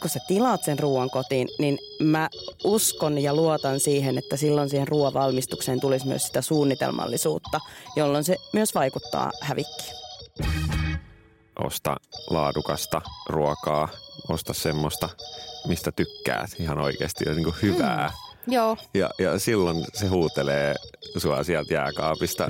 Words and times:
Kun 0.00 0.10
sä 0.10 0.20
tilaat 0.28 0.64
sen 0.64 0.78
ruoan 0.78 1.10
kotiin, 1.10 1.48
niin 1.58 1.78
mä 2.00 2.28
uskon 2.64 3.18
ja 3.18 3.34
luotan 3.34 3.80
siihen, 3.80 4.18
että 4.18 4.36
silloin 4.36 4.68
siihen 4.70 4.88
ruoan 4.88 5.14
valmistukseen 5.14 5.80
tulisi 5.80 6.06
myös 6.06 6.26
sitä 6.26 6.42
suunnitelmallisuutta, 6.42 7.60
jolloin 7.96 8.24
se 8.24 8.36
myös 8.52 8.74
vaikuttaa 8.74 9.30
hävikkiin. 9.40 9.94
Osta 11.58 11.96
laadukasta 12.30 13.02
ruokaa, 13.28 13.88
osta 14.28 14.52
semmoista, 14.52 15.08
mistä 15.66 15.92
tykkäät 15.92 16.50
ihan 16.58 16.78
oikeasti 16.78 17.24
ja 17.28 17.34
niin 17.34 17.44
kuin 17.44 17.56
hyvää. 17.62 18.12
Mm. 18.46 18.52
Joo. 18.52 18.76
Ja, 18.94 19.10
ja 19.18 19.38
silloin 19.38 19.84
se 19.94 20.06
huutelee 20.06 20.74
sua 21.16 21.44
sieltä 21.44 21.74
jääkaapista 21.74 22.48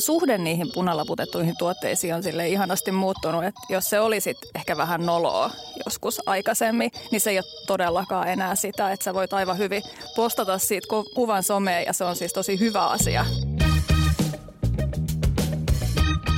suhde 0.00 0.38
niihin 0.38 0.72
punalaputettuihin 0.74 1.56
tuotteisiin 1.58 2.14
on 2.14 2.22
sille 2.22 2.48
ihanasti 2.48 2.92
muuttunut, 2.92 3.44
että 3.44 3.60
jos 3.68 3.90
se 3.90 4.00
olisi 4.00 4.34
ehkä 4.54 4.76
vähän 4.76 5.06
noloa 5.06 5.50
joskus 5.84 6.28
aikaisemmin, 6.28 6.90
niin 7.10 7.20
se 7.20 7.30
ei 7.30 7.38
ole 7.38 7.66
todellakaan 7.66 8.28
enää 8.28 8.54
sitä, 8.54 8.92
että 8.92 9.04
sä 9.04 9.14
voit 9.14 9.32
aivan 9.32 9.58
hyvin 9.58 9.82
postata 10.16 10.58
siitä 10.58 10.86
kuvan 11.14 11.42
someen 11.42 11.84
ja 11.86 11.92
se 11.92 12.04
on 12.04 12.16
siis 12.16 12.32
tosi 12.32 12.60
hyvä 12.60 12.86
asia. 12.86 13.26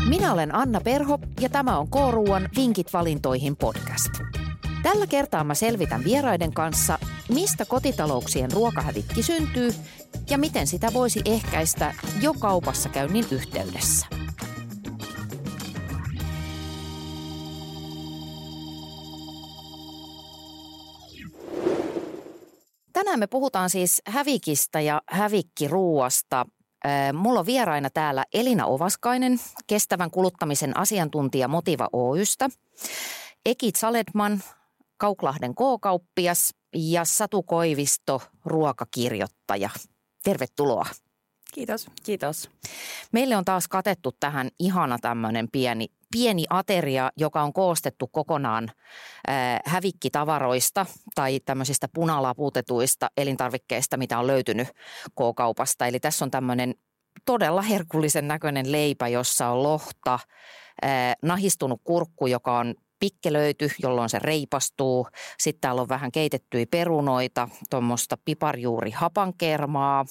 Minä 0.08 0.32
olen 0.32 0.54
Anna 0.54 0.80
Perho 0.80 1.18
ja 1.40 1.48
tämä 1.48 1.78
on 1.78 1.88
K-Ruuan 1.88 2.48
Vinkit 2.56 2.92
valintoihin 2.92 3.56
podcast. 3.56 4.41
Tällä 4.82 5.06
kertaa 5.06 5.44
mä 5.44 5.54
selvitän 5.54 6.04
vieraiden 6.04 6.52
kanssa, 6.52 6.98
mistä 7.28 7.64
kotitalouksien 7.64 8.52
ruokahävikki 8.52 9.22
syntyy 9.22 9.74
ja 10.30 10.38
miten 10.38 10.66
sitä 10.66 10.92
voisi 10.92 11.20
ehkäistä 11.24 11.94
jo 12.20 12.34
kaupassa 12.34 12.88
käynnin 12.88 13.24
yhteydessä. 13.30 14.06
Tänään 22.92 23.18
me 23.18 23.26
puhutaan 23.26 23.70
siis 23.70 24.02
hävikistä 24.06 24.80
ja 24.80 25.02
hävikkiruuasta. 25.10 26.46
Mulla 27.12 27.40
on 27.40 27.46
vieraina 27.46 27.90
täällä 27.90 28.24
Elina 28.34 28.66
Ovaskainen, 28.66 29.40
kestävän 29.66 30.10
kuluttamisen 30.10 30.76
asiantuntija 30.76 31.48
Motiva 31.48 31.88
Oystä, 31.92 32.50
Ekit 33.46 33.76
Saledman, 33.76 34.42
Kauklahden 35.02 35.54
K-kauppias 35.54 36.54
ja 36.74 37.04
Satu 37.04 37.42
Koivisto, 37.42 38.22
ruokakirjoittaja. 38.44 39.70
Tervetuloa. 40.24 40.86
Kiitos. 41.54 41.86
Kiitos. 42.02 42.50
Meille 43.12 43.36
on 43.36 43.44
taas 43.44 43.68
katettu 43.68 44.12
tähän 44.20 44.48
ihana 44.58 44.98
tämmöinen 44.98 45.48
pieni, 45.52 45.86
pieni 46.12 46.44
ateria, 46.50 47.10
joka 47.16 47.42
on 47.42 47.52
koostettu 47.52 48.06
kokonaan 48.06 48.70
äh, 49.28 49.60
hävikkitavaroista 49.64 50.86
tai 51.14 51.40
tämmöisistä 51.44 51.88
punalaputetuista 51.94 53.10
elintarvikkeista, 53.16 53.96
mitä 53.96 54.18
on 54.18 54.26
löytynyt 54.26 54.68
K-kaupasta. 55.10 55.86
Eli 55.86 56.00
tässä 56.00 56.24
on 56.24 56.30
tämmöinen 56.30 56.74
todella 57.24 57.62
herkullisen 57.62 58.28
näköinen 58.28 58.72
leipä, 58.72 59.08
jossa 59.08 59.48
on 59.48 59.62
lohta, 59.62 60.14
äh, 60.14 61.16
nahistunut 61.22 61.80
kurkku, 61.84 62.26
joka 62.26 62.58
on 62.58 62.74
pikkelöity, 63.02 63.70
jolloin 63.82 64.08
se 64.08 64.18
reipastuu. 64.18 65.06
Sitten 65.38 65.60
täällä 65.60 65.82
on 65.82 65.88
vähän 65.88 66.12
keitettyjä 66.12 66.66
perunoita, 66.70 67.48
tuommoista 67.70 68.16
piparjuuri 68.24 68.90
hapankermaa. 68.90 70.04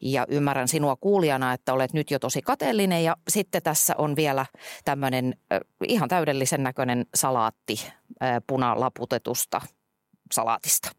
Ja 0.00 0.26
ymmärrän 0.28 0.68
sinua 0.68 0.96
kuulijana, 0.96 1.52
että 1.52 1.72
olet 1.72 1.92
nyt 1.92 2.10
jo 2.10 2.18
tosi 2.18 2.42
kateellinen. 2.42 3.04
Ja 3.04 3.16
sitten 3.28 3.62
tässä 3.62 3.94
on 3.98 4.16
vielä 4.16 4.46
tämmöinen 4.84 5.34
äh, 5.52 5.60
ihan 5.88 6.08
täydellisen 6.08 6.62
näköinen 6.62 7.06
salaatti 7.14 7.76
äh, 7.86 8.36
punalaputetusta 8.46 9.60
salaatista. 10.32 10.90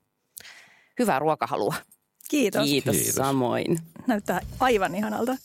Hyvää 1.00 1.20
ruokahalua. 1.20 1.74
Kiitos. 2.30 2.64
Kiitos, 2.64 2.96
Kiitos. 2.96 3.16
samoin. 3.16 3.78
Näyttää 4.08 4.42
aivan 4.60 4.96
ihanalta. 4.96 5.36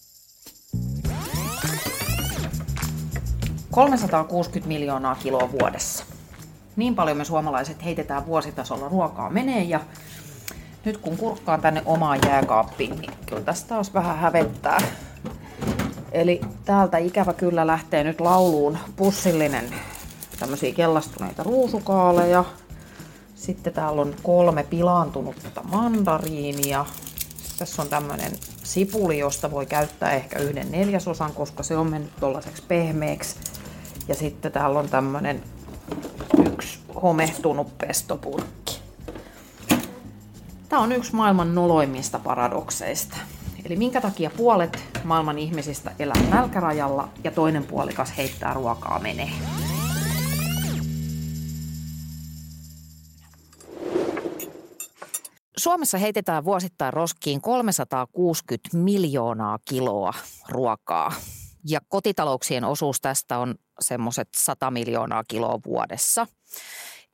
360 3.70 4.68
miljoonaa 4.68 5.14
kiloa 5.14 5.52
vuodessa. 5.52 6.04
Niin 6.76 6.94
paljon 6.94 7.16
me 7.16 7.24
suomalaiset 7.24 7.84
heitetään 7.84 8.26
vuositasolla 8.26 8.88
ruokaa 8.88 9.30
menee 9.30 9.62
ja 9.62 9.80
nyt 10.84 10.96
kun 10.96 11.16
kurkkaan 11.16 11.60
tänne 11.60 11.82
omaan 11.84 12.18
jääkaappiin, 12.26 13.00
niin 13.00 13.12
kyllä 13.26 13.42
tästä 13.42 13.68
taas 13.68 13.94
vähän 13.94 14.18
hävettää. 14.18 14.78
Eli 16.12 16.40
täältä 16.64 16.98
ikävä 16.98 17.32
kyllä 17.32 17.66
lähtee 17.66 18.04
nyt 18.04 18.20
lauluun 18.20 18.78
pussillinen 18.96 19.74
tämmöisiä 20.38 20.74
kellastuneita 20.74 21.42
ruusukaaleja. 21.42 22.44
Sitten 23.34 23.72
täällä 23.72 24.02
on 24.02 24.14
kolme 24.22 24.62
pilaantunutta 24.62 25.62
mandariinia. 25.62 26.86
Tässä 27.58 27.82
on 27.82 27.88
tämmöinen 27.88 28.32
sipuli, 28.62 29.18
josta 29.18 29.50
voi 29.50 29.66
käyttää 29.66 30.12
ehkä 30.12 30.38
yhden 30.38 30.70
neljäsosan, 30.70 31.32
koska 31.32 31.62
se 31.62 31.76
on 31.76 31.90
mennyt 31.90 32.16
tollaiseksi 32.20 32.62
pehmeäksi. 32.68 33.36
Ja 34.10 34.16
sitten 34.16 34.52
täällä 34.52 34.78
on 34.78 34.88
tämmönen 34.88 35.42
yksi 36.52 36.78
homehtunut 37.02 37.78
pestopurkki. 37.78 38.80
Tämä 40.68 40.82
on 40.82 40.92
yksi 40.92 41.14
maailman 41.14 41.54
noloimmista 41.54 42.18
paradokseista. 42.18 43.16
Eli 43.64 43.76
minkä 43.76 44.00
takia 44.00 44.30
puolet 44.36 44.84
maailman 45.04 45.38
ihmisistä 45.38 45.92
elää 45.98 46.22
nälkärajalla 46.30 47.08
ja 47.24 47.30
toinen 47.30 47.64
puolikas 47.64 48.16
heittää 48.16 48.54
ruokaa 48.54 48.98
menee. 48.98 49.30
Suomessa 55.56 55.98
heitetään 55.98 56.44
vuosittain 56.44 56.92
roskiin 56.92 57.40
360 57.40 58.76
miljoonaa 58.76 59.58
kiloa 59.64 60.12
ruokaa. 60.48 61.12
Ja 61.68 61.80
kotitalouksien 61.88 62.64
osuus 62.64 63.00
tästä 63.00 63.38
on 63.38 63.54
semmoiset 63.80 64.28
100 64.36 64.70
miljoonaa 64.70 65.24
kiloa 65.28 65.58
vuodessa. 65.66 66.26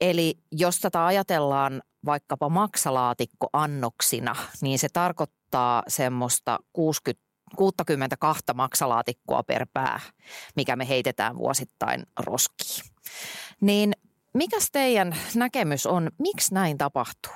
Eli 0.00 0.34
jos 0.52 0.80
tätä 0.80 1.06
ajatellaan 1.06 1.82
vaikkapa 2.04 2.48
maksalaatikko 2.48 3.48
annoksina, 3.52 4.36
niin 4.60 4.78
se 4.78 4.88
tarkoittaa 4.92 5.82
semmoista 5.88 6.58
60 6.72 7.26
62 7.56 8.42
maksalaatikkoa 8.54 9.42
per 9.42 9.66
pää, 9.72 10.00
mikä 10.56 10.76
me 10.76 10.88
heitetään 10.88 11.36
vuosittain 11.36 12.02
roskiin. 12.18 12.84
Niin 13.60 13.92
mikä 14.34 14.56
teidän 14.72 15.16
näkemys 15.34 15.86
on, 15.86 16.10
miksi 16.18 16.54
näin 16.54 16.78
tapahtuu? 16.78 17.32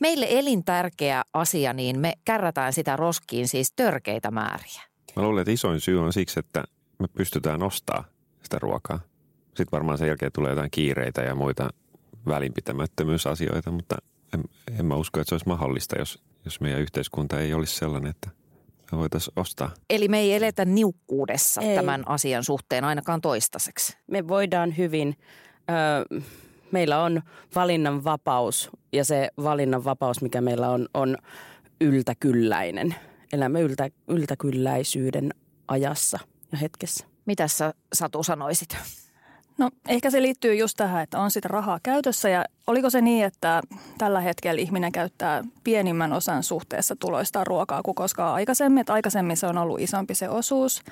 Meille 0.00 0.26
elintärkeä 0.30 1.22
asia, 1.32 1.72
niin 1.72 2.00
me 2.00 2.12
kärrätään 2.24 2.72
sitä 2.72 2.96
roskiin 2.96 3.48
siis 3.48 3.72
törkeitä 3.76 4.30
määriä. 4.30 4.93
Mä 5.16 5.22
luulen, 5.22 5.40
että 5.42 5.52
isoin 5.52 5.80
syy 5.80 6.00
on 6.00 6.12
siksi, 6.12 6.40
että 6.40 6.64
me 6.98 7.08
pystytään 7.08 7.62
ostamaan 7.62 8.04
sitä 8.42 8.58
ruokaa. 8.58 9.00
Sitten 9.46 9.72
varmaan 9.72 9.98
sen 9.98 10.08
jälkeen 10.08 10.32
tulee 10.32 10.50
jotain 10.50 10.70
kiireitä 10.70 11.22
ja 11.22 11.34
muita 11.34 11.70
välinpitämättömyysasioita, 12.26 13.70
mutta 13.70 13.96
en, 14.34 14.44
en 14.78 14.86
mä 14.86 14.96
usko, 14.96 15.20
että 15.20 15.28
se 15.28 15.34
olisi 15.34 15.48
mahdollista, 15.48 15.98
jos, 15.98 16.22
jos 16.44 16.60
meidän 16.60 16.80
yhteiskunta 16.80 17.40
ei 17.40 17.54
olisi 17.54 17.76
sellainen, 17.76 18.10
että 18.10 18.30
me 18.92 18.98
voitaisiin 18.98 19.32
ostaa. 19.36 19.70
Eli 19.90 20.08
me 20.08 20.18
ei 20.18 20.34
eletä 20.34 20.64
niukkuudessa 20.64 21.60
ei. 21.60 21.76
tämän 21.76 22.08
asian 22.08 22.44
suhteen 22.44 22.84
ainakaan 22.84 23.20
toistaiseksi. 23.20 23.96
Me 24.06 24.28
voidaan 24.28 24.76
hyvin, 24.76 25.16
ö, 25.70 26.22
meillä 26.70 27.02
on 27.02 27.22
valinnan 27.54 28.04
vapaus 28.04 28.70
ja 28.92 29.04
se 29.04 29.28
valinnan 29.42 29.84
vapaus, 29.84 30.22
mikä 30.22 30.40
meillä 30.40 30.70
on, 30.70 30.88
on 30.94 31.16
yltäkylläinen. 31.80 32.94
Elämme 33.32 33.60
yltä, 33.60 33.88
yltäkylläisyyden 34.08 35.34
ajassa 35.68 36.18
ja 36.52 36.58
hetkessä. 36.58 37.06
Mitä 37.26 37.48
sä 37.48 37.74
Satu 37.92 38.22
sanoisit? 38.22 38.76
No 39.58 39.70
ehkä 39.88 40.10
se 40.10 40.22
liittyy 40.22 40.54
just 40.54 40.76
tähän, 40.76 41.02
että 41.02 41.18
on 41.18 41.30
sitä 41.30 41.48
rahaa 41.48 41.78
käytössä 41.82 42.28
ja 42.28 42.44
oliko 42.66 42.90
se 42.90 43.00
niin, 43.00 43.24
että 43.24 43.62
tällä 43.98 44.20
hetkellä 44.20 44.60
ihminen 44.60 44.92
käyttää 44.92 45.44
pienimmän 45.64 46.12
osan 46.12 46.42
suhteessa 46.42 46.96
tuloista 46.96 47.44
ruokaa 47.44 47.82
kuin 47.82 47.94
koskaan 47.94 48.34
aikaisemmin, 48.34 48.80
että 48.80 48.92
aikaisemmin 48.92 49.36
se 49.36 49.46
on 49.46 49.58
ollut 49.58 49.80
isompi 49.80 50.14
se 50.14 50.28
osuus. 50.28 50.82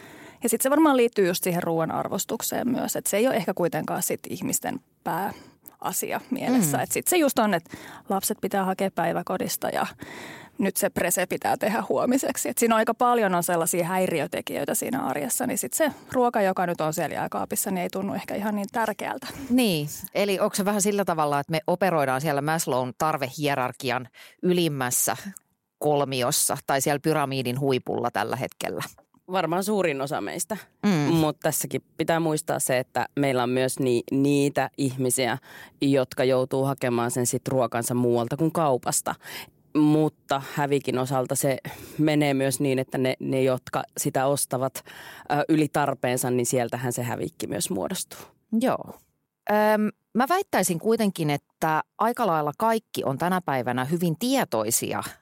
Ja 0.42 0.48
sitten 0.48 0.62
se 0.62 0.70
varmaan 0.70 0.96
liittyy 0.96 1.26
just 1.26 1.44
siihen 1.44 1.62
ruoan 1.62 1.90
arvostukseen 1.90 2.68
myös, 2.68 2.96
että 2.96 3.10
se 3.10 3.16
ei 3.16 3.26
ole 3.26 3.36
ehkä 3.36 3.54
kuitenkaan 3.54 4.02
sit 4.02 4.20
ihmisten 4.30 4.80
pääasia 5.04 6.20
mielessä. 6.30 6.76
Mm. 6.76 6.82
Että 6.82 6.92
sitten 6.92 7.10
se 7.10 7.16
just 7.16 7.38
on, 7.38 7.54
että 7.54 7.76
lapset 8.08 8.38
pitää 8.40 8.64
hakea 8.64 8.90
päiväkodista 8.90 9.68
ja 9.68 9.86
nyt 10.58 10.76
se 10.76 10.90
prese 10.90 11.26
pitää 11.26 11.56
tehdä 11.56 11.84
huomiseksi. 11.88 12.48
Et 12.48 12.58
siinä 12.58 12.74
on 12.74 12.78
aika 12.78 12.94
paljon 12.94 13.34
on 13.34 13.42
sellaisia 13.42 13.86
häiriötekijöitä 13.86 14.74
siinä 14.74 15.04
arjessa, 15.04 15.46
niin 15.46 15.58
sitten 15.58 15.76
se 15.76 15.98
ruoka, 16.12 16.42
joka 16.42 16.66
nyt 16.66 16.80
on 16.80 16.94
siellä 16.94 17.14
jääkaapissa, 17.14 17.70
niin 17.70 17.82
ei 17.82 17.90
tunnu 17.90 18.14
ehkä 18.14 18.34
ihan 18.34 18.54
niin 18.54 18.68
tärkeältä. 18.72 19.26
Niin, 19.50 19.88
eli 20.14 20.40
onko 20.40 20.54
se 20.54 20.64
vähän 20.64 20.82
sillä 20.82 21.04
tavalla, 21.04 21.40
että 21.40 21.50
me 21.50 21.60
operoidaan 21.66 22.20
siellä 22.20 22.40
Maslown 22.40 22.92
tarvehierarkian 22.98 24.08
ylimmässä 24.42 25.16
kolmiossa 25.78 26.56
tai 26.66 26.80
siellä 26.80 27.00
pyramidin 27.00 27.60
huipulla 27.60 28.10
tällä 28.10 28.36
hetkellä? 28.36 28.82
varmaan 29.32 29.64
suurin 29.64 30.00
osa 30.00 30.20
meistä. 30.20 30.56
Mm. 30.86 31.14
Mutta 31.14 31.40
tässäkin 31.42 31.82
pitää 31.96 32.20
muistaa 32.20 32.58
se, 32.58 32.78
että 32.78 33.08
meillä 33.16 33.42
on 33.42 33.50
myös 33.50 33.78
ni, 33.78 34.02
niitä 34.10 34.70
ihmisiä, 34.78 35.38
jotka 35.80 36.24
joutuu 36.24 36.64
hakemaan 36.64 37.10
sen 37.10 37.26
sit 37.26 37.48
ruokansa 37.48 37.94
muualta 37.94 38.36
kuin 38.36 38.52
kaupasta. 38.52 39.14
Mutta 39.76 40.42
hävikin 40.54 40.98
osalta 40.98 41.34
se 41.34 41.58
menee 41.98 42.34
myös 42.34 42.60
niin, 42.60 42.78
että 42.78 42.98
ne, 42.98 43.16
ne 43.20 43.42
jotka 43.42 43.82
sitä 43.98 44.26
ostavat 44.26 44.74
ö, 44.84 44.84
yli 45.48 45.68
tarpeensa, 45.68 46.30
niin 46.30 46.46
sieltähän 46.46 46.92
se 46.92 47.02
hävikki 47.02 47.46
myös 47.46 47.70
muodostuu. 47.70 48.18
Joo. 48.60 48.94
Öm, 49.50 49.88
mä 50.14 50.26
väittäisin 50.28 50.78
kuitenkin, 50.78 51.30
että 51.30 51.82
aika 51.98 52.26
lailla 52.26 52.52
kaikki 52.58 53.04
on 53.04 53.18
tänä 53.18 53.40
päivänä 53.40 53.84
hyvin 53.84 54.18
tietoisia– 54.18 55.02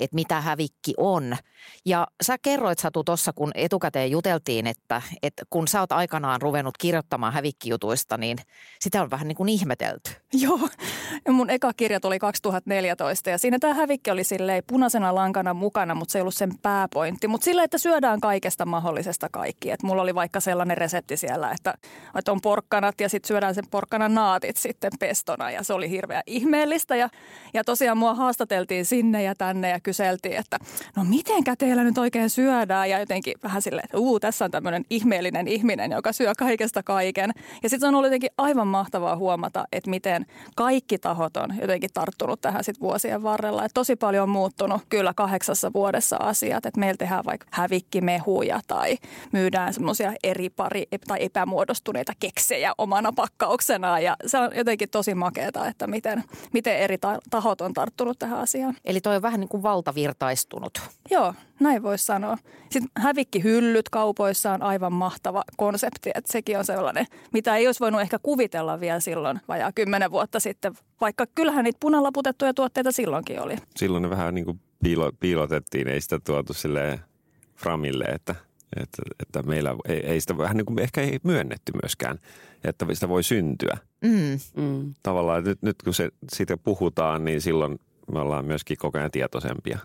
että 0.00 0.14
mitä 0.14 0.40
hävikki 0.40 0.94
on. 0.96 1.36
Ja 1.84 2.06
sä 2.22 2.36
kerroit 2.42 2.78
Satu 2.78 3.04
tuossa, 3.04 3.32
kun 3.32 3.50
etukäteen 3.54 4.10
juteltiin, 4.10 4.66
että, 4.66 5.02
että 5.22 5.42
kun 5.50 5.68
sä 5.68 5.80
oot 5.80 5.92
aikanaan 5.92 6.42
ruvennut 6.42 6.78
kirjoittamaan 6.78 7.32
hävikkijutuista, 7.32 8.18
niin 8.18 8.38
sitä 8.80 9.02
on 9.02 9.10
vähän 9.10 9.28
niin 9.28 9.36
kuin 9.36 9.48
ihmetelty. 9.48 10.10
Joo, 10.42 10.68
mun 11.28 11.50
eka 11.50 11.72
kirja 11.72 12.00
tuli 12.00 12.18
2014 12.18 13.30
ja 13.30 13.38
siinä 13.38 13.58
tämä 13.58 13.74
hävikki 13.74 14.10
oli 14.10 14.24
silleen 14.24 14.62
punaisena 14.66 15.14
lankana 15.14 15.54
mukana, 15.54 15.94
mutta 15.94 16.12
se 16.12 16.18
ei 16.18 16.20
ollut 16.20 16.34
sen 16.34 16.58
pääpointti. 16.62 17.28
Mutta 17.28 17.44
sillä, 17.44 17.64
että 17.64 17.78
syödään 17.78 18.20
kaikesta 18.20 18.66
mahdollisesta 18.66 19.28
kaikki. 19.32 19.70
Et 19.70 19.82
mulla 19.82 20.02
oli 20.02 20.14
vaikka 20.14 20.40
sellainen 20.40 20.76
resepti 20.76 21.16
siellä, 21.16 21.50
että, 21.50 21.74
että 22.18 22.32
on 22.32 22.40
porkkanat 22.40 23.00
ja 23.00 23.08
sitten 23.08 23.28
syödään 23.28 23.54
sen 23.54 23.64
porkkanan 23.70 24.14
naatit 24.14 24.56
sitten 24.56 24.92
pestona 25.00 25.50
ja 25.50 25.62
se 25.62 25.72
oli 25.72 25.90
hirveän 25.90 26.22
ihmeellistä. 26.26 26.96
Ja, 26.96 27.08
ja 27.54 27.64
tosiaan 27.64 27.98
mua 27.98 28.14
haastateltiin 28.14 28.84
sinne 28.84 29.22
ja 29.22 29.34
tänne 29.34 29.61
ja 29.68 29.80
kyseltiin, 29.80 30.36
että 30.36 30.58
no 30.96 31.04
mitenkä 31.04 31.56
teillä 31.56 31.84
nyt 31.84 31.98
oikein 31.98 32.30
syödään 32.30 32.90
ja 32.90 32.98
jotenkin 32.98 33.34
vähän 33.42 33.62
silleen, 33.62 33.84
että 33.84 33.98
uu, 33.98 34.20
tässä 34.20 34.44
on 34.44 34.50
tämmöinen 34.50 34.84
ihmeellinen 34.90 35.48
ihminen, 35.48 35.90
joka 35.90 36.12
syö 36.12 36.32
kaikesta 36.38 36.82
kaiken. 36.82 37.30
Ja 37.62 37.68
sitten 37.68 37.88
on 37.88 37.94
ollut 37.94 38.06
jotenkin 38.06 38.30
aivan 38.38 38.68
mahtavaa 38.68 39.16
huomata, 39.16 39.64
että 39.72 39.90
miten 39.90 40.26
kaikki 40.56 40.98
tahot 40.98 41.36
on 41.36 41.54
jotenkin 41.60 41.90
tarttunut 41.94 42.40
tähän 42.40 42.64
sit 42.64 42.80
vuosien 42.80 43.22
varrella. 43.22 43.64
Et 43.64 43.70
tosi 43.74 43.96
paljon 43.96 44.22
on 44.22 44.28
muuttunut 44.28 44.82
kyllä 44.88 45.12
kahdeksassa 45.16 45.72
vuodessa 45.72 46.16
asiat, 46.16 46.66
että 46.66 46.80
meillä 46.80 46.96
tehdään 46.96 47.24
vaikka 47.24 47.46
hävikkimehuja 47.50 48.60
tai 48.66 48.98
myydään 49.32 49.74
semmoisia 49.74 50.12
eri 50.22 50.50
pari 50.50 50.86
tai 51.08 51.18
epämuodostuneita 51.20 52.12
keksejä 52.20 52.72
omana 52.78 53.12
pakkauksenaan 53.12 54.02
ja 54.02 54.16
se 54.26 54.38
on 54.38 54.50
jotenkin 54.56 54.90
tosi 54.90 55.14
makeata, 55.14 55.66
että 55.66 55.86
miten, 55.86 56.24
miten 56.52 56.76
eri 56.76 56.98
tahot 57.30 57.60
on 57.60 57.74
tarttunut 57.74 58.18
tähän 58.18 58.38
asiaan. 58.38 58.76
Eli 58.84 59.00
toi 59.00 59.16
on 59.16 59.22
vähän 59.22 59.40
niin 59.40 59.48
kuin 59.52 59.62
valtavirtaistunut. 59.62 60.80
Joo, 61.10 61.34
näin 61.60 61.82
voisi 61.82 62.04
sanoa. 62.04 62.38
Sitten 62.70 62.90
hävikkihyllyt 62.96 63.88
kaupoissa 63.88 64.52
on 64.52 64.62
aivan 64.62 64.92
mahtava 64.92 65.44
konsepti, 65.56 66.10
että 66.14 66.32
sekin 66.32 66.58
on 66.58 66.64
sellainen, 66.64 67.06
mitä 67.32 67.56
ei 67.56 67.66
olisi 67.66 67.80
voinut 67.80 68.00
ehkä 68.00 68.18
kuvitella 68.22 68.80
vielä 68.80 69.00
silloin 69.00 69.40
vajaa 69.48 69.72
kymmenen 69.72 70.10
vuotta 70.10 70.40
sitten, 70.40 70.74
vaikka 71.00 71.26
kyllähän 71.34 71.64
niitä 71.64 71.78
punalaputettuja 71.80 72.54
tuotteita 72.54 72.92
silloinkin 72.92 73.40
oli. 73.40 73.56
Silloin 73.76 74.02
ne 74.02 74.10
vähän 74.10 74.34
niin 74.34 74.44
kuin 74.44 74.60
piilo, 74.82 75.12
piilotettiin, 75.20 75.88
ei 75.88 76.00
sitä 76.00 76.18
tuotu 76.24 76.52
silleen 76.52 76.98
framille, 77.56 78.04
että, 78.04 78.34
että, 78.76 79.02
että 79.20 79.42
meillä 79.42 79.76
ei, 79.88 80.06
ei 80.06 80.20
sitä 80.20 80.38
vähän 80.38 80.56
niin 80.56 80.66
kuin 80.66 80.78
ehkä 80.78 81.00
ei 81.00 81.18
myönnetty 81.22 81.72
myöskään, 81.82 82.18
että 82.64 82.86
sitä 82.92 83.08
voi 83.08 83.22
syntyä. 83.22 83.78
Mm. 84.04 84.38
Mm. 84.62 84.94
Tavallaan 85.02 85.44
nyt, 85.44 85.62
nyt 85.62 85.82
kun 85.84 85.94
se, 85.94 86.08
siitä 86.32 86.56
puhutaan, 86.56 87.24
niin 87.24 87.40
silloin 87.40 87.78
me 88.12 88.20
ollaan 88.20 88.44
myöskin 88.44 88.76
koko 88.76 88.98
ajan 88.98 89.10
tietoisempia. 89.10 89.78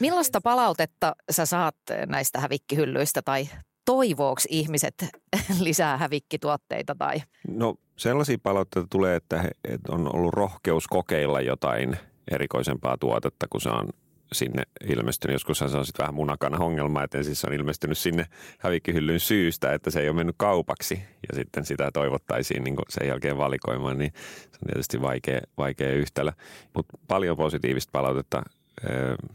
Millaista 0.00 0.40
palautetta 0.40 1.16
sä 1.30 1.46
saat 1.46 1.76
näistä 2.06 2.40
hävikkihyllyistä 2.40 3.22
tai 3.22 3.48
toivooks 3.84 4.46
ihmiset 4.50 4.94
lisää 5.60 5.96
hävikkituotteita? 5.96 6.94
Tai? 6.98 7.22
No 7.48 7.74
sellaisia 7.96 8.38
palautteita 8.42 8.88
tulee, 8.90 9.16
että, 9.16 9.42
he, 9.42 9.50
että 9.64 9.92
on 9.92 10.16
ollut 10.16 10.34
rohkeus 10.34 10.86
kokeilla 10.86 11.40
jotain 11.40 11.96
erikoisempaa 12.30 12.98
tuotetta, 12.98 13.46
kun 13.50 13.60
se 13.60 13.68
on 13.68 13.88
sinne 14.32 14.62
ilmestynyt. 14.88 15.32
Joskus 15.32 15.58
se 15.58 15.64
on 15.64 15.86
sitten 15.86 16.02
vähän 16.02 16.14
munakana 16.14 16.58
ongelma, 16.58 17.02
että 17.02 17.18
ensin 17.18 17.36
se 17.36 17.46
on 17.46 17.52
ilmestynyt 17.52 17.98
sinne 17.98 18.26
hävikkihyllyn 18.58 19.20
syystä, 19.20 19.72
että 19.72 19.90
se 19.90 20.00
ei 20.00 20.08
ole 20.08 20.16
mennyt 20.16 20.36
kaupaksi 20.38 20.94
ja 21.28 21.34
sitten 21.34 21.64
sitä 21.64 21.90
toivottaisiin 21.92 22.64
niin 22.64 22.76
sen 22.88 23.08
jälkeen 23.08 23.38
valikoimaan, 23.38 23.98
niin 23.98 24.12
se 24.40 24.58
on 24.62 24.66
tietysti 24.66 25.00
vaikea, 25.00 25.40
vaikea 25.58 25.92
yhtälö. 25.92 26.32
Mutta 26.74 26.98
paljon 27.08 27.36
positiivista 27.36 27.90
palautetta. 27.92 28.42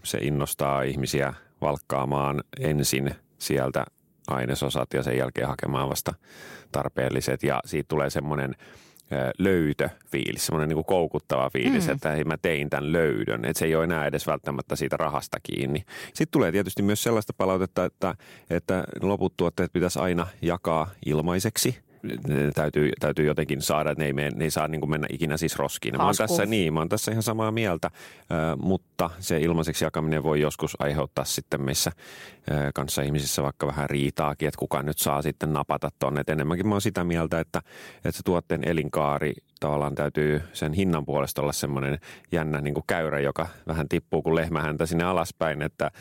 Se 0.03 0.17
innostaa 0.17 0.81
ihmisiä 0.81 1.33
valkkaamaan 1.61 2.43
ensin 2.59 3.15
sieltä 3.39 3.85
ainesosat 4.27 4.93
ja 4.93 5.03
sen 5.03 5.17
jälkeen 5.17 5.47
hakemaan 5.47 5.89
vasta 5.89 6.13
tarpeelliset 6.71 7.43
ja 7.43 7.61
siitä 7.65 7.87
tulee 7.87 8.09
semmoinen– 8.09 8.55
löytöfiilis, 9.37 10.45
semmoinen 10.45 10.69
niin 10.69 10.85
koukuttava 10.85 11.49
fiilis, 11.49 11.87
mm. 11.87 11.93
että 11.93 12.11
hei, 12.11 12.23
mä 12.23 12.37
tein 12.37 12.69
tämän 12.69 12.91
löydön. 12.91 13.45
Että 13.45 13.59
se 13.59 13.65
ei 13.65 13.75
ole 13.75 13.83
enää 13.83 14.05
edes 14.05 14.27
välttämättä 14.27 14.75
siitä 14.75 14.97
rahasta 14.97 15.37
kiinni. 15.43 15.83
Sitten 16.05 16.31
tulee 16.31 16.51
tietysti 16.51 16.81
myös 16.81 17.03
sellaista 17.03 17.33
palautetta, 17.37 17.85
että, 17.85 18.15
että 18.49 18.83
loput 19.01 19.37
tuotteet 19.37 19.73
pitäisi 19.73 19.99
aina 19.99 20.27
jakaa 20.41 20.89
ilmaiseksi– 21.05 21.79
täytyy, 22.55 22.91
täytyy 22.99 23.25
jotenkin 23.25 23.61
saada, 23.61 23.91
että 23.91 24.01
ne 24.01 24.05
ei, 24.05 24.13
mene, 24.13 24.29
ne 24.35 24.43
ei 24.43 24.51
saa 24.51 24.67
niin 24.67 24.81
kuin 24.81 24.89
mennä 24.89 25.07
ikinä 25.11 25.37
siis 25.37 25.55
roskiin. 25.55 25.97
Mä 25.97 26.05
oon, 26.05 26.15
tässä, 26.17 26.45
niin, 26.45 26.73
mä 26.73 26.79
oon 26.79 26.89
tässä 26.89 27.11
ihan 27.11 27.23
samaa 27.23 27.51
mieltä, 27.51 27.91
mutta 28.57 29.09
se 29.19 29.39
ilmaiseksi 29.39 29.85
jakaminen 29.85 30.23
voi 30.23 30.41
joskus 30.41 30.75
aiheuttaa 30.79 31.25
sitten 31.25 31.61
meissä 31.61 31.91
kanssa 32.73 33.01
ihmisissä 33.01 33.43
vaikka 33.43 33.67
vähän 33.67 33.89
riitaakin, 33.89 34.47
että 34.47 34.59
kuka 34.59 34.83
nyt 34.83 34.97
saa 34.97 35.21
sitten 35.21 35.53
napata 35.53 35.89
tonne. 35.99 36.21
Et 36.21 36.29
enemmänkin 36.29 36.67
mä 36.67 36.75
oon 36.75 36.81
sitä 36.81 37.03
mieltä, 37.03 37.39
että, 37.39 37.61
että 37.95 38.11
se 38.11 38.23
tuotteen 38.23 38.67
elinkaari 38.67 39.33
tavallaan 39.59 39.95
täytyy 39.95 40.41
sen 40.53 40.73
hinnan 40.73 41.05
puolesta 41.05 41.41
olla 41.41 41.51
semmoinen 41.51 41.99
jännä 42.31 42.61
niin 42.61 42.73
kuin 42.73 42.83
käyrä, 42.87 43.19
joka 43.19 43.47
vähän 43.67 43.89
tippuu 43.89 44.21
kuin 44.21 44.35
lehmähäntä 44.35 44.85
sinne 44.85 45.03
alaspäin, 45.03 45.61
että 45.61 45.85
äh, 45.85 45.91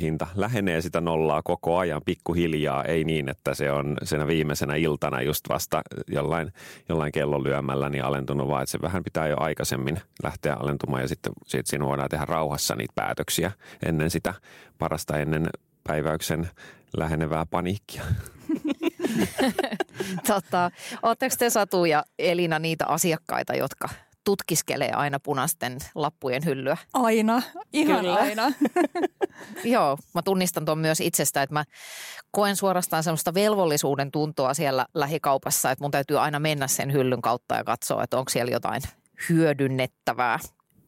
hinta 0.00 0.26
lähenee 0.34 0.80
sitä 0.80 1.00
nollaa 1.00 1.42
koko 1.42 1.78
ajan 1.78 2.02
pikkuhiljaa, 2.04 2.84
ei 2.84 3.04
niin, 3.04 3.28
että 3.28 3.54
se 3.54 3.72
on 3.72 3.96
sen 4.02 4.26
viimeisenä 4.26 4.74
iltana 4.74 5.22
just 5.22 5.48
vasta 5.48 5.82
jollain, 6.08 6.52
jollain 6.88 7.12
kellon 7.12 7.44
lyömällä 7.44 7.88
niin 7.88 8.04
alentunut, 8.04 8.48
vaan 8.48 8.62
että 8.62 8.70
se 8.70 8.82
vähän 8.82 9.04
pitää 9.04 9.28
jo 9.28 9.36
aikaisemmin 9.40 10.00
lähteä 10.22 10.54
alentumaan 10.54 11.02
ja 11.02 11.08
sitten 11.08 11.32
sit 11.46 11.66
siinä 11.66 11.86
voidaan 11.86 12.08
tehdä 12.08 12.24
rauhassa 12.24 12.74
niitä 12.74 12.92
päätöksiä 12.94 13.52
ennen 13.86 14.10
sitä 14.10 14.34
parasta 14.78 15.18
ennen 15.18 15.48
päiväyksen 15.84 16.50
lähenevää 16.96 17.46
paniikkia. 17.46 18.02
tota, 20.28 20.70
Oletteko 21.02 21.34
te 21.38 21.50
Satu 21.50 21.84
ja 21.84 22.04
Elina 22.18 22.58
niitä 22.58 22.86
asiakkaita, 22.86 23.54
jotka 23.54 23.88
tutkiskelee 24.24 24.92
aina 24.92 25.20
punaisten 25.20 25.78
lappujen 25.94 26.44
hyllyä? 26.44 26.76
Aina, 26.92 27.42
ihan 27.72 28.00
Kyllä. 28.00 28.14
aina. 28.14 28.42
Joo, 29.64 29.98
mä 30.14 30.22
tunnistan 30.22 30.64
tuon 30.64 30.78
myös 30.78 31.00
itsestä, 31.00 31.42
että 31.42 31.54
mä 31.54 31.64
koen 32.30 32.56
suorastaan 32.56 33.02
semmoista 33.02 33.34
velvollisuuden 33.34 34.10
tuntoa 34.10 34.54
siellä 34.54 34.86
lähikaupassa, 34.94 35.70
että 35.70 35.84
mun 35.84 35.90
täytyy 35.90 36.20
aina 36.20 36.40
mennä 36.40 36.68
sen 36.68 36.92
hyllyn 36.92 37.22
kautta 37.22 37.54
ja 37.54 37.64
katsoa, 37.64 38.04
että 38.04 38.18
onko 38.18 38.30
siellä 38.30 38.52
jotain 38.52 38.82
hyödynnettävää. 39.28 40.38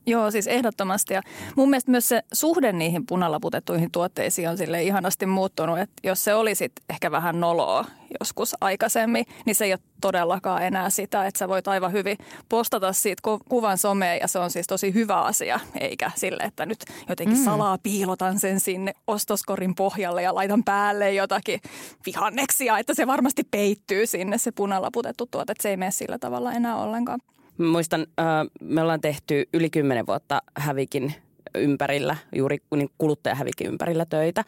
Joo, 0.07 0.31
siis 0.31 0.47
ehdottomasti. 0.47 1.15
Ja 1.15 1.23
mun 1.57 1.71
mielestä 1.71 1.91
myös 1.91 2.09
se 2.09 2.23
suhde 2.33 2.73
niihin 2.73 3.07
punalaputettuihin 3.07 3.91
tuotteisiin 3.91 4.49
on 4.49 4.59
sille 4.59 4.83
ihanasti 4.83 5.27
muuttunut. 5.27 5.79
Että 5.79 5.95
jos 6.05 6.25
se 6.25 6.35
olisi 6.35 6.73
ehkä 6.91 7.11
vähän 7.11 7.41
noloa 7.41 7.85
joskus 8.21 8.55
aikaisemmin, 8.61 9.27
niin 9.47 9.55
se 9.55 9.65
ei 9.65 9.73
ole 9.73 9.81
todellakaan 10.01 10.63
enää 10.63 10.91
sitä, 10.91 11.27
että 11.27 11.39
sä 11.39 11.49
voit 11.49 11.69
aivan 11.69 11.93
hyvin 11.93 12.19
postata 12.49 12.93
siitä 12.93 13.23
kuvan 13.49 13.79
someen 13.79 14.19
ja 14.21 14.29
se 14.29 14.39
on 14.39 14.51
siis 14.51 14.67
tosi 14.67 14.95
hyvä 14.95 15.21
asia, 15.21 15.61
eikä 15.81 16.11
sille, 16.15 16.43
että 16.43 16.67
nyt 16.67 16.85
jotenkin 17.09 17.39
mm. 17.39 17.45
salaa 17.45 17.79
piilotan 17.83 18.39
sen 18.39 18.61
sinne 18.61 18.93
ostoskorin 19.07 19.75
pohjalle 19.75 20.23
ja 20.23 20.35
laitan 20.35 20.65
päälle 20.65 21.13
jotakin 21.13 21.61
vihanneksia, 22.07 22.79
että 22.79 22.95
se 22.95 23.07
varmasti 23.07 23.43
peittyy 23.51 24.07
sinne 24.07 24.39
se 24.39 24.53
punalaputettu 24.53 25.29
tuote, 25.31 25.53
että 25.53 25.63
se 25.63 25.71
ei 25.71 25.77
mene 25.77 25.91
sillä 25.91 26.19
tavalla 26.19 26.53
enää 26.53 26.77
ollenkaan. 26.77 27.21
Muistan, 27.59 28.07
äh, 28.21 28.27
me 28.61 28.83
ollaan 28.83 29.01
tehty 29.01 29.49
yli 29.55 29.71
kymmenen 29.71 30.07
vuotta 30.07 30.43
hävikin 30.57 31.15
ympärillä, 31.55 32.17
juuri 32.35 32.59
niin 32.77 32.91
kuluttajahävikin 32.99 33.67
ympärillä 33.67 34.07
töitä. 34.07 34.45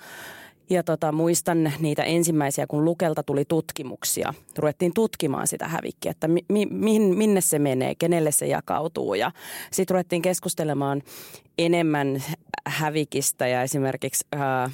Ja 0.71 0.83
tota, 0.83 1.13
muistan 1.13 1.73
niitä 1.79 2.03
ensimmäisiä, 2.03 2.67
kun 2.67 2.85
Lukelta 2.85 3.23
tuli 3.23 3.45
tutkimuksia. 3.45 4.35
Ruvettiin 4.59 4.95
tutkimaan 4.95 5.47
sitä 5.47 5.69
hävikkiä, 5.69 6.11
että 6.11 6.29
mi, 6.29 6.45
mi, 6.49 6.99
minne 6.99 7.41
se 7.41 7.59
menee, 7.59 7.95
kenelle 7.95 8.33
se 8.33 8.47
jakautuu. 8.47 9.15
Ja 9.15 9.33
sitten 9.71 9.95
ruvettiin 9.95 10.23
keskustelemaan 10.23 11.03
enemmän 11.59 12.23
hävikistä 12.67 13.47
ja 13.49 13.63
esimerkiksi 13.63 14.27
ää, 14.33 14.71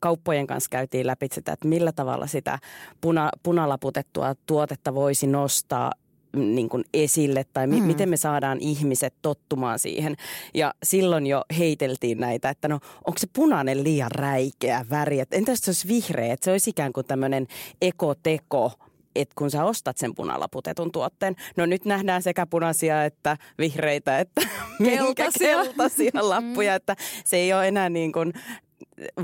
kauppojen 0.00 0.46
kanssa 0.46 0.70
käytiin 0.70 1.06
läpi 1.06 1.28
sitä, 1.32 1.52
että 1.52 1.68
millä 1.68 1.92
tavalla 1.92 2.26
sitä 2.26 2.58
puna, 3.00 3.30
punalaputettua 3.42 4.34
tuotetta 4.46 4.94
voisi 4.94 5.26
nostaa 5.26 5.92
niin 6.36 6.68
kuin 6.68 6.84
esille 6.94 7.44
tai 7.52 7.66
mi- 7.66 7.80
mm. 7.80 7.86
miten 7.86 8.08
me 8.08 8.16
saadaan 8.16 8.58
ihmiset 8.60 9.14
tottumaan 9.22 9.78
siihen. 9.78 10.16
Ja 10.54 10.74
silloin 10.82 11.26
jo 11.26 11.44
heiteltiin 11.58 12.18
näitä, 12.18 12.50
että 12.50 12.68
no 12.68 12.74
onko 13.04 13.18
se 13.18 13.26
punainen 13.32 13.84
liian 13.84 14.10
räikeä 14.10 14.86
väri, 14.90 15.20
että 15.20 15.36
entäs 15.36 15.58
se 15.58 15.70
olisi 15.70 15.88
vihreä, 15.88 16.32
että 16.32 16.44
se 16.44 16.50
olisi 16.50 16.70
ikään 16.70 16.92
kuin 16.92 17.06
tämmöinen 17.06 17.46
ekoteko, 17.82 18.72
että 19.16 19.34
kun 19.38 19.50
sä 19.50 19.64
ostat 19.64 19.98
sen 19.98 20.14
punalaputetun 20.14 20.92
tuotteen, 20.92 21.36
no 21.56 21.66
nyt 21.66 21.84
nähdään 21.84 22.22
sekä 22.22 22.46
punaisia 22.46 23.04
että 23.04 23.36
vihreitä 23.58 24.18
että 24.18 24.40
keltaisia, 24.84 25.62
keltaisia 25.64 26.28
lappuja, 26.28 26.74
että 26.74 26.96
se 27.24 27.36
ei 27.36 27.52
ole 27.52 27.68
enää 27.68 27.88
niin 27.88 28.12
kuin 28.12 28.32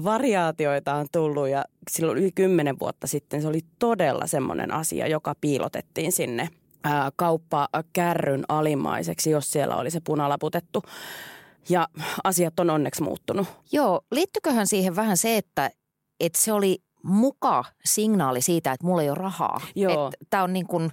variaatioita 0.05 0.95
on 0.95 1.07
tullut. 1.13 1.49
Ja 1.49 1.65
silloin 1.91 2.19
yli 2.19 2.33
kymmenen 2.33 2.79
vuotta 2.79 3.07
sitten 3.07 3.43
se 3.43 3.49
oli 3.49 3.61
todella 3.79 4.27
semmoinen 4.27 4.73
asia, 4.75 5.07
joka 5.07 5.35
piilotettiin 5.41 6.13
sinne 6.13 6.49
kauppakärryn 7.17 8.45
alimaiseksi, 8.49 9.31
jos 9.31 9.53
siellä 9.53 9.77
oli 9.77 9.91
se 9.91 10.01
punalaputettu. 10.01 10.83
Ja 11.69 11.89
asiat 12.25 12.61
on 12.61 12.71
onneksi 12.71 13.03
muuttunut. 13.03 13.49
Joo, 13.73 14.01
liittyiköhän 14.11 14.67
siihen 14.67 14.97
vähän 14.97 15.17
se, 15.17 15.37
että, 15.37 15.71
että 16.21 16.39
se 16.39 16.53
oli 16.53 16.79
muka 17.03 17.65
signaali 17.85 18.41
siitä, 18.43 18.73
että 18.73 18.87
mulla 18.87 19.03
ei 19.03 19.11
ole 19.11 19.19
rahaa. 19.19 19.61
Joo. 19.75 20.13
Tämä 20.31 20.43
on 20.43 20.53
niin 20.53 20.67
kuin, 20.67 20.91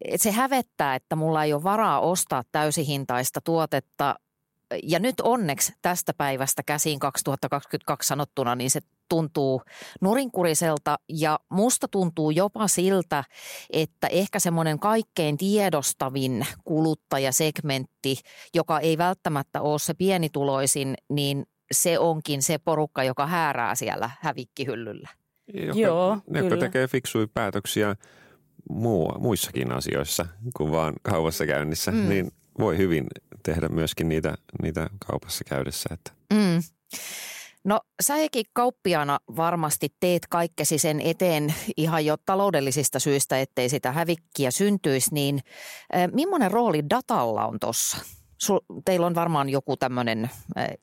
että 0.00 0.22
se 0.22 0.30
hävettää, 0.30 0.94
että 0.94 1.16
mulla 1.16 1.44
ei 1.44 1.52
ole 1.52 1.62
varaa 1.62 2.00
ostaa 2.00 2.42
täysihintaista 2.52 3.40
tuotetta. 3.40 4.14
Ja 4.82 4.98
nyt 4.98 5.20
onneksi 5.20 5.72
tästä 5.82 6.14
päivästä 6.14 6.62
käsiin 6.62 6.98
2022 6.98 8.08
sanottuna, 8.08 8.54
niin 8.54 8.70
se 8.70 8.80
tuntuu 9.08 9.62
nurinkuriselta 10.00 10.96
ja 11.08 11.38
musta 11.50 11.88
tuntuu 11.88 12.30
jopa 12.30 12.68
siltä, 12.68 13.24
että 13.70 14.06
ehkä 14.06 14.38
semmoinen 14.38 14.78
kaikkein 14.78 15.36
tiedostavin 15.36 16.46
kuluttajasegmentti, 16.64 18.16
joka 18.54 18.80
ei 18.80 18.98
välttämättä 18.98 19.60
ole 19.60 19.78
se 19.78 19.94
pienituloisin, 19.94 20.94
niin 21.08 21.46
se 21.72 21.98
onkin 21.98 22.42
se 22.42 22.58
porukka, 22.58 23.04
joka 23.04 23.26
häärää 23.26 23.74
siellä 23.74 24.10
hävikkihyllyllä. 24.20 25.08
Joka, 25.54 25.80
Joo, 25.80 26.18
ne, 26.30 26.38
jotka 26.38 26.56
tekee 26.56 26.88
fiksuja 26.88 27.26
päätöksiä 27.34 27.96
muu, 28.70 29.12
muissakin 29.18 29.72
asioissa 29.72 30.26
kuin 30.56 30.72
vaan 30.72 30.94
kaupassa 31.02 31.46
käynnissä, 31.46 31.90
mm. 31.90 32.08
niin 32.08 32.30
voi 32.58 32.78
hyvin 32.78 33.06
tehdä 33.42 33.68
myöskin 33.68 34.08
niitä, 34.08 34.34
niitä 34.62 34.90
kaupassa 35.06 35.44
käydessä. 35.44 35.88
Että. 35.92 36.12
Mm. 36.32 36.62
No 37.66 37.80
säkin 38.02 38.44
kauppiana 38.52 39.18
varmasti 39.36 39.88
teet 40.00 40.22
kaikkesi 40.30 40.78
sen 40.78 41.00
eteen 41.00 41.54
ihan 41.76 42.06
jo 42.06 42.16
taloudellisista 42.26 42.98
syistä, 42.98 43.40
ettei 43.40 43.68
sitä 43.68 43.92
hävikkiä 43.92 44.50
syntyisi, 44.50 45.14
niin 45.14 45.40
äh, 45.96 46.08
millainen 46.12 46.50
rooli 46.50 46.82
datalla 46.90 47.46
on 47.46 47.60
tuossa? 47.60 47.98
Teillä 48.84 49.06
on 49.06 49.14
varmaan 49.14 49.48
joku 49.48 49.76
tämmöinen 49.76 50.30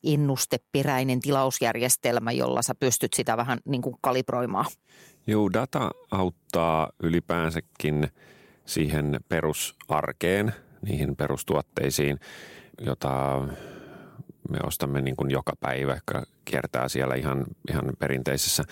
ennusteperäinen 0.04 1.20
tilausjärjestelmä, 1.20 2.32
jolla 2.32 2.62
sä 2.62 2.76
pystyt 2.76 3.14
sitä 3.14 3.38
vähän 3.38 3.60
niin 3.66 3.82
kuin 3.82 3.96
kalibroimaan. 4.02 4.66
Joo, 5.28 5.50
data 5.54 5.92
auttaa 6.12 6.90
ylipäänsäkin 7.04 8.08
siihen 8.66 9.20
perusarkeen, 9.30 10.54
niihin 10.82 11.16
perustuotteisiin, 11.16 12.20
jota 12.82 13.42
me 14.50 14.58
ostamme 14.64 15.02
niin 15.02 15.16
kuin 15.16 15.32
joka 15.32 15.54
päivä, 15.60 15.94
joka 15.94 16.24
kiertää 16.46 16.90
siellä 16.90 17.16
ihan, 17.16 17.46
ihan 17.72 17.84
perinteisessä 18.00 18.64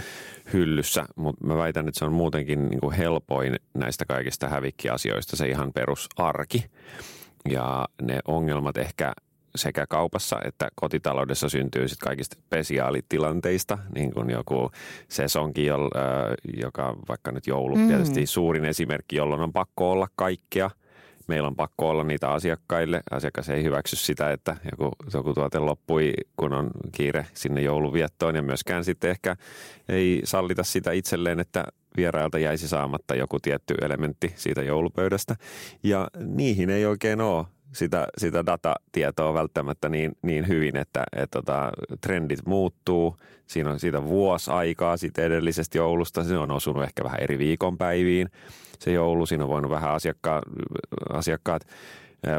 hyllyssä, 0.54 1.06
mutta 1.16 1.48
mä 1.48 1.58
väitän, 1.58 1.88
että 1.88 2.00
se 2.00 2.06
on 2.06 2.14
muutenkin 2.14 2.70
niin 2.70 2.80
kuin 2.80 2.94
helpoin 2.94 3.56
näistä 3.74 4.06
kaikista 4.06 4.50
hävikkiasioista, 4.50 5.36
se 5.36 5.48
ihan 5.48 5.74
perusarki. 5.74 6.66
Ja 7.50 7.88
ne 8.02 8.20
ongelmat 8.28 8.78
ehkä 8.78 9.14
sekä 9.56 9.88
kaupassa 9.88 10.38
että 10.46 10.70
kotitaloudessa 10.76 11.50
syntyy 11.50 11.88
sitten 11.88 12.08
kaikista 12.08 12.36
spesiaalitilanteista, 12.46 13.78
niin 13.96 14.14
kuin 14.14 14.30
joku 14.30 14.72
sesonki, 15.08 15.66
joka 16.62 16.96
vaikka 17.10 17.32
nyt 17.32 17.48
joulu 17.48 17.76
mm. 17.76 17.88
tietysti 17.88 18.26
suurin 18.26 18.66
esimerkki, 18.66 19.16
jolloin 19.16 19.42
on 19.42 19.54
pakko 19.54 19.92
olla 19.92 20.08
kaikkea– 20.16 20.70
meillä 21.28 21.48
on 21.48 21.56
pakko 21.56 21.90
olla 21.90 22.04
niitä 22.04 22.30
asiakkaille. 22.30 23.02
Asiakas 23.12 23.50
ei 23.50 23.64
hyväksy 23.64 23.96
sitä, 23.96 24.32
että 24.32 24.58
joku, 24.72 24.92
joku 25.14 25.34
tuote 25.34 25.60
loppui, 25.60 26.14
kun 26.38 26.54
on 26.54 26.72
kiire 26.92 27.26
sinne 27.34 27.62
jouluviettoon 27.62 28.36
ja 28.36 28.42
myöskään 28.42 28.84
sitten 28.84 29.10
ehkä 29.10 29.36
ei 29.90 30.22
sallita 30.24 30.64
sitä 30.64 30.92
itselleen, 30.92 31.40
että 31.40 31.64
vierailta 31.98 32.40
jäisi 32.40 32.68
saamatta 32.68 33.16
joku 33.16 33.40
tietty 33.40 33.76
elementti 33.82 34.34
siitä 34.36 34.62
joulupöydästä. 34.62 35.36
Ja 35.84 36.08
niihin 36.26 36.70
ei 36.70 36.86
oikein 36.86 37.22
ole 37.22 37.46
sitä, 37.74 38.08
sitä 38.18 38.46
datatietoa 38.46 39.34
välttämättä 39.34 39.90
niin, 39.90 40.12
niin 40.22 40.48
hyvin, 40.48 40.78
että 40.78 41.04
et 41.16 41.32
tota, 41.32 41.72
trendit 42.02 42.46
muuttuu. 42.46 43.18
Siinä 43.48 43.70
on 43.70 43.80
siitä 43.80 44.04
vuosi 44.04 44.52
aikaa 44.52 44.98
sitten 44.98 45.26
edellisestä 45.26 45.78
joulusta. 45.78 46.24
Se 46.24 46.38
on 46.38 46.52
osunut 46.52 46.84
ehkä 46.84 47.04
vähän 47.04 47.20
eri 47.20 47.38
viikonpäiviin 47.38 48.30
se 48.80 48.92
joulu. 48.92 49.26
Siinä 49.26 49.44
on 49.44 49.50
voinut 49.50 49.72
vähän 49.72 49.92
asiakkaat, 49.92 50.44
asiakkaat 51.10 51.62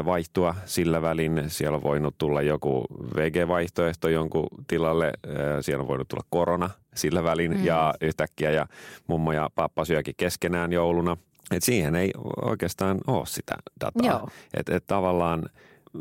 vaihtua 0.05 0.55
sillä 0.65 1.01
välin. 1.01 1.43
Siellä 1.47 1.75
on 1.75 1.83
voinut 1.83 2.15
tulla 2.17 2.41
joku 2.41 2.85
VG-vaihtoehto 3.15 4.09
jonkun 4.09 4.47
tilalle. 4.67 5.13
Siellä 5.61 5.81
on 5.81 5.87
voinut 5.87 6.07
tulla 6.07 6.25
korona 6.29 6.69
sillä 6.95 7.23
välin 7.23 7.57
mm. 7.57 7.65
ja 7.65 7.93
yhtäkkiä 8.01 8.51
ja 8.51 8.67
mummo 9.07 9.31
ja 9.31 9.49
pappa 9.55 9.85
syökin 9.85 10.13
keskenään 10.17 10.73
jouluna. 10.73 11.17
Et 11.53 11.63
siihen 11.63 11.95
ei 11.95 12.11
oikeastaan 12.41 12.99
ole 13.07 13.25
sitä 13.25 13.55
dataa. 13.81 14.31
Että 14.53 14.75
et 14.75 14.87
tavallaan 14.87 15.49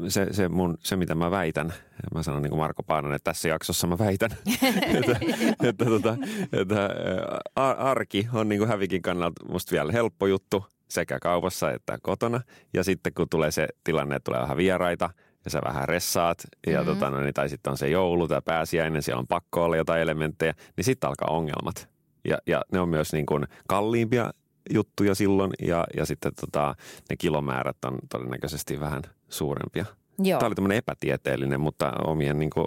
se, 0.08 0.26
se, 0.30 0.48
mun, 0.48 0.78
se, 0.80 0.96
mitä 0.96 1.14
mä 1.14 1.30
väitän, 1.30 1.72
mä 2.14 2.22
sanon 2.22 2.42
niin 2.42 2.50
kuin 2.50 2.60
Marko 2.60 2.82
Paananen, 2.82 3.16
että 3.16 3.30
tässä 3.30 3.48
jaksossa 3.48 3.86
mä 3.86 3.98
väitän, 3.98 4.30
että, 4.98 5.20
että, 5.68 5.84
tota, 5.84 6.16
että 6.52 6.90
arki 7.54 8.28
on 8.32 8.48
niin 8.48 8.58
kuin 8.58 8.68
hävikin 8.68 9.02
kannalta 9.02 9.46
musta 9.48 9.72
vielä 9.72 9.92
helppo 9.92 10.26
juttu 10.26 10.64
sekä 10.88 11.18
kaupassa 11.18 11.70
että 11.70 11.98
kotona. 12.02 12.40
Ja 12.74 12.84
sitten 12.84 13.14
kun 13.14 13.28
tulee 13.28 13.50
se 13.50 13.68
tilanne, 13.84 14.16
että 14.16 14.24
tulee 14.24 14.42
vähän 14.42 14.56
vieraita 14.56 15.10
ja 15.44 15.50
sä 15.50 15.60
vähän 15.64 15.88
ressaat, 15.88 16.42
ja 16.66 16.78
mm-hmm. 16.78 16.94
tota, 16.94 17.10
no, 17.10 17.20
niin, 17.20 17.34
tai 17.34 17.48
sitten 17.48 17.70
on 17.70 17.78
se 17.78 17.88
joulu 17.88 18.28
tai 18.28 18.42
pääsiäinen, 18.44 19.02
siellä 19.02 19.20
on 19.20 19.26
pakko 19.26 19.64
olla 19.64 19.76
jotain 19.76 20.02
elementtejä, 20.02 20.54
niin 20.76 20.84
sitten 20.84 21.08
alkaa 21.08 21.28
ongelmat. 21.36 21.88
Ja, 22.24 22.38
ja 22.46 22.62
ne 22.72 22.80
on 22.80 22.88
myös 22.88 23.12
niin 23.12 23.26
kuin 23.26 23.46
kalliimpia 23.68 24.30
juttuja 24.70 25.14
silloin 25.14 25.50
ja, 25.62 25.86
ja 25.96 26.06
sitten 26.06 26.32
tota, 26.40 26.74
ne 27.10 27.16
kilomäärät 27.16 27.84
on 27.84 27.98
todennäköisesti 28.08 28.80
vähän 28.80 29.02
suurempia. 29.28 29.84
Joo. 30.18 30.38
Tämä 30.38 30.46
oli 30.46 30.54
tämmöinen 30.54 30.78
epätieteellinen, 30.78 31.60
mutta 31.60 31.92
omien 32.04 32.38
niin 32.38 32.50
kuin, 32.50 32.66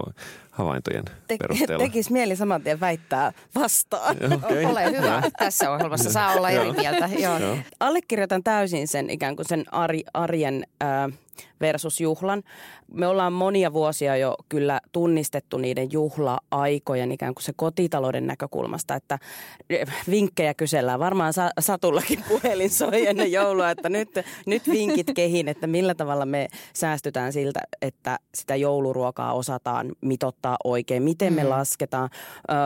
havaintojen 0.55 1.03
Te- 1.27 1.37
perusteella. 1.37 1.85
Tekisi 1.85 2.11
mieli 2.11 2.35
saman 2.35 2.61
tien 2.61 2.79
väittää 2.79 3.31
vastaan. 3.55 4.17
Okay. 4.33 4.65
Ole 4.65 4.91
hyvä. 4.91 5.23
Tässä 5.39 5.71
ohjelmassa 5.71 6.11
saa 6.11 6.33
olla 6.33 6.49
eri 6.49 6.71
mieltä. 6.71 7.09
Joo. 7.19 7.37
Joo. 7.37 7.57
Allekirjoitan 7.79 8.43
täysin 8.43 8.87
sen 8.87 9.09
ikään 9.09 9.35
kuin 9.35 9.45
sen 9.45 9.65
arjen 10.13 10.67
äh, 10.83 11.19
versus 11.61 12.01
juhlan. 12.01 12.43
Me 12.93 13.07
ollaan 13.07 13.33
monia 13.33 13.73
vuosia 13.73 14.17
jo 14.17 14.35
kyllä 14.49 14.81
tunnistettu 14.91 15.57
niiden 15.57 15.91
juhla-aikojen 15.91 17.11
ikään 17.11 17.33
kuin 17.35 17.43
se 17.43 17.53
kotitalouden 17.55 18.27
näkökulmasta, 18.27 18.95
että 18.95 19.19
vinkkejä 20.09 20.53
kysellään. 20.53 20.99
Varmaan 20.99 21.33
Satullakin 21.59 22.23
puhelin 22.27 22.69
soi 22.69 23.07
ennen 23.07 23.31
joulua, 23.31 23.69
että 23.69 23.89
nyt, 23.89 24.09
nyt 24.45 24.69
vinkit 24.69 25.07
kehin, 25.15 25.47
että 25.47 25.67
millä 25.67 25.95
tavalla 25.95 26.25
me 26.25 26.47
säästytään 26.73 27.33
siltä, 27.33 27.59
että 27.81 28.19
sitä 28.35 28.55
jouluruokaa 28.55 29.33
osataan 29.33 29.91
mitottaa 30.01 30.44
oikein. 30.63 31.03
Miten 31.03 31.33
me 31.33 31.43
mm. 31.43 31.49
lasketaan. 31.49 32.09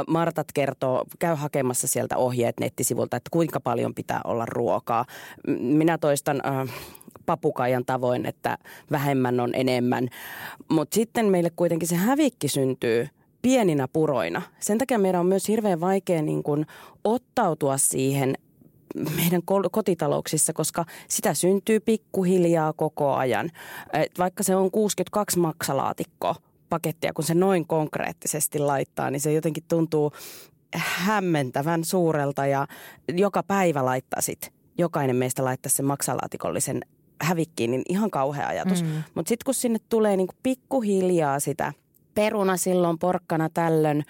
Martat 0.08 0.48
kertoo, 0.54 1.06
käy 1.20 1.36
hakemassa 1.36 1.88
sieltä 1.88 2.18
ohjeet 2.18 2.60
nettisivulta, 2.60 3.18
että 3.18 3.30
kuinka 3.32 3.60
paljon 3.60 3.96
pitää 3.96 4.22
olla 4.24 4.46
ruokaa. 4.46 5.06
Minä 5.60 5.98
toistan 5.98 6.42
papukaijan 7.26 7.86
tavoin, 7.86 8.26
että 8.26 8.58
vähemmän 8.92 9.40
on 9.40 9.56
enemmän. 9.56 10.08
Mutta 10.70 10.96
sitten 10.96 11.26
meille 11.26 11.50
kuitenkin 11.56 11.88
se 11.88 11.96
hävikki 11.96 12.48
syntyy 12.48 13.08
pieninä 13.42 13.88
puroina. 13.88 14.42
Sen 14.60 14.78
takia 14.78 15.00
meidän 15.00 15.22
on 15.22 15.28
myös 15.28 15.48
hirveän 15.48 15.80
vaikea 15.80 16.22
niin 16.22 16.44
kun 16.44 16.66
ottautua 17.04 17.78
siihen 17.78 18.36
meidän 19.16 19.42
kotitalouksissa, 19.72 20.54
koska 20.54 20.86
sitä 21.08 21.34
syntyy 21.34 21.80
pikkuhiljaa 21.80 22.74
koko 22.74 23.14
ajan. 23.14 23.50
Et 23.94 24.20
vaikka 24.20 24.44
se 24.44 24.56
on 24.56 24.72
62 24.72 25.40
maksalaatikko 25.40 26.36
pakettia, 26.70 27.14
kun 27.14 27.24
se 27.26 27.34
noin 27.34 27.68
konkreettisesti 27.68 28.60
laittaa, 28.60 29.12
niin 29.12 29.22
se 29.22 29.34
jotenkin 29.34 29.64
tuntuu 29.68 30.12
hämmentävän 30.76 31.84
suurelta 31.84 32.46
ja 32.46 32.68
joka 33.08 33.44
päivä 33.44 33.86
laittaisit, 33.86 34.54
jokainen 34.78 35.16
meistä 35.16 35.46
laittaisi 35.46 35.76
sen 35.76 35.86
maksalaatikollisen 35.86 36.82
hävikkiin, 37.22 37.72
niin 37.72 37.82
ihan 37.90 38.12
kauhea 38.12 38.48
ajatus. 38.48 38.84
Mm. 38.84 39.04
Mutta 39.16 39.30
sitten 39.30 39.46
kun 39.46 39.54
sinne 39.54 39.80
tulee 39.90 40.18
niinku 40.18 40.36
pikkuhiljaa 40.44 41.40
sitä 41.40 41.74
peruna 42.16 42.58
silloin, 42.58 43.00
porkkana 43.00 43.50
tällön, 43.50 44.04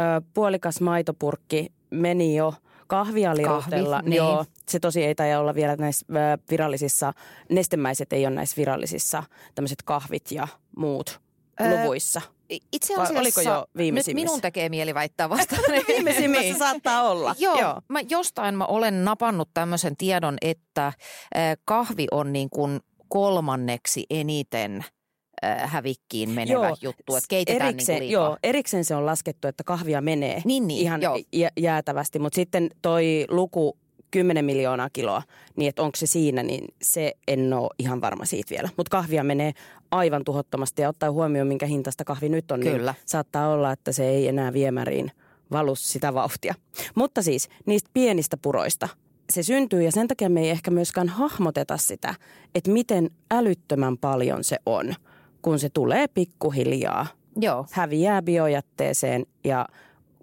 ö, 0.00 0.22
puolikas 0.34 0.80
maitopurkki 0.80 1.72
meni 1.90 2.36
jo 2.36 2.54
kahvia 2.86 3.36
lirutella. 3.36 3.96
Kahvi, 3.96 4.10
niin. 4.10 4.16
Joo, 4.16 4.44
se 4.68 4.80
tosi 4.80 5.04
ei 5.04 5.14
taida 5.14 5.40
olla 5.40 5.54
vielä 5.54 5.76
näissä 5.76 6.06
virallisissa, 6.50 7.12
nestemäiset 7.50 8.12
ei 8.12 8.26
ole 8.26 8.34
näissä 8.34 8.56
virallisissa 8.56 9.22
tämmöiset 9.54 9.82
kahvit 9.84 10.32
ja 10.32 10.48
muut 10.76 11.20
Öö, 11.60 11.70
luvuissa. 11.82 12.22
Itse 12.72 12.94
Vai 12.96 13.04
asiassa 13.04 13.20
oliko 13.20 13.40
jo 13.40 13.60
nyt 13.60 13.68
viimeisimmissä? 13.76 14.24
minun 14.26 14.40
tekee 14.40 14.68
mieli 14.68 14.94
väittää 14.94 15.28
vasta. 15.28 15.56
Viimeisimmässä 15.88 16.42
Niin. 16.48 16.58
saattaa 16.58 17.02
olla. 17.10 17.34
Joo, 17.38 17.60
Joo. 17.60 17.80
Mä 17.88 18.00
jostain 18.08 18.54
mä 18.54 18.64
olen 18.64 19.04
napannut 19.04 19.48
tämmöisen 19.54 19.96
tiedon, 19.96 20.36
että 20.42 20.92
kahvi 21.64 22.06
on 22.10 22.32
niin 22.32 22.50
kuin 22.50 22.80
kolmanneksi 23.08 24.06
eniten 24.10 24.84
hävikkiin 25.58 26.30
menevä 26.30 26.66
Joo, 26.68 26.76
juttu, 26.80 27.16
että 27.16 27.28
keitetään 27.28 27.68
erikseen, 27.68 27.94
niin 28.00 28.00
kuin 28.00 28.08
liikaa. 28.08 28.26
joo, 28.28 28.36
erikseen 28.42 28.84
se 28.84 28.94
on 28.94 29.06
laskettu, 29.06 29.48
että 29.48 29.64
kahvia 29.64 30.00
menee 30.00 30.42
Niin, 30.44 30.66
niin, 30.66 30.80
ihan 30.80 31.02
joo. 31.02 31.18
jä, 31.32 31.50
jäätävästi, 31.56 32.18
mutta 32.18 32.36
sitten 32.36 32.70
toi 32.82 33.24
luku 33.28 33.78
10 34.10 34.44
miljoonaa 34.44 34.90
kiloa, 34.92 35.22
niin 35.56 35.68
että 35.68 35.82
onko 35.82 35.96
se 35.96 36.06
siinä, 36.06 36.42
niin 36.42 36.64
se 36.82 37.12
en 37.28 37.52
ole 37.52 37.70
ihan 37.78 38.00
varma 38.00 38.24
siitä 38.24 38.50
vielä. 38.50 38.68
Mutta 38.76 38.90
kahvia 38.90 39.24
menee 39.24 39.52
aivan 39.90 40.24
tuhottomasti 40.24 40.82
ja 40.82 40.88
ottaa 40.88 41.12
huomioon, 41.12 41.48
minkä 41.48 41.66
hintaista 41.66 42.04
kahvi 42.04 42.28
nyt 42.28 42.50
on, 42.50 42.60
Kyllä. 42.60 42.92
niin 42.92 43.02
saattaa 43.06 43.48
olla, 43.48 43.72
että 43.72 43.92
se 43.92 44.08
ei 44.08 44.28
enää 44.28 44.52
viemäriin 44.52 45.12
valu 45.50 45.74
sitä 45.74 46.14
vauhtia. 46.14 46.54
Mutta 46.94 47.22
siis 47.22 47.48
niistä 47.66 47.90
pienistä 47.94 48.36
puroista 48.36 48.88
se 49.32 49.42
syntyy 49.42 49.82
ja 49.82 49.92
sen 49.92 50.08
takia 50.08 50.28
me 50.28 50.40
ei 50.40 50.50
ehkä 50.50 50.70
myöskään 50.70 51.08
hahmoteta 51.08 51.76
sitä, 51.76 52.14
että 52.54 52.70
miten 52.70 53.10
älyttömän 53.30 53.98
paljon 53.98 54.44
se 54.44 54.56
on, 54.66 54.94
kun 55.42 55.58
se 55.58 55.68
tulee 55.68 56.08
pikkuhiljaa 56.08 57.06
Joo. 57.40 57.66
häviää 57.70 58.22
biojätteeseen 58.22 59.26
ja 59.44 59.66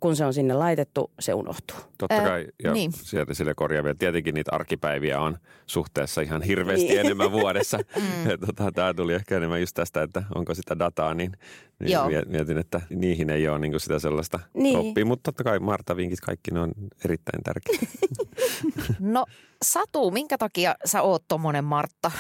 kun 0.03 0.15
se 0.15 0.25
on 0.25 0.33
sinne 0.33 0.53
laitettu, 0.53 1.11
se 1.19 1.33
unohtuu. 1.33 1.77
Totta 1.97 2.15
Ää, 2.15 2.23
kai, 2.23 2.47
ja 2.63 2.73
niin. 2.73 2.91
sieltä 2.91 3.33
sille 3.33 3.53
korjaavia. 3.55 3.95
Tietenkin 3.95 4.35
niitä 4.35 4.51
arkipäiviä 4.55 5.19
on 5.19 5.37
suhteessa 5.65 6.21
ihan 6.21 6.41
hirveästi 6.41 6.87
Niin. 6.87 6.99
enemmän 6.99 7.31
vuodessa. 7.31 7.77
Mm. 7.95 8.39
tota, 8.45 8.71
Tämä 8.71 8.93
tuli 8.93 9.13
ehkä 9.13 9.37
enemmän 9.37 9.59
just 9.59 9.73
tästä, 9.73 10.01
että 10.03 10.23
onko 10.35 10.53
sitä 10.55 10.79
dataa, 10.79 11.13
niin, 11.13 11.31
niin 11.79 11.91
Joo. 11.91 12.09
mietin, 12.25 12.57
että 12.57 12.81
niihin 12.89 13.29
ei 13.29 13.47
ole 13.47 13.59
niin 13.59 13.79
sitä 13.79 13.99
sellaista 13.99 14.39
Niin. 14.53 14.77
oppia. 14.77 15.05
Mutta 15.05 15.23
totta 15.31 15.43
kai 15.43 15.59
Marta 15.59 15.95
vinkit 15.95 16.19
kaikki 16.21 16.51
ne 16.51 16.59
on 16.59 16.71
erittäin 17.05 17.43
tärkeitä. 17.43 17.85
No 18.99 19.25
Satu, 19.63 20.11
minkä 20.11 20.37
takia 20.37 20.75
sä 20.85 21.01
oot 21.01 21.23
tommonen 21.27 21.63
Martta? 21.63 22.11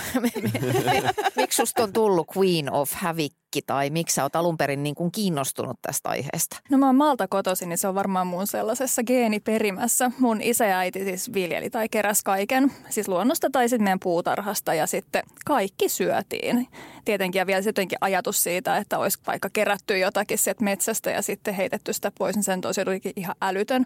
miksi 1.35 1.55
susta 1.55 1.83
on 1.83 1.93
tullut 1.93 2.27
Queen 2.37 2.71
of 2.71 2.91
Hävikki 2.93 3.61
tai 3.65 3.89
miksi 3.89 4.15
sä 4.15 4.23
oot 4.23 4.35
alun 4.35 4.57
perin 4.57 4.83
niin 4.83 4.95
kuin 4.95 5.11
kiinnostunut 5.11 5.77
tästä 5.81 6.09
aiheesta? 6.09 6.59
No 6.69 6.77
mä 6.77 6.85
oon 6.85 6.95
Malta 6.95 7.27
kotoisin, 7.27 7.69
niin 7.69 7.77
se 7.77 7.87
on 7.87 7.95
varmaan 7.95 8.27
mun 8.27 8.47
sellaisessa 8.47 9.03
geeniperimässä. 9.03 10.11
Mun 10.19 10.41
isä 10.41 10.65
ja 10.65 10.77
äiti 10.77 11.03
siis 11.03 11.33
viljeli 11.33 11.69
tai 11.69 11.89
keräs 11.89 12.23
kaiken, 12.23 12.71
siis 12.89 13.07
luonnosta 13.07 13.49
tai 13.51 13.69
sitten 13.69 13.83
meidän 13.83 13.99
puutarhasta 13.99 14.73
ja 14.73 14.87
sitten 14.87 15.23
kaikki 15.45 15.89
syötiin. 15.89 16.67
Tietenkin 17.05 17.39
ja 17.39 17.47
vielä 17.47 17.63
jotenkin 17.65 17.97
ajatus 18.01 18.43
siitä, 18.43 18.77
että 18.77 18.99
olisi 18.99 19.19
vaikka 19.27 19.49
kerätty 19.53 19.97
jotakin 19.97 20.37
sieltä 20.37 20.63
metsästä 20.63 21.11
ja 21.11 21.21
sitten 21.21 21.53
heitetty 21.53 21.93
sitä 21.93 22.11
pois, 22.19 22.35
niin 22.35 22.43
sen 22.43 22.61
tosi 22.61 22.81
ihan 23.15 23.35
älytön. 23.41 23.85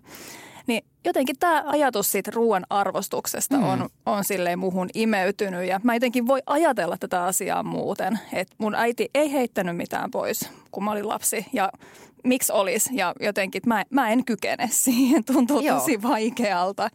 Niin 0.68 0.86
jotenkin 1.06 1.36
tämä 1.40 1.64
ajatus 1.66 2.12
siitä 2.12 2.32
ruoan 2.34 2.66
arvostuksesta 2.70 3.58
mm. 3.58 3.64
on, 3.64 3.90
on 4.06 4.24
silleen 4.24 4.60
muhun 4.60 4.90
imeytynyt 4.94 5.68
ja 5.68 5.80
mä 5.84 5.96
jotenkin 5.96 6.28
voi 6.28 6.42
ajatella 6.46 6.98
tätä 7.00 7.24
asiaa 7.24 7.64
muuten. 7.64 8.20
Että 8.34 8.56
mun 8.58 8.76
äiti 8.76 9.10
ei 9.14 9.32
heittänyt 9.32 9.78
mitään 9.78 10.12
pois, 10.12 10.50
kun 10.72 10.84
mä 10.84 10.92
olin 10.92 11.08
lapsi 11.08 11.46
ja 11.54 11.72
miksi 12.24 12.52
olisi 12.52 12.90
ja 12.94 13.14
jotenkin 13.22 13.62
mä, 13.66 13.84
mä 13.90 14.10
en 14.10 14.26
kykene 14.26 14.70
siihen, 14.86 15.26
tuntuu 15.26 15.60
Joo. 15.60 15.80
tosi 15.80 16.02
vaikealta. 16.02 16.90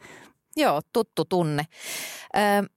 Joo, 0.57 0.81
tuttu 0.93 1.25
tunne. 1.25 1.65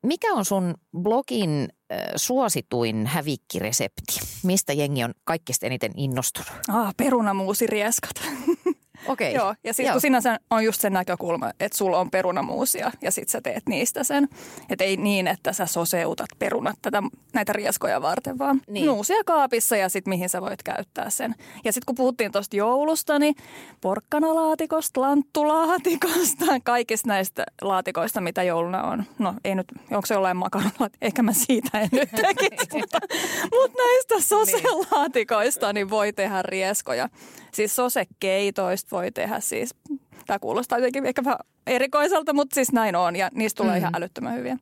Mikä 0.04 0.34
on 0.34 0.46
sun 0.46 0.74
blogin 0.98 1.70
suosituin 2.16 3.08
hävikkiresepti? 3.08 4.20
Mistä 4.44 4.74
jengi 4.74 5.04
on 5.04 5.14
kaikista 5.24 5.66
eniten 5.66 5.92
innostunut? 5.98 6.52
Ah, 6.68 6.94
perunamuusirieskat. 6.98 8.16
Okei. 9.08 9.34
Joo, 9.34 9.56
ja 9.64 9.74
sitten 9.74 9.94
kun 9.94 10.02
sinänsä 10.02 10.40
on 10.50 10.66
just 10.66 10.82
se 10.82 10.90
näkökulma, 10.90 11.52
että 11.60 11.78
sulla 11.78 12.00
on 12.00 12.12
perunamuusia 12.12 12.92
ja 13.02 13.12
sit 13.12 13.30
sä 13.30 13.42
teet 13.42 13.64
niistä 13.70 14.04
sen. 14.04 14.28
Että 14.70 14.84
ei 14.84 14.98
niin, 14.98 15.28
että 15.28 15.54
sä 15.54 15.66
soseutat 15.66 16.30
perunat 16.40 16.76
tätä, 16.82 17.04
näitä 17.34 17.54
rieskoja 17.54 18.02
varten, 18.02 18.38
vaan 18.38 18.56
Niin. 18.56 18.74
niin. 18.74 18.86
nuusia 18.86 19.24
kaapissa 19.26 19.78
ja 19.78 19.90
sitten 19.90 20.10
mihin 20.10 20.30
sä 20.30 20.42
voit 20.42 20.64
käyttää 20.64 21.10
sen. 21.10 21.36
Ja 21.64 21.74
sitten 21.74 21.86
kun 21.86 21.96
puhuttiin 21.96 22.32
tuosta 22.32 22.56
joulusta, 22.56 23.20
niin 23.20 23.36
porkkanalaatikosta, 23.82 25.02
lanttulaatikosta, 25.02 26.46
kaikista 26.64 27.08
näistä 27.08 27.44
laatikoista, 27.62 28.22
mitä 28.22 28.44
jouluna 28.44 28.84
on. 28.84 29.04
No 29.20 29.34
ei 29.44 29.56
nyt, 29.56 29.68
onko 29.92 30.06
se 30.06 30.14
jollain 30.14 30.38
makaronlaat, 30.38 30.94
ehkä 31.02 31.24
mä 31.24 31.34
siitä 31.34 31.80
en 31.80 31.90
nyt 31.92 32.10
tekisi, 32.12 32.68
mutta, 32.80 33.00
mutta 33.52 33.78
näistä 33.84 34.16
soselaatikoista 34.28 35.74
niin 35.74 35.90
voi 35.90 36.14
tehdä 36.14 36.42
rieskoja. 36.42 37.10
Siis 37.56 37.76
sosekeitoista 37.76 38.96
voi 38.96 39.12
tehdä 39.12 39.40
siis, 39.40 39.76
tämä 40.28 40.40
kuulostaa 40.40 40.78
jotenkin 40.78 41.06
ehkä 41.06 41.24
vähän 41.24 41.40
erikoiselta, 41.68 42.34
mutta 42.34 42.54
siis 42.56 42.72
näin 42.72 42.96
on 42.96 43.16
ja 43.16 43.30
niistä 43.34 43.58
tulee 43.58 43.74
mm. 43.74 43.78
ihan 43.78 43.96
älyttömän 43.96 44.36
hyviä. 44.36 44.58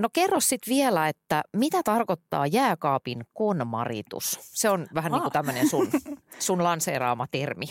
No 0.00 0.08
kerro 0.12 0.40
sitten 0.40 0.74
vielä, 0.74 1.08
että 1.08 1.42
mitä 1.56 1.82
tarkoittaa 1.84 2.46
jääkaapin 2.46 3.24
konmaritus? 3.32 4.38
Se 4.42 4.70
on 4.70 4.86
vähän 4.94 5.12
niin 5.12 5.20
kuin 5.22 5.26
Ah. 5.26 5.32
tämmöinen 5.32 5.68
sun, 5.68 5.88
sun 6.38 6.64
lanseeraama 6.64 7.26
termi. 7.30 7.66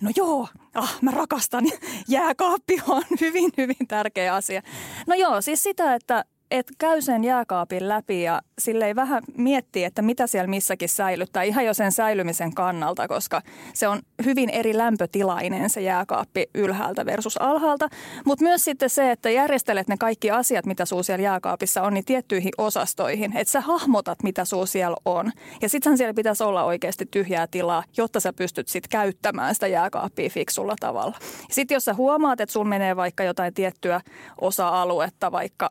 No 0.00 0.10
joo, 0.16 0.48
ah, 0.74 0.98
mä 1.02 1.10
rakastan. 1.10 1.64
Jääkaappi 2.08 2.82
on 2.88 3.02
hyvin, 3.20 3.50
hyvin 3.58 3.88
tärkeä 3.88 4.34
asia. 4.34 4.62
No 5.06 5.14
joo, 5.14 5.40
siis 5.40 5.62
sitä, 5.62 5.94
että 5.94 6.24
et 6.58 6.66
käy 6.78 7.02
sen 7.02 7.24
jääkaapin 7.24 7.88
läpi 7.88 8.22
ja 8.22 8.42
silleen 8.58 8.96
vähän 8.96 9.22
miettii, 9.36 9.84
että 9.84 10.02
mitä 10.02 10.26
siellä 10.26 10.48
missäkin 10.48 10.88
säilyttää 10.88 11.42
ihan 11.42 11.64
jo 11.64 11.74
sen 11.74 11.92
säilymisen 11.92 12.54
kannalta, 12.54 13.08
koska 13.08 13.42
se 13.72 13.88
on 13.88 14.02
hyvin 14.24 14.50
eri 14.50 14.76
lämpötilainen 14.76 15.70
se 15.70 15.80
jääkaappi 15.80 16.46
ylhäältä 16.54 17.06
versus 17.06 17.36
alhaalta. 17.40 17.88
Mutta 18.24 18.44
myös 18.44 18.64
sitten 18.64 18.90
se, 18.90 19.10
että 19.10 19.30
järjestelet 19.30 19.88
ne 19.88 19.96
kaikki 19.96 20.30
asiat, 20.30 20.66
mitä 20.66 20.84
suu 20.84 21.02
siellä 21.02 21.22
jääkaapissa 21.22 21.82
on, 21.82 21.94
niin 21.94 22.04
tiettyihin 22.04 22.52
osastoihin. 22.58 23.36
Että 23.36 23.52
sä 23.52 23.60
hahmotat, 23.60 24.22
mitä 24.22 24.44
suu 24.44 24.66
siellä 24.66 24.96
on. 25.04 25.32
Ja 25.62 25.68
sittenhän 25.68 25.98
siellä 25.98 26.14
pitäisi 26.14 26.44
olla 26.44 26.64
oikeasti 26.64 27.06
tyhjää 27.10 27.46
tilaa, 27.46 27.84
jotta 27.96 28.20
sä 28.20 28.32
pystyt 28.32 28.68
sitten 28.68 28.90
käyttämään 28.90 29.54
sitä 29.54 29.66
jääkaappia 29.66 30.30
fiksulla 30.30 30.74
tavalla. 30.80 31.18
Sitten 31.50 31.74
jos 31.74 31.84
sä 31.84 31.94
huomaat, 31.94 32.40
että 32.40 32.52
sun 32.52 32.68
menee 32.68 32.96
vaikka 32.96 33.24
jotain 33.24 33.54
tiettyä 33.54 34.00
osa-aluetta, 34.40 35.32
vaikka 35.32 35.68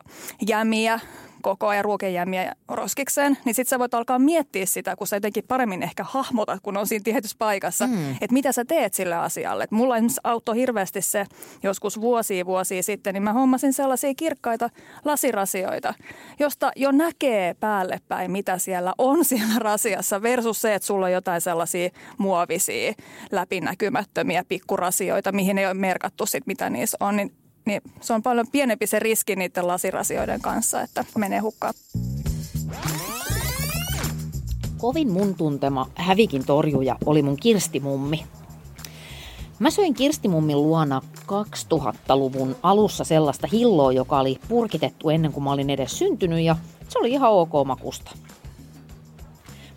jämiä, 0.74 1.00
koko 1.42 1.68
ajan 1.68 1.84
ruokejämiä 1.84 2.54
roskikseen, 2.68 3.38
niin 3.44 3.54
sitten 3.54 3.70
sä 3.70 3.78
voit 3.78 3.94
alkaa 3.94 4.18
miettiä 4.18 4.66
sitä, 4.66 4.96
kun 4.96 5.06
sä 5.06 5.16
jotenkin 5.16 5.44
paremmin 5.48 5.82
ehkä 5.82 6.04
hahmotat, 6.04 6.60
kun 6.62 6.76
on 6.76 6.86
siinä 6.86 7.02
tietyssä 7.02 7.36
paikassa, 7.38 7.86
mm. 7.86 8.10
että 8.12 8.32
mitä 8.32 8.52
sä 8.52 8.64
teet 8.64 8.94
sille 8.94 9.14
asialle. 9.14 9.64
Et 9.64 9.70
mulla 9.70 9.96
esimerkiksi 9.96 10.20
auttoi 10.24 10.56
hirveästi 10.56 11.02
se 11.02 11.26
joskus 11.62 12.00
vuosia 12.00 12.46
vuosia 12.46 12.82
sitten, 12.82 13.14
niin 13.14 13.22
mä 13.22 13.32
hommasin 13.32 13.72
sellaisia 13.72 14.14
kirkkaita 14.16 14.70
lasirasioita, 15.04 15.94
josta 16.38 16.72
jo 16.76 16.90
näkee 16.90 17.54
päälle 17.54 18.00
päin, 18.08 18.30
mitä 18.30 18.58
siellä 18.58 18.94
on 18.98 19.24
siellä 19.34 19.58
rasiassa 19.58 20.22
versus 20.22 20.60
se, 20.60 20.74
että 20.74 20.86
sulla 20.86 21.06
on 21.06 21.12
jotain 21.12 21.40
sellaisia 21.40 21.90
muovisia, 22.18 22.92
läpinäkymättömiä 23.32 24.44
pikkurasioita, 24.48 25.32
mihin 25.32 25.58
ei 25.58 25.66
ole 25.66 25.74
merkattu 25.74 26.26
sit, 26.26 26.46
mitä 26.46 26.70
niissä 26.70 26.96
on, 27.00 27.16
niin 27.16 27.43
niin 27.64 27.82
se 28.00 28.12
on 28.12 28.22
paljon 28.22 28.46
pienempi 28.52 28.86
se 28.86 28.98
riski 28.98 29.36
niiden 29.36 29.66
lasirasioiden 29.66 30.40
kanssa, 30.40 30.80
että 30.80 31.04
menee 31.18 31.38
hukkaan. 31.38 31.74
Kovin 34.78 35.10
mun 35.10 35.34
tuntema 35.34 35.90
hävikin 35.94 36.46
torjuja 36.46 36.96
oli 37.06 37.22
mun 37.22 37.36
kirstimummi. 37.36 38.26
Mä 39.58 39.70
söin 39.70 39.94
kirstimummin 39.94 40.62
luona 40.62 41.02
2000-luvun 41.26 42.56
alussa 42.62 43.04
sellaista 43.04 43.46
hilloa, 43.52 43.92
joka 43.92 44.18
oli 44.18 44.38
purkitettu 44.48 45.08
ennen 45.08 45.32
kuin 45.32 45.44
mä 45.44 45.52
olin 45.52 45.70
edes 45.70 45.98
syntynyt 45.98 46.40
ja 46.40 46.56
se 46.88 46.98
oli 46.98 47.10
ihan 47.10 47.32
ok 47.32 47.52
makusta. 47.66 48.10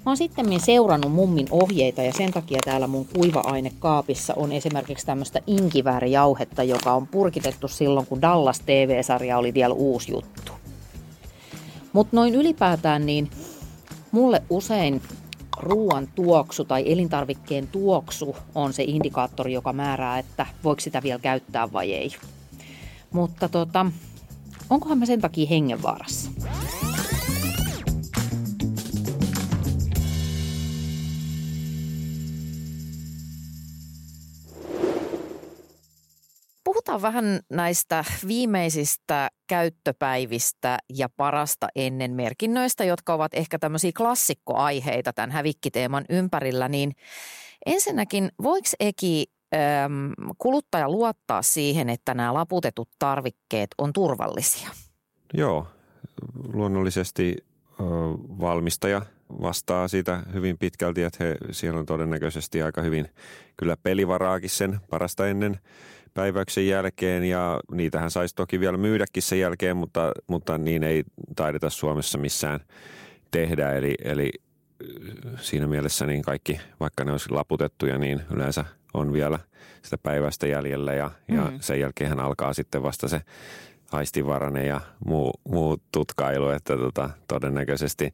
Mä 0.08 0.12
oon 0.12 0.18
sitten 0.18 0.60
seurannut 0.60 1.12
mummin 1.12 1.48
ohjeita 1.52 2.02
ja 2.02 2.14
sen 2.14 2.34
takia 2.34 2.60
täällä 2.66 2.88
mun 2.88 3.06
kuiva-ainekaapissa 3.06 4.34
on 4.34 4.52
esimerkiksi 4.52 5.06
tämmöistä 5.06 5.42
inkiväärijauhetta, 5.48 6.64
joka 6.64 6.94
on 6.94 7.08
purkitettu 7.08 7.68
silloin, 7.68 8.06
kun 8.06 8.22
Dallas 8.22 8.60
TV-sarja 8.60 9.38
oli 9.38 9.54
vielä 9.54 9.74
uusi 9.74 10.12
juttu. 10.12 10.52
Mutta 11.94 12.16
noin 12.16 12.36
ylipäätään 12.36 13.06
niin 13.06 13.30
mulle 14.12 14.44
usein 14.50 15.02
ruoan 15.60 16.08
tuoksu 16.16 16.66
tai 16.66 16.92
elintarvikkeen 16.92 17.68
tuoksu 17.68 18.36
on 18.56 18.74
se 18.74 18.84
indikaattori, 18.84 19.54
joka 19.54 19.74
määrää, 19.74 20.20
että 20.20 20.46
voiko 20.64 20.80
sitä 20.80 21.04
vielä 21.04 21.20
käyttää 21.20 21.74
vai 21.74 21.94
ei. 21.94 22.12
Mutta 23.12 23.50
tota, 23.50 23.86
onkohan 24.70 24.98
mä 24.98 25.06
sen 25.06 25.22
takia 25.22 25.48
hengenvaarassa? 25.48 26.32
Puhutaan 36.88 37.14
vähän 37.14 37.40
näistä 37.50 38.06
viimeisistä 38.28 39.30
käyttöpäivistä 39.48 40.78
ja 40.94 41.10
parasta 41.10 41.68
ennen 41.76 42.12
merkinnöistä, 42.12 42.84
jotka 42.84 43.14
ovat 43.14 43.34
ehkä 43.34 43.60
tämmöisiä 43.60 43.92
klassikkoaiheita 43.98 45.14
tämän 45.14 45.32
hävikkiteeman 45.32 46.06
ympärillä. 46.10 46.70
Niin 46.70 46.92
ensinnäkin, 47.66 48.30
voiko 48.44 48.68
Eki 48.80 49.26
äm, 49.86 50.12
kuluttaja 50.38 50.90
luottaa 50.90 51.42
siihen, 51.42 51.90
että 51.90 52.14
nämä 52.14 52.34
laputetut 52.34 52.90
tarvikkeet 53.00 53.70
on 53.78 53.94
turvallisia? 53.94 54.70
Joo, 55.34 55.68
luonnollisesti 56.54 57.36
ö, 57.38 57.84
valmistaja 58.40 59.02
vastaa 59.42 59.88
siitä 59.88 60.24
hyvin 60.34 60.58
pitkälti, 60.58 61.04
että 61.04 61.24
he, 61.24 61.36
siellä 61.52 61.80
on 61.80 61.86
todennäköisesti 61.86 62.62
aika 62.62 62.82
hyvin 62.82 63.10
kyllä 63.58 63.78
pelivaraakin 63.84 64.50
sen 64.50 64.80
parasta 64.90 65.28
ennen 65.28 65.60
päiväyksen 66.14 66.68
jälkeen 66.68 67.24
ja 67.24 67.60
niitähän 67.72 68.12
saisi 68.12 68.36
toki 68.36 68.60
vielä 68.60 68.78
myydäkin 68.78 69.24
sen 69.24 69.40
jälkeen, 69.40 69.78
mutta, 69.78 70.12
mutta 70.28 70.58
niin 70.58 70.84
ei 70.84 71.04
taideta 71.36 71.70
Suomessa 71.70 72.18
missään 72.18 72.60
tehdä. 73.32 73.74
Eli, 73.74 73.96
eli 74.04 74.32
siinä 75.42 75.68
mielessä 75.68 76.06
niin 76.06 76.22
kaikki, 76.22 76.60
vaikka 76.80 77.04
ne 77.04 77.12
olisi 77.12 77.32
laputettuja, 77.32 77.98
niin 77.98 78.22
yleensä 78.34 78.66
on 78.94 79.14
vielä 79.14 79.40
sitä 79.82 79.98
päivästä 79.98 80.48
jäljellä 80.48 80.94
ja, 80.94 81.12
mm. 81.28 81.36
ja 81.36 81.52
sen 81.60 81.80
jälkeen 81.80 82.20
alkaa 82.20 82.54
sitten 82.54 82.84
vasta 82.84 83.08
se 83.08 83.22
aistivaranen 83.92 84.68
ja 84.68 84.82
muu, 85.06 85.34
muu 85.50 85.78
tutkailu, 85.92 86.50
että 86.50 86.78
tota, 86.78 87.10
todennäköisesti 87.28 88.12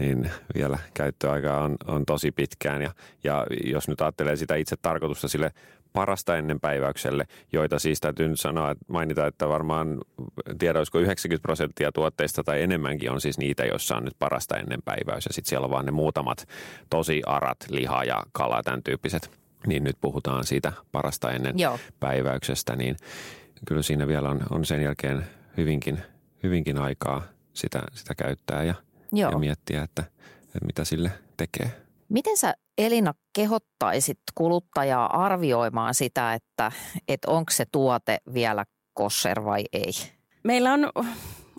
niin 0.00 0.30
vielä 0.54 0.78
käyttöaika 0.94 1.58
on, 1.58 1.76
on 1.86 2.06
tosi 2.06 2.32
pitkään. 2.32 2.82
Ja, 2.82 2.94
ja 3.24 3.46
jos 3.64 3.88
nyt 3.88 4.00
ajattelee 4.00 4.36
sitä 4.36 4.54
itse 4.54 4.76
tarkoitusta 4.82 5.28
sille 5.28 5.52
parasta 5.94 6.36
ennen 6.36 6.60
päiväykselle, 6.60 7.26
joita 7.52 7.78
siis 7.78 8.00
täytyy 8.00 8.28
nyt 8.28 8.40
sanoa, 8.40 8.70
että 8.70 8.84
mainita, 8.88 9.26
että 9.26 9.48
varmaan 9.48 10.00
tiedä, 10.58 10.78
olisiko 10.78 10.98
90 10.98 11.42
prosenttia 11.42 11.92
tuotteista 11.92 12.44
tai 12.44 12.62
enemmänkin 12.62 13.10
on 13.10 13.20
siis 13.20 13.38
niitä, 13.38 13.64
joissa 13.64 13.96
on 13.96 14.04
nyt 14.04 14.14
parasta 14.18 14.56
ennen 14.56 14.82
päiväys. 14.84 15.26
Ja 15.26 15.32
sitten 15.32 15.48
siellä 15.48 15.64
on 15.64 15.70
vaan 15.70 15.86
ne 15.86 15.92
muutamat 15.92 16.48
tosi 16.90 17.22
arat, 17.26 17.56
liha 17.68 18.04
ja 18.04 18.22
kala, 18.32 18.62
tämän 18.62 18.82
tyyppiset. 18.82 19.30
Niin 19.66 19.84
nyt 19.84 19.96
puhutaan 20.00 20.44
siitä 20.44 20.72
parasta 20.92 21.30
ennen 21.30 21.58
Joo. 21.58 21.78
päiväyksestä, 22.00 22.76
niin 22.76 22.96
kyllä 23.66 23.82
siinä 23.82 24.06
vielä 24.06 24.30
on, 24.30 24.40
on 24.50 24.64
sen 24.64 24.82
jälkeen 24.82 25.24
hyvinkin, 25.56 25.98
hyvinkin 26.42 26.78
aikaa 26.78 27.22
sitä, 27.52 27.82
sitä 27.92 28.14
käyttää 28.14 28.64
ja, 28.64 28.74
ja 29.12 29.38
miettiä, 29.38 29.82
että, 29.82 30.04
että 30.42 30.66
mitä 30.66 30.84
sille 30.84 31.10
tekee. 31.36 31.83
Miten 32.08 32.36
sä 32.36 32.54
Elina 32.78 33.14
kehottaisit 33.32 34.18
kuluttajaa 34.34 35.24
arvioimaan 35.24 35.94
sitä, 35.94 36.34
että, 36.34 36.72
että 37.08 37.30
onko 37.30 37.50
se 37.52 37.64
tuote 37.72 38.18
vielä 38.34 38.64
kosher 38.94 39.44
vai 39.44 39.64
ei? 39.72 39.92
Meillä 40.44 40.72
on 40.72 40.92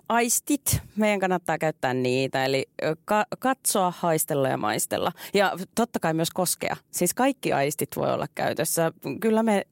aistit, 0.10 0.80
meidän 0.96 1.20
kannattaa 1.20 1.58
käyttää 1.58 1.94
niitä, 1.94 2.46
eli 2.46 2.66
ka- 3.06 3.26
katsoa, 3.40 3.94
haistella 3.98 4.50
ja 4.50 4.58
maistella. 4.58 5.12
Ja 5.34 5.52
totta 5.76 6.00
kai 6.00 6.14
myös 6.14 6.32
koskea. 6.32 6.76
Siis 6.92 7.14
kaikki 7.14 7.54
aistit 7.54 7.90
voi 7.96 8.14
olla 8.14 8.28
käytössä. 8.36 8.92
Kyllä 9.20 9.44
me 9.44 9.64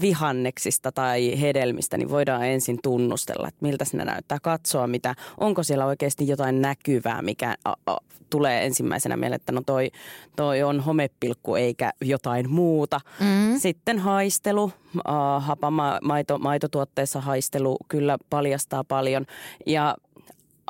vihanneksista 0.00 0.92
tai 0.92 1.40
hedelmistä 1.40 1.96
niin 1.96 2.10
voidaan 2.10 2.46
ensin 2.46 2.78
tunnustella, 2.82 3.48
että 3.48 3.58
miltä 3.62 3.84
ne 3.92 4.04
näyttää. 4.04 4.38
Katsoa, 4.42 4.86
mitä, 4.86 5.14
onko 5.38 5.62
siellä 5.62 5.86
oikeasti 5.86 6.28
jotain 6.28 6.62
näkyvää, 6.62 7.22
mikä 7.22 7.56
a, 7.64 7.74
a, 7.86 7.96
tulee 8.30 8.66
ensimmäisenä 8.66 9.16
mieleen, 9.16 9.36
että 9.40 9.52
no 9.52 9.62
toi, 9.66 9.90
toi 10.36 10.62
on 10.62 10.80
homepilkku 10.80 11.54
eikä 11.54 11.92
jotain 12.00 12.50
muuta. 12.50 13.00
Mm. 13.20 13.58
Sitten 13.58 13.98
haistelu, 13.98 14.72
äh, 14.96 15.44
hapama, 15.44 15.98
maito, 16.02 16.38
maitotuotteessa 16.38 17.20
haistelu 17.20 17.76
kyllä 17.88 18.18
paljastaa 18.30 18.84
paljon 18.84 19.26
ja 19.66 19.96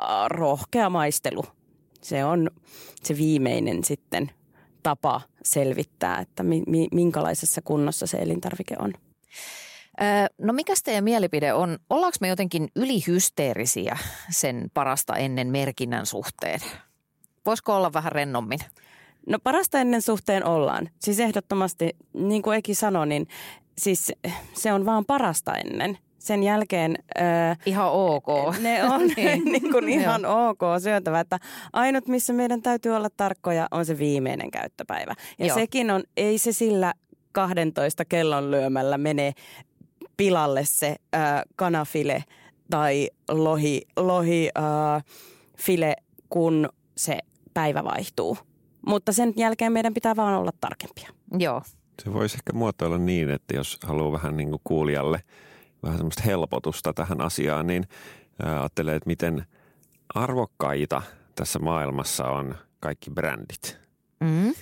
äh, 0.01 0.07
rohkea 0.27 0.89
maistelu. 0.89 1.43
Se 2.01 2.25
on 2.25 2.49
se 3.03 3.17
viimeinen 3.17 3.83
sitten 3.83 4.31
tapa 4.83 5.21
selvittää, 5.43 6.19
että 6.19 6.43
mi, 6.43 6.63
mi, 6.67 6.87
minkälaisessa 6.91 7.61
kunnossa 7.61 8.07
se 8.07 8.17
elintarvike 8.17 8.75
on. 8.79 8.93
No 10.37 10.53
mikä 10.53 10.73
teidän 10.83 11.03
mielipide 11.03 11.53
on? 11.53 11.77
Ollaanko 11.89 12.17
me 12.21 12.27
jotenkin 12.27 12.67
ylihysteerisiä 12.75 13.97
sen 14.29 14.71
parasta 14.73 15.15
ennen 15.15 15.47
merkinnän 15.47 16.05
suhteen? 16.05 16.59
Voisiko 17.45 17.75
olla 17.75 17.93
vähän 17.93 18.11
rennommin? 18.11 18.59
No 19.27 19.39
parasta 19.43 19.79
ennen 19.79 20.01
suhteen 20.01 20.45
ollaan. 20.45 20.89
Siis 20.99 21.19
ehdottomasti, 21.19 21.89
niin 22.13 22.41
kuin 22.41 22.57
Eki 22.57 22.75
sanoi, 22.75 23.07
niin 23.07 23.27
siis 23.77 24.11
se 24.53 24.73
on 24.73 24.85
vaan 24.85 25.05
parasta 25.05 25.55
ennen. 25.55 25.97
Sen 26.19 26.43
jälkeen... 26.43 26.95
Ää, 27.15 27.55
ihan 27.65 27.91
ok. 27.91 28.27
Ne 28.61 28.83
on 28.83 29.01
niin. 29.15 29.45
niin 29.45 29.71
kuin 29.71 29.89
ihan 29.89 30.25
ok 30.25 30.59
syötävä. 30.83 31.19
Että 31.19 31.39
ainut, 31.73 32.07
missä 32.07 32.33
meidän 32.33 32.61
täytyy 32.61 32.95
olla 32.95 33.09
tarkkoja, 33.17 33.67
on 33.71 33.85
se 33.85 33.97
viimeinen 33.97 34.51
käyttöpäivä. 34.51 35.13
Ja 35.39 35.45
Joo. 35.45 35.55
sekin 35.55 35.91
on, 35.91 36.03
ei 36.17 36.37
se 36.37 36.51
sillä 36.51 36.93
12 37.31 38.05
kellon 38.05 38.51
lyömällä 38.51 38.97
mene 38.97 39.33
pilalle 40.17 40.61
se 40.65 40.95
ää, 41.13 41.43
kanafile 41.55 42.23
tai 42.69 43.09
lohi, 43.31 43.81
lohi 43.97 44.49
ää, 44.55 45.01
file, 45.57 45.95
kun 46.29 46.69
se 46.97 47.17
päivä 47.53 47.83
vaihtuu. 47.83 48.37
Mutta 48.87 49.11
sen 49.11 49.33
jälkeen 49.35 49.71
meidän 49.73 49.93
pitää 49.93 50.15
vaan 50.15 50.39
olla 50.39 50.51
tarkempia. 50.61 51.09
Joo. 51.39 51.61
Se 52.03 52.13
voisi 52.13 52.37
ehkä 52.37 52.53
muotoilla 52.53 52.97
niin, 52.97 53.29
että 53.29 53.55
jos 53.55 53.77
haluaa 53.83 54.11
vähän 54.11 54.37
niin 54.37 54.49
kuin 54.49 54.61
kuulijalle 54.63 55.23
vähän 55.83 55.97
semmoista 55.97 56.23
helpotusta 56.23 56.93
tähän 56.93 57.21
asiaan, 57.21 57.67
niin 57.67 57.83
ajattelee, 58.43 58.95
että 58.95 59.07
miten 59.07 59.45
arvokkaita 60.15 61.01
tässä 61.35 61.59
maailmassa 61.59 62.25
on 62.25 62.55
kaikki 62.79 63.11
brändit. 63.11 63.79
Mm. 64.19 64.53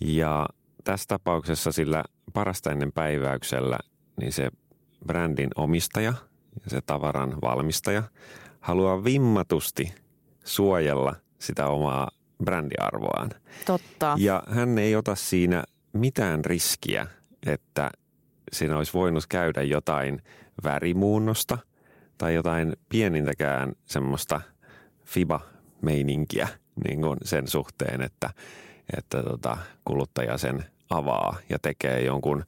Ja 0.00 0.46
tässä 0.84 1.04
tapauksessa 1.08 1.72
sillä 1.72 2.04
parasta 2.32 2.72
ennen 2.72 2.92
päiväyksellä, 2.92 3.78
niin 4.20 4.32
se 4.32 4.50
brändin 5.06 5.50
omistaja 5.56 6.14
ja 6.64 6.70
se 6.70 6.80
tavaran 6.86 7.40
valmistaja 7.42 8.02
haluaa 8.60 9.04
vimmatusti 9.04 9.94
suojella 10.44 11.14
sitä 11.38 11.66
omaa 11.68 12.10
brändiarvoaan. 12.44 13.30
Totta. 13.66 14.14
Ja 14.18 14.42
hän 14.48 14.78
ei 14.78 14.96
ota 14.96 15.14
siinä 15.14 15.64
mitään 15.96 16.44
riskiä, 16.44 17.06
että 17.46 17.90
siinä 18.52 18.76
olisi 18.76 18.92
voinut 18.92 19.24
käydä 19.28 19.62
jotain 19.62 20.22
värimuunnosta 20.64 21.58
tai 22.18 22.34
jotain 22.34 22.76
pienintäkään 22.88 23.72
semmoista 23.84 24.40
FIBA-meininkiä 25.04 26.48
niin 26.84 27.00
kuin 27.00 27.18
sen 27.24 27.48
suhteen, 27.48 28.02
että, 28.02 28.30
että 28.96 29.22
tota, 29.22 29.56
kuluttaja 29.84 30.38
sen 30.38 30.64
avaa 30.90 31.36
ja 31.48 31.58
tekee 31.58 32.04
jonkun 32.04 32.44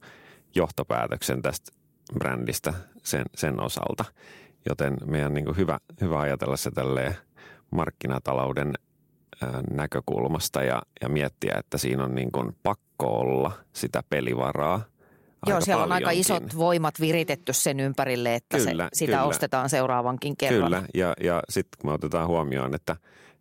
johtopäätöksen 0.55 1.41
tästä 1.41 1.71
brändistä 2.13 2.73
sen, 3.03 3.25
sen 3.35 3.59
osalta. 3.61 4.05
Joten 4.69 4.97
meidän 5.05 5.33
niin 5.33 5.45
kuin 5.45 5.57
hyvä, 5.57 5.79
hyvä 6.01 6.19
ajatella 6.19 6.57
se 6.57 6.71
tälleen 6.71 7.15
markkinatalouden 7.71 8.73
näkökulmasta 9.71 10.63
ja, 10.63 10.81
ja 11.01 11.09
miettiä, 11.09 11.55
että 11.57 11.77
siinä 11.77 12.03
on 12.03 12.15
niin 12.15 12.31
kuin 12.31 12.55
pakko 12.63 13.19
olla 13.19 13.51
sitä 13.73 14.03
pelivaraa. 14.09 14.81
Joo, 15.47 15.61
siellä 15.61 15.83
on 15.83 15.91
aika 15.91 16.11
isot 16.11 16.57
voimat 16.57 16.99
viritetty 16.99 17.53
sen 17.53 17.79
ympärille, 17.79 18.35
että 18.35 18.57
kyllä, 18.57 18.83
se, 18.83 18.97
sitä 18.97 19.11
kyllä. 19.11 19.23
ostetaan 19.23 19.69
seuraavankin 19.69 20.37
kerran. 20.37 20.63
Kyllä, 20.63 20.83
ja, 20.93 21.13
ja 21.23 21.43
sitten 21.49 21.77
kun 21.81 21.89
me 21.89 21.93
otetaan 21.93 22.27
huomioon, 22.27 22.75
että, 22.75 22.95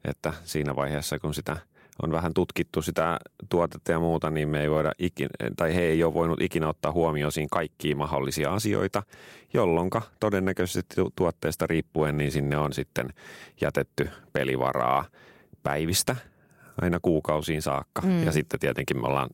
että 0.05 0.33
siinä 0.45 0.77
vaiheessa 0.77 1.19
kun 1.19 1.35
sitä 1.35 1.57
on 2.03 2.13
vähän 2.13 2.35
tutkittu 2.35 2.83
sitä 2.83 3.19
tuotetta 3.49 3.93
ja 3.93 4.01
muuta, 4.01 4.31
niin 4.31 4.49
me 4.49 4.61
ei 4.61 4.71
voida 4.71 4.93
ikinä, 4.99 5.29
tai 5.57 5.75
he 5.75 5.81
ei 5.81 6.05
ole 6.05 6.15
voinut 6.15 6.41
ikinä 6.41 6.69
ottaa 6.69 6.93
huomioon 6.93 7.33
siinä 7.33 7.49
kaikkia 7.51 7.97
mahdollisia 7.97 8.55
asioita, 8.55 9.03
jolloin 9.55 9.91
todennäköisesti 10.21 10.97
tuotteesta 11.17 11.67
riippuen, 11.67 12.17
niin 12.17 12.33
sinne 12.33 12.59
on 12.59 12.73
sitten 12.73 13.09
jätetty 13.61 14.09
pelivaraa– 14.33 15.05
päivistä 15.69 16.17
aina 16.83 17.01
kuukausiin 17.03 17.63
saakka. 17.63 18.03
Mm. 18.03 18.25
Ja 18.25 18.33
sitten 18.33 18.61
tietenkin 18.61 19.01
me 19.01 19.07
ollaan 19.07 19.31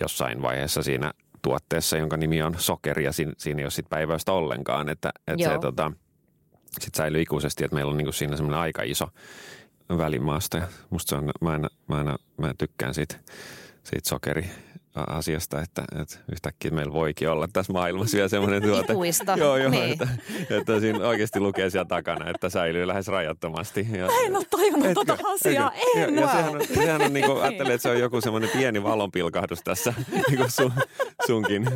jossain 0.00 0.42
vaiheessa 0.42 0.82
siinä 0.82 1.12
tuotteessa, 1.42 1.96
jonka 1.96 2.16
nimi 2.16 2.42
on 2.42 2.54
sokeri 2.58 3.04
ja 3.04 3.12
siinä, 3.12 3.32
siinä 3.38 3.58
ei 3.58 3.64
ole 3.64 3.70
sit 3.70 3.88
päiväystä 3.88 4.32
ollenkaan. 4.32 4.88
Että, 4.88 5.12
että 5.26 5.48
se 5.48 5.58
tota, 5.60 5.92
sit 6.80 6.94
säilyy 6.94 7.22
ikuisesti, 7.22 7.64
että 7.64 7.74
meillä 7.74 7.90
on 7.90 7.96
niinku 7.96 8.12
siinä 8.12 8.36
semmoinen 8.36 8.60
aika 8.60 8.82
iso 8.82 9.08
välimaasta. 9.98 10.56
Ja 10.56 10.68
musta 10.90 11.10
se 11.10 11.16
on, 11.16 11.30
mä, 11.40 11.50
aina, 11.50 11.68
mä, 11.88 11.96
aina, 11.96 12.16
mä 12.36 12.54
tykkään 12.58 12.94
siitä, 12.94 13.16
siitä 13.84 14.08
sokeri 14.08 14.50
asiasta, 15.06 15.60
että, 15.60 15.84
että 16.00 16.18
yhtäkkiä 16.32 16.70
meillä 16.70 16.92
voikin 16.92 17.30
olla 17.30 17.48
tässä 17.52 17.72
maailmassa 17.72 18.16
vielä 18.16 18.28
semmoinen 18.28 18.62
tuote. 18.68 18.92
Ikuista. 18.92 19.34
Joo, 19.36 19.56
joo, 19.56 19.70
niin. 19.70 19.92
että, 19.92 20.08
että 20.50 20.80
siinä 20.80 21.08
oikeasti 21.08 21.40
lukee 21.40 21.70
siellä 21.70 21.84
takana, 21.84 22.30
että 22.30 22.48
säilyy 22.48 22.86
lähes 22.86 23.08
rajattomasti. 23.08 23.86
Ja, 23.92 24.08
En 24.24 24.36
ole 24.36 24.44
tajunnut 24.50 24.94
tota 24.94 25.18
asiaa, 25.34 25.72
ja, 25.96 26.02
en 26.02 26.14
ja 26.14 26.20
wow. 26.20 26.30
sehän 26.30 26.54
on, 26.54 26.60
sehän 26.74 27.02
on 27.02 27.12
niin 27.14 27.26
kuin, 27.26 27.42
ajattelee, 27.42 27.74
että 27.74 27.82
se 27.82 27.90
on 27.90 28.00
joku 28.00 28.20
semmoinen 28.20 28.50
pieni 28.50 28.82
valonpilkahdus 28.82 29.60
tässä 29.64 29.94
niin 30.28 30.36
kuin 30.36 30.50
sun, 30.50 30.72
sunkin 31.26 31.68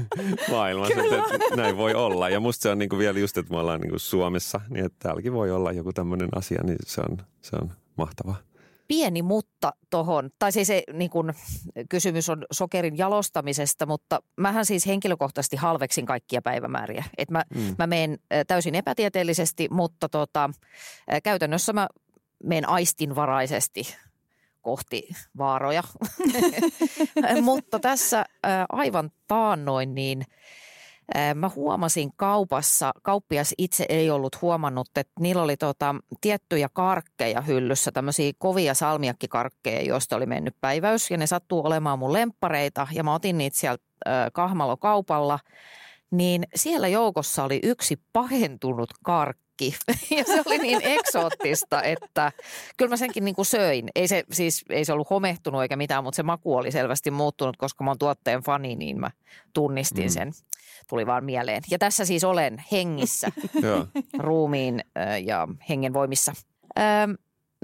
maailmassa, 0.50 1.02
että, 1.02 1.34
että 1.34 1.56
näin 1.56 1.76
voi 1.76 1.94
olla. 1.94 2.28
Ja 2.28 2.40
musta 2.40 2.62
se 2.62 2.68
on 2.68 2.78
niin 2.78 2.88
kuin 2.88 2.98
vielä 2.98 3.18
just, 3.18 3.38
että 3.38 3.52
me 3.52 3.60
ollaan 3.60 3.80
niin 3.80 3.90
kuin 3.90 4.00
Suomessa, 4.00 4.60
niin 4.68 4.84
että 4.84 4.98
täälläkin 4.98 5.32
voi 5.32 5.50
olla 5.50 5.72
joku 5.72 5.92
tämmöinen 5.92 6.28
asia, 6.34 6.60
niin 6.64 6.78
se 6.86 7.00
on, 7.10 7.18
se 7.42 7.56
on 7.62 7.72
mahtavaa 7.96 8.51
pieni 8.92 9.22
mutta 9.22 9.72
tuohon, 9.90 10.30
tai 10.38 10.52
siis 10.52 10.68
se 10.68 10.82
niin 10.92 11.10
kun, 11.10 11.34
kysymys 11.88 12.28
on 12.28 12.44
sokerin 12.52 12.98
jalostamisesta, 12.98 13.86
mutta 13.86 14.22
mähän 14.36 14.66
siis 14.66 14.86
henkilökohtaisesti 14.86 15.56
halveksin 15.56 16.06
kaikkia 16.06 16.42
päivämääriä. 16.42 17.04
Et 17.18 17.30
mä, 17.30 17.42
mm. 17.54 17.74
mä 17.78 17.86
menen 17.86 18.18
täysin 18.46 18.74
epätieteellisesti, 18.74 19.68
mutta 19.70 20.08
tota, 20.08 20.50
käytännössä 21.22 21.72
mä 21.72 21.88
menen 22.44 22.68
aistinvaraisesti 22.68 23.96
kohti 24.62 25.08
vaaroja. 25.38 25.82
mutta 27.42 27.78
tässä 27.80 28.24
aivan 28.68 29.10
taannoin 29.28 29.94
niin– 29.94 30.24
Mä 31.34 31.50
huomasin 31.56 32.10
kaupassa, 32.16 32.92
kauppias 33.02 33.54
itse 33.58 33.86
ei 33.88 34.10
ollut 34.10 34.42
huomannut, 34.42 34.88
että 34.96 35.12
niillä 35.20 35.42
oli 35.42 35.56
tota, 35.56 35.94
tiettyjä 36.20 36.68
karkkeja 36.72 37.40
hyllyssä, 37.40 37.92
tämmöisiä 37.92 38.32
kovia 38.38 38.74
salmiakkikarkkeja, 38.74 39.82
joista 39.82 40.16
oli 40.16 40.26
mennyt 40.26 40.54
päiväys 40.60 41.10
ja 41.10 41.16
ne 41.16 41.26
sattuu 41.26 41.66
olemaan 41.66 41.98
mun 41.98 42.12
lemppareita 42.12 42.86
ja 42.92 43.04
mä 43.04 43.14
otin 43.14 43.38
niitä 43.38 43.58
sieltä 43.58 43.84
äh, 44.08 44.26
kahmalokaupalla, 44.32 45.38
niin 46.10 46.44
siellä 46.54 46.88
joukossa 46.88 47.44
oli 47.44 47.60
yksi 47.62 48.00
pahentunut 48.12 48.90
karkki. 49.04 49.42
Ja 50.16 50.24
se 50.24 50.42
oli 50.46 50.58
niin 50.58 50.80
eksoottista, 50.82 51.82
että 51.82 52.32
kyllä 52.76 52.90
mä 52.90 52.96
senkin 52.96 53.24
niin 53.24 53.34
kuin 53.34 53.46
söin. 53.46 53.88
Ei 53.94 54.08
se, 54.08 54.24
siis, 54.32 54.64
ei 54.70 54.84
se 54.84 54.92
ollut 54.92 55.10
homehtunut 55.10 55.62
eikä 55.62 55.76
mitään, 55.76 56.04
mutta 56.04 56.16
se 56.16 56.22
maku 56.22 56.56
oli 56.56 56.72
selvästi 56.72 57.10
muuttunut, 57.10 57.56
koska 57.56 57.84
mä 57.84 57.90
oon 57.90 57.98
tuotteen 57.98 58.42
fani, 58.42 58.76
niin 58.76 59.00
mä 59.00 59.10
tunnistin 59.52 60.04
mm. 60.04 60.10
sen 60.10 60.32
tuli 60.88 61.06
vaan 61.06 61.24
mieleen. 61.24 61.62
Ja 61.70 61.78
tässä 61.78 62.04
siis 62.04 62.24
olen 62.24 62.64
hengissä, 62.72 63.28
ruumiin 64.18 64.84
ja 65.24 65.48
hengen 65.68 65.92
voimissa. 65.92 66.32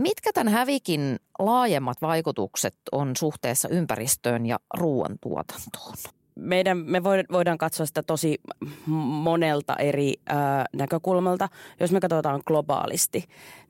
Mitkä 0.01 0.33
tämän 0.33 0.53
hävikin 0.53 1.17
laajemmat 1.39 2.03
vaikutukset 2.03 2.77
on 2.93 3.17
suhteessa 3.17 3.69
ympäristöön 3.69 4.47
ja 4.47 4.59
ruoantuotantoon? 4.75 5.95
Meidän, 6.38 6.79
me 6.79 7.03
voidaan 7.33 7.59
katsoa 7.59 7.87
sitä 7.87 8.03
tosi 8.03 8.38
monelta 8.87 9.77
eri 9.77 10.14
ää, 10.27 10.64
näkökulmalta. 10.72 11.48
Jos 11.81 11.92
me 11.92 12.01
katsotaan 12.01 12.42
globaalisti, 12.46 13.24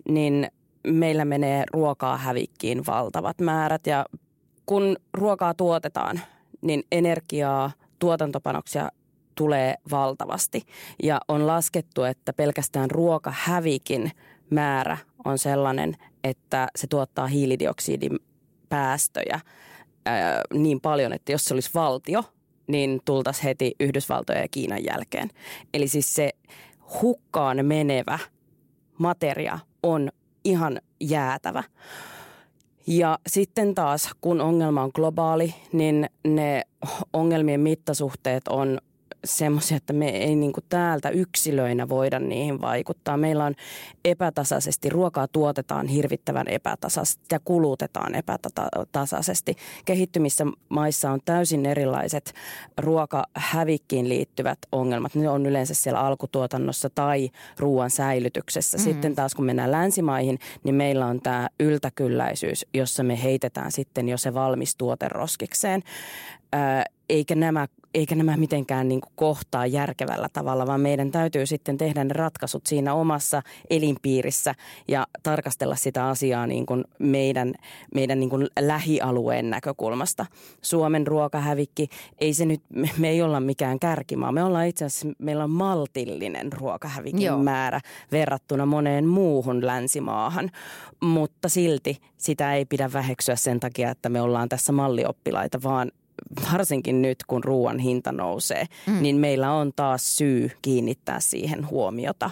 niin 0.09 0.49
meillä 0.87 1.25
menee 1.25 1.65
ruokaa 1.73 2.17
hävikkiin 2.17 2.87
valtavat 2.87 3.41
määrät 3.41 3.87
ja 3.87 4.07
kun 4.67 4.97
ruokaa 5.15 5.55
tuotetaan, 5.55 6.21
niin 6.61 6.83
energiaa, 6.93 7.71
tuotantopanoksia 7.99 8.89
tulee 9.35 9.75
valtavasti. 9.91 10.63
Ja 11.03 11.21
on 11.29 11.47
laskettu, 11.47 12.03
että 12.03 12.33
pelkästään 12.33 12.91
ruokahävikin 12.91 14.11
määrä 14.51 14.97
on 15.25 15.39
sellainen, 15.39 15.97
että 16.25 16.69
se 16.77 16.87
tuottaa 16.87 17.27
hiilidioksidin 17.27 18.19
päästöjä 18.69 19.41
ää, 20.07 20.43
niin 20.55 20.81
paljon, 20.81 21.13
että 21.13 21.33
jos 21.33 21.45
se 21.45 21.55
olisi 21.55 21.71
valtio, 21.75 22.25
niin 22.69 23.01
tultaisiin 23.05 23.45
heti 23.45 23.75
Yhdysvaltojen 23.81 24.43
ja 24.43 24.49
Kiinan 24.51 24.85
jälkeen. 24.85 25.31
Eli 25.75 25.89
siis 25.89 26.15
se 26.15 26.31
hukkaan 27.03 27.67
menevä 27.67 28.19
materia 28.99 29.59
on 29.83 30.11
ihan 30.45 30.81
jäätävä. 31.01 31.63
Ja 32.87 33.19
sitten 33.27 33.75
taas, 33.75 34.11
kun 34.21 34.41
ongelma 34.41 34.83
on 34.83 34.91
globaali, 34.95 35.55
niin 35.73 36.11
ne 36.25 36.63
ongelmien 37.13 37.61
mittasuhteet 37.61 38.49
on 38.49 38.79
semmoisia, 39.25 39.77
että 39.77 39.93
me 39.93 40.09
ei 40.09 40.37
niin 40.37 40.53
kuin 40.53 40.65
täältä 40.69 41.09
yksilöinä 41.09 41.89
voida 41.89 42.19
niihin 42.19 42.61
vaikuttaa. 42.61 43.17
Meillä 43.17 43.45
on 43.45 43.55
epätasaisesti, 44.05 44.89
ruokaa 44.89 45.29
tuotetaan 45.29 45.87
hirvittävän 45.87 46.49
epätasaisesti 46.49 47.25
ja 47.33 47.41
kulutetaan 47.45 48.15
epätasaisesti. 48.15 49.57
Kehittymissä 49.85 50.47
maissa 50.69 51.11
on 51.11 51.21
täysin 51.25 51.67
erilaiset 51.67 52.35
ruokahävikkiin 52.79 54.09
liittyvät 54.09 54.59
ongelmat. 54.73 55.15
Ne 55.15 55.29
on 55.29 55.47
yleensä 55.47 55.75
siellä 55.75 56.01
alkutuotannossa 56.01 56.91
tai 56.91 57.31
ruoan 57.59 57.91
säilytyksessä. 57.91 58.79
Mm. 58.79 58.83
Sitten 58.85 59.15
taas 59.15 59.35
kun 59.35 59.45
mennään 59.45 59.73
länsimaihin, 59.73 60.39
niin 60.65 60.75
meillä 60.75 61.07
on 61.07 61.21
tämä 61.21 61.49
yltäkylläisyys, 61.61 62.67
jossa 62.75 63.03
me 63.03 63.23
heitetään 63.23 63.73
sitten 63.73 64.09
jo 64.09 64.17
se 64.17 64.35
valmis 64.35 64.77
tuote 64.77 65.09
roskikseen 65.09 65.83
eikä 67.09 67.35
nämä, 67.35 67.67
eikä 67.95 68.15
nämä 68.15 68.37
mitenkään 68.37 68.89
niin 68.89 69.01
kuin 69.01 69.13
kohtaa 69.17 69.67
järkevällä 69.67 70.29
tavalla, 70.33 70.67
vaan 70.67 70.81
meidän 70.81 71.11
täytyy 71.11 71.47
sitten 71.47 71.79
tehdä 71.79 72.05
ne 72.05 72.13
ratkaisut 72.13 72.67
siinä 72.67 72.95
omassa 72.95 73.43
elinpiirissä 73.71 74.55
ja 74.89 75.07
tarkastella 75.23 75.77
sitä 75.77 76.07
asiaa 76.09 76.47
niin 76.47 76.67
kuin 76.67 76.85
meidän, 76.99 77.55
meidän 77.95 78.21
niin 78.21 78.31
kuin 78.31 78.49
lähialueen 78.61 79.51
näkökulmasta. 79.51 80.27
Suomen 80.63 81.07
ruokahävikki, 81.07 81.89
ei 82.19 82.35
se 82.35 82.47
nyt, 82.47 82.63
me 82.99 83.09
ei 83.09 83.23
olla 83.23 83.41
mikään 83.41 83.79
kärkimaa. 83.79 84.33
Me 84.33 84.45
ollaan 84.45 84.67
itse 84.67 84.85
asiassa, 84.85 85.09
meillä 85.19 85.45
on 85.45 85.51
maltillinen 85.51 86.53
ruokahävikin 86.53 87.23
Joo. 87.23 87.39
määrä 87.39 87.81
verrattuna 88.13 88.67
moneen 88.67 89.07
muuhun 89.07 89.67
länsimaahan, 89.67 90.51
mutta 91.01 91.49
silti 91.49 91.99
sitä 92.17 92.55
ei 92.55 92.65
pidä 92.65 92.93
väheksyä 92.93 93.37
sen 93.37 93.61
takia, 93.61 93.91
että 93.91 94.09
me 94.09 94.21
ollaan 94.21 94.49
tässä 94.49 94.73
mallioppilaita, 94.73 95.63
vaan 95.63 95.91
varsinkin 96.53 97.03
nyt, 97.03 97.19
kun 97.27 97.45
ruoan 97.45 97.79
hinta 97.79 98.13
nousee, 98.13 98.67
mm. 98.87 99.03
niin 99.03 99.17
meillä 99.17 99.53
on 99.53 99.73
taas 99.77 100.17
syy 100.17 100.51
kiinnittää 100.63 101.21
siihen 101.21 101.71
huomiota. 101.71 102.31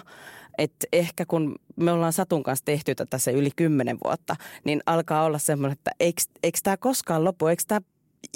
Et 0.57 0.73
ehkä 0.93 1.25
kun 1.25 1.55
me 1.75 1.91
ollaan 1.91 2.13
Satun 2.13 2.43
kanssa 2.43 2.65
tehty 2.65 2.95
tätä 2.95 3.17
se 3.17 3.31
yli 3.31 3.49
kymmenen 3.55 3.97
vuotta, 4.03 4.35
niin 4.63 4.81
alkaa 4.85 5.23
olla 5.23 5.37
semmoinen, 5.37 5.77
että 5.77 5.91
eikö, 5.99 6.59
tämä 6.63 6.77
koskaan 6.77 7.23
lopu, 7.23 7.47
eikö 7.47 7.63
tämä 7.67 7.81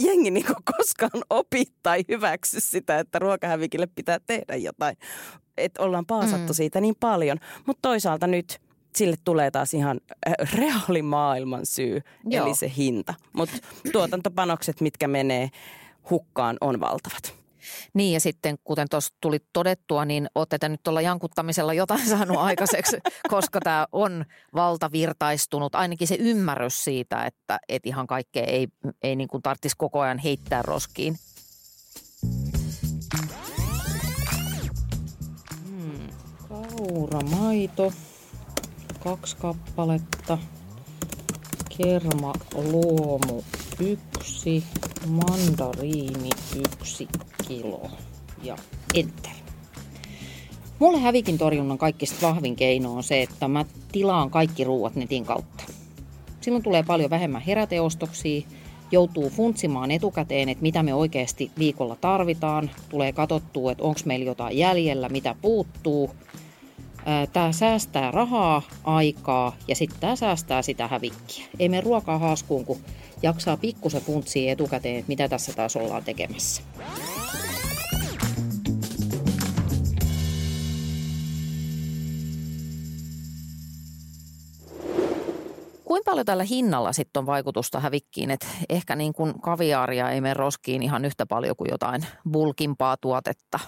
jengi 0.01 0.31
niinku 0.31 0.53
koskaan 0.77 1.23
opi 1.29 1.63
tai 1.83 2.03
hyväksy 2.09 2.59
sitä, 2.59 2.99
että 2.99 3.19
ruokahävikille 3.19 3.87
pitää 3.95 4.19
tehdä 4.27 4.55
jotain. 4.55 4.97
Että 5.57 5.83
ollaan 5.83 6.05
paasattu 6.05 6.53
mm. 6.53 6.55
siitä 6.55 6.81
niin 6.81 6.95
paljon, 6.99 7.37
mutta 7.65 7.89
toisaalta 7.89 8.27
nyt– 8.27 8.57
sille 8.95 9.15
tulee 9.23 9.51
taas 9.51 9.73
ihan 9.73 9.99
äh, 10.27 10.33
reaalimaailman 10.53 11.65
syy, 11.65 12.01
Joo. 12.25 12.45
eli 12.45 12.55
se 12.55 12.71
hinta. 12.77 13.13
Mutta 13.33 13.57
tuotantopanokset, 13.91 14.81
mitkä 14.81 15.07
menee 15.07 15.49
hukkaan, 16.09 16.57
on 16.61 16.79
valtavat. 16.79 17.41
Niin 17.93 18.13
ja 18.13 18.19
sitten 18.19 18.55
kuten 18.63 18.87
tuossa 18.89 19.13
tuli 19.21 19.39
todettua, 19.53 20.05
niin 20.05 20.29
olette 20.35 20.57
te 20.57 20.69
nyt 20.69 20.83
tuolla 20.83 21.01
jankuttamisella 21.01 21.73
jotain 21.73 22.07
saanut 22.09 22.37
aikaiseksi, 22.37 22.97
koska 23.29 23.59
tämä 23.59 23.87
on 23.91 24.25
valtavirtaistunut. 24.55 25.75
Ainakin 25.75 26.07
se 26.07 26.15
ymmärrys 26.19 26.83
siitä, 26.83 27.25
että 27.25 27.59
et 27.69 27.85
ihan 27.85 28.07
kaikkea 28.07 28.43
ei, 28.43 28.67
ei 29.03 29.15
niin 29.15 29.27
kuin 29.27 29.43
tarvitsisi 29.43 29.75
koko 29.77 29.99
ajan 29.99 30.17
heittää 30.17 30.61
roskiin. 30.61 31.15
Hmm, 35.67 36.07
kauramaito 36.49 37.93
kaksi 39.03 39.37
kappaletta. 39.37 40.37
Kerma 41.77 42.33
luomu 42.53 43.43
yksi, 43.79 44.63
mandariini 45.07 46.29
yksi 46.55 47.07
kilo 47.47 47.81
ja 48.43 48.57
enter. 48.93 49.31
Mulle 50.79 50.99
hävikin 50.99 51.37
torjunnan 51.37 51.77
kaikista 51.77 52.27
vahvin 52.27 52.55
keino 52.55 52.93
on 52.93 53.03
se, 53.03 53.21
että 53.21 53.47
mä 53.47 53.65
tilaan 53.91 54.29
kaikki 54.29 54.63
ruuat 54.63 54.95
netin 54.95 55.25
kautta. 55.25 55.63
Silloin 56.41 56.63
tulee 56.63 56.83
paljon 56.83 57.09
vähemmän 57.09 57.41
heräteostoksia, 57.41 58.41
joutuu 58.91 59.29
funtsimaan 59.29 59.91
etukäteen, 59.91 60.49
että 60.49 60.61
mitä 60.61 60.83
me 60.83 60.93
oikeasti 60.93 61.51
viikolla 61.57 61.95
tarvitaan. 61.95 62.71
Tulee 62.89 63.13
katsottua, 63.13 63.71
että 63.71 63.83
onko 63.83 63.99
meillä 64.05 64.25
jotain 64.25 64.57
jäljellä, 64.57 65.09
mitä 65.09 65.35
puuttuu– 65.41 66.09
Tämä 67.33 67.51
säästää 67.51 68.11
rahaa, 68.11 68.61
aikaa 68.83 69.55
ja 69.67 69.75
sitten 69.75 69.99
tämä 69.99 70.15
säästää 70.15 70.61
sitä 70.61 70.87
hävikkiä. 70.87 71.45
Ei 71.59 71.69
me 71.69 71.81
ruokaa 71.81 72.19
haaskuun, 72.19 72.65
kun 72.65 72.81
jaksaa 73.23 73.57
pikkusen 73.57 74.01
funtsia 74.01 74.51
etukäteen, 74.51 74.95
että 74.95 75.09
mitä 75.09 75.29
tässä 75.29 75.53
taas 75.53 75.75
ollaan 75.75 76.03
tekemässä. 76.03 76.61
kuinka 85.91 86.11
paljon 86.11 86.25
tällä 86.25 86.43
hinnalla 86.43 86.93
sitten 86.93 87.19
on 87.19 87.25
vaikutusta 87.25 87.79
hävikkiin? 87.79 88.31
Et 88.31 88.47
ehkä 88.69 88.95
niin 88.95 89.13
kuin 89.13 89.41
kaviaaria 89.41 90.09
ei 90.09 90.21
mene 90.21 90.33
roskiin 90.33 90.83
ihan 90.83 91.05
yhtä 91.05 91.25
paljon 91.25 91.55
kuin 91.55 91.71
jotain 91.71 92.05
bulkimpaa 92.31 92.97
tuotetta. 92.97 93.59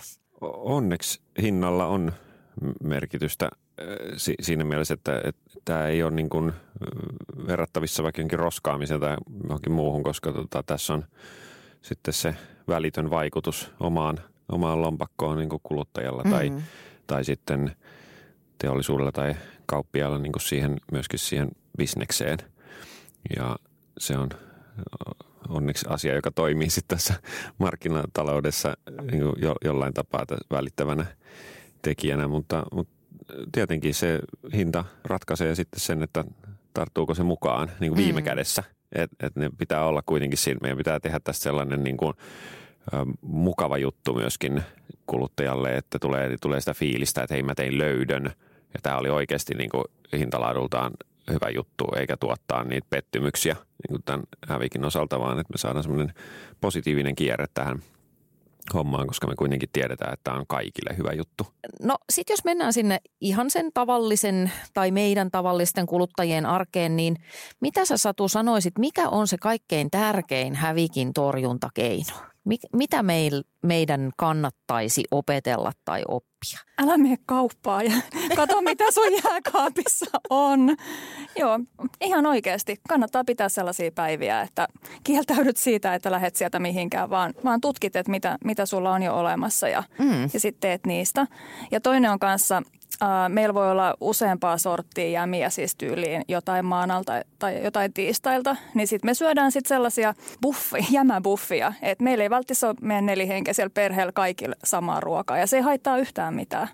Onneksi 0.42 1.22
hinnalla 1.42 1.86
on 1.86 2.12
merkitystä 2.84 3.50
siinä 4.18 4.64
mielessä, 4.64 4.94
että, 4.94 5.22
että 5.24 5.42
tämä 5.66 5.88
ei 5.88 6.04
ole 6.04 6.12
niin 6.12 6.30
kuin 6.30 6.54
verrattavissa 7.48 8.04
vaikka 8.04 8.22
jonkin 8.22 8.40
roskaamiseen 8.40 9.00
tai 9.00 9.18
johonkin 9.44 9.72
muuhun, 9.72 10.04
koska 10.04 10.34
tota, 10.34 10.64
tässä 10.64 10.94
on 10.94 11.06
sitten 11.82 12.14
se 12.14 12.36
välitön 12.68 13.10
vaikutus 13.10 13.72
omaan, 13.80 14.20
omaan 14.50 14.82
lompakkoon 14.82 15.38
niin 15.38 15.50
kuin 15.50 15.62
kuluttajalla 15.64 16.24
mm-hmm. 16.24 16.38
tai, 16.38 16.52
tai 17.08 17.26
sitten 17.26 17.76
teollisuudella 18.58 19.12
tai 19.12 19.36
kauppiaalla 19.66 20.20
niin 20.20 20.32
kuin 20.32 20.42
siihen, 20.42 20.78
myöskin 20.92 21.20
siihen 21.20 21.50
bisnekseen. 21.78 22.38
Ja 23.36 23.56
se 23.98 24.18
on 24.18 24.30
onneksi 25.50 25.86
asia, 25.90 26.16
joka 26.16 26.32
toimii 26.32 26.70
sitten 26.76 26.98
tässä 26.98 27.14
markkinataloudessa 27.58 28.78
niin 29.12 29.24
jo, 29.38 29.56
jollain 29.66 29.94
tapaa 29.94 30.26
välittävänä 30.52 31.06
tekijänä, 31.84 32.28
mutta, 32.28 32.64
mutta 32.72 32.94
tietenkin 33.52 33.94
se 33.94 34.20
hinta 34.54 34.86
ratkaisee 35.04 35.56
sitten 35.56 35.80
sen, 35.80 36.04
että 36.04 36.24
tarttuuko 36.74 37.14
se 37.14 37.24
mukaan 37.24 37.72
niin 37.80 37.92
kuin 37.92 38.06
viime 38.06 38.22
mm. 38.22 38.26
kädessä. 38.26 38.64
Että 38.92 39.28
et 39.28 39.36
ne 39.36 39.50
pitää 39.58 39.86
olla 39.86 40.04
kuitenkin 40.06 40.38
siinä. 40.38 40.60
Meidän 40.62 40.78
pitää 40.78 41.00
tehdä 41.00 41.20
tästä 41.20 41.44
sellainen 41.44 41.84
niin 41.84 41.98
kuin, 41.98 42.14
ä, 42.94 43.06
mukava 43.22 43.78
juttu 43.78 44.14
myöskin 44.14 44.64
kuluttajalle, 45.06 45.78
että 45.78 46.00
tulee, 46.00 46.38
tulee 46.42 46.60
sitä 46.60 46.74
fiilistä, 46.74 47.24
että 47.24 47.34
hei 47.34 47.44
mä 47.44 47.56
tein 47.56 47.78
löydön. 47.78 48.24
Ja 48.74 48.80
tämä 48.84 48.98
oli 48.98 49.10
oikeasti 49.10 49.54
niin 49.54 49.70
kuin 49.70 49.84
hintalaadultaan 50.18 50.92
hyvä 51.32 51.50
juttu, 51.50 51.86
eikä 51.96 52.18
tuottaa 52.18 52.64
niitä 52.64 52.88
pettymyksiä 52.90 53.54
niin 53.54 53.90
kuin 53.90 54.04
tämän 54.06 54.24
hävikin 54.48 54.86
osalta, 54.86 55.20
vaan 55.20 55.40
että 55.40 55.54
me 55.54 55.58
saadaan 55.58 55.84
semmoinen 55.84 56.14
positiivinen 56.62 57.16
kierre 57.16 57.46
tähän– 57.54 57.80
hommaan, 58.74 59.08
koska 59.08 59.28
me 59.28 59.36
kuitenkin 59.36 59.70
tiedetään, 59.74 60.14
että 60.14 60.24
tämä 60.24 60.38
on 60.38 60.48
kaikille 60.48 60.98
hyvä 60.98 61.14
juttu. 61.14 61.48
No 61.82 61.98
sitten 62.10 62.34
jos 62.34 62.44
mennään 62.44 62.74
sinne 62.74 63.02
ihan 63.22 63.50
sen 63.50 63.72
tavallisen 63.74 64.52
tai 64.74 64.92
meidän 64.92 65.32
tavallisten 65.32 65.86
kuluttajien 65.86 66.46
arkeen, 66.46 66.96
niin 66.96 67.16
mitä 67.60 67.86
sä 67.86 67.98
Satu 67.98 68.28
sanoisit, 68.28 68.78
mikä 68.80 69.10
on 69.10 69.28
se 69.28 69.38
kaikkein 69.38 69.92
tärkein 69.92 70.56
hävikin 70.56 71.14
torjuntakeino? 71.14 72.33
Mitä 72.74 73.04
meil, 73.04 73.44
meidän 73.64 74.12
kannattaisi 74.18 75.04
opetella 75.12 75.72
tai 75.86 76.02
oppia? 76.08 76.60
Älä 76.82 76.98
mene 76.98 77.18
kauppaan 77.26 77.86
ja 77.86 77.92
kato 78.36 78.62
mitä 78.62 78.92
sun 78.92 79.14
jääkaapissa 79.24 80.06
on. 80.30 80.76
Joo, 81.36 81.60
ihan 82.02 82.26
oikeasti. 82.26 82.80
Kannattaa 82.90 83.24
pitää 83.24 83.50
sellaisia 83.50 83.92
päiviä, 83.92 84.42
että 84.42 84.68
kieltäydyt 85.04 85.58
siitä, 85.58 85.96
että 85.96 86.12
lähdet 86.12 86.36
sieltä 86.36 86.60
mihinkään, 86.60 87.10
vaan, 87.10 87.34
vaan 87.44 87.62
tutkit, 87.62 87.96
että 87.96 88.12
mitä, 88.12 88.38
mitä 88.44 88.66
sulla 88.66 88.94
on 88.94 89.04
jo 89.04 89.16
olemassa 89.16 89.68
ja, 89.68 89.84
mm. 90.00 90.24
ja 90.34 90.40
sitten 90.40 90.62
teet 90.62 90.86
niistä. 90.86 91.28
Ja 91.72 91.82
toinen 91.82 92.12
on 92.12 92.20
kanssa 92.20 92.62
meillä 93.30 93.54
voi 93.54 93.72
olla 93.72 93.96
useampaa 94.02 94.58
sorttia 94.58 95.10
jämiä 95.10 95.50
siis 95.50 95.76
tyyliin 95.76 96.22
jotain 96.28 96.66
maanalta 96.66 97.22
tai 97.40 97.64
jotain 97.64 97.94
tiistailta, 97.94 98.56
niin 98.74 98.88
sitten 98.88 99.10
me 99.10 99.14
syödään 99.14 99.52
sitten 99.52 99.70
sellaisia 99.70 100.14
buffi, 100.42 100.88
jämäbuffia, 100.92 101.74
että 101.82 102.04
meillä 102.04 102.24
ei 102.24 102.30
välttämättä 102.30 102.68
ole 102.68 102.76
meidän 102.82 103.06
nelihenkisellä 103.06 103.70
perheellä 103.74 104.12
kaikille 104.12 104.56
samaa 104.64 105.00
ruokaa 105.00 105.38
ja 105.38 105.48
se 105.48 105.58
ei 105.58 105.62
haittaa 105.62 105.98
yhtään 105.98 106.34
mitään. 106.34 106.68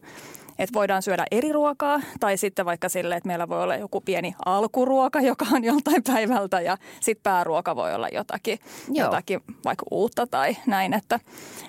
Että 0.60 0.74
voidaan 0.74 1.02
syödä 1.02 1.26
eri 1.32 1.52
ruokaa 1.52 2.02
tai 2.20 2.38
sitten 2.38 2.66
vaikka 2.66 2.90
sille, 2.90 3.16
että 3.16 3.28
meillä 3.28 3.50
voi 3.50 3.64
olla 3.64 3.76
joku 3.76 4.02
pieni 4.02 4.36
alkuruoka, 4.46 5.22
joka 5.32 5.46
on 5.54 5.64
joltain 5.64 6.04
päivältä 6.04 6.62
ja 6.62 6.78
sitten 7.00 7.24
pääruoka 7.24 7.76
voi 7.76 7.96
olla 7.96 8.08
jotakin, 8.10 8.60
jotakin 8.92 9.42
vaikka 9.66 9.86
uutta 9.92 10.28
tai 10.28 10.58
näin. 10.68 10.94
Että, 10.94 11.20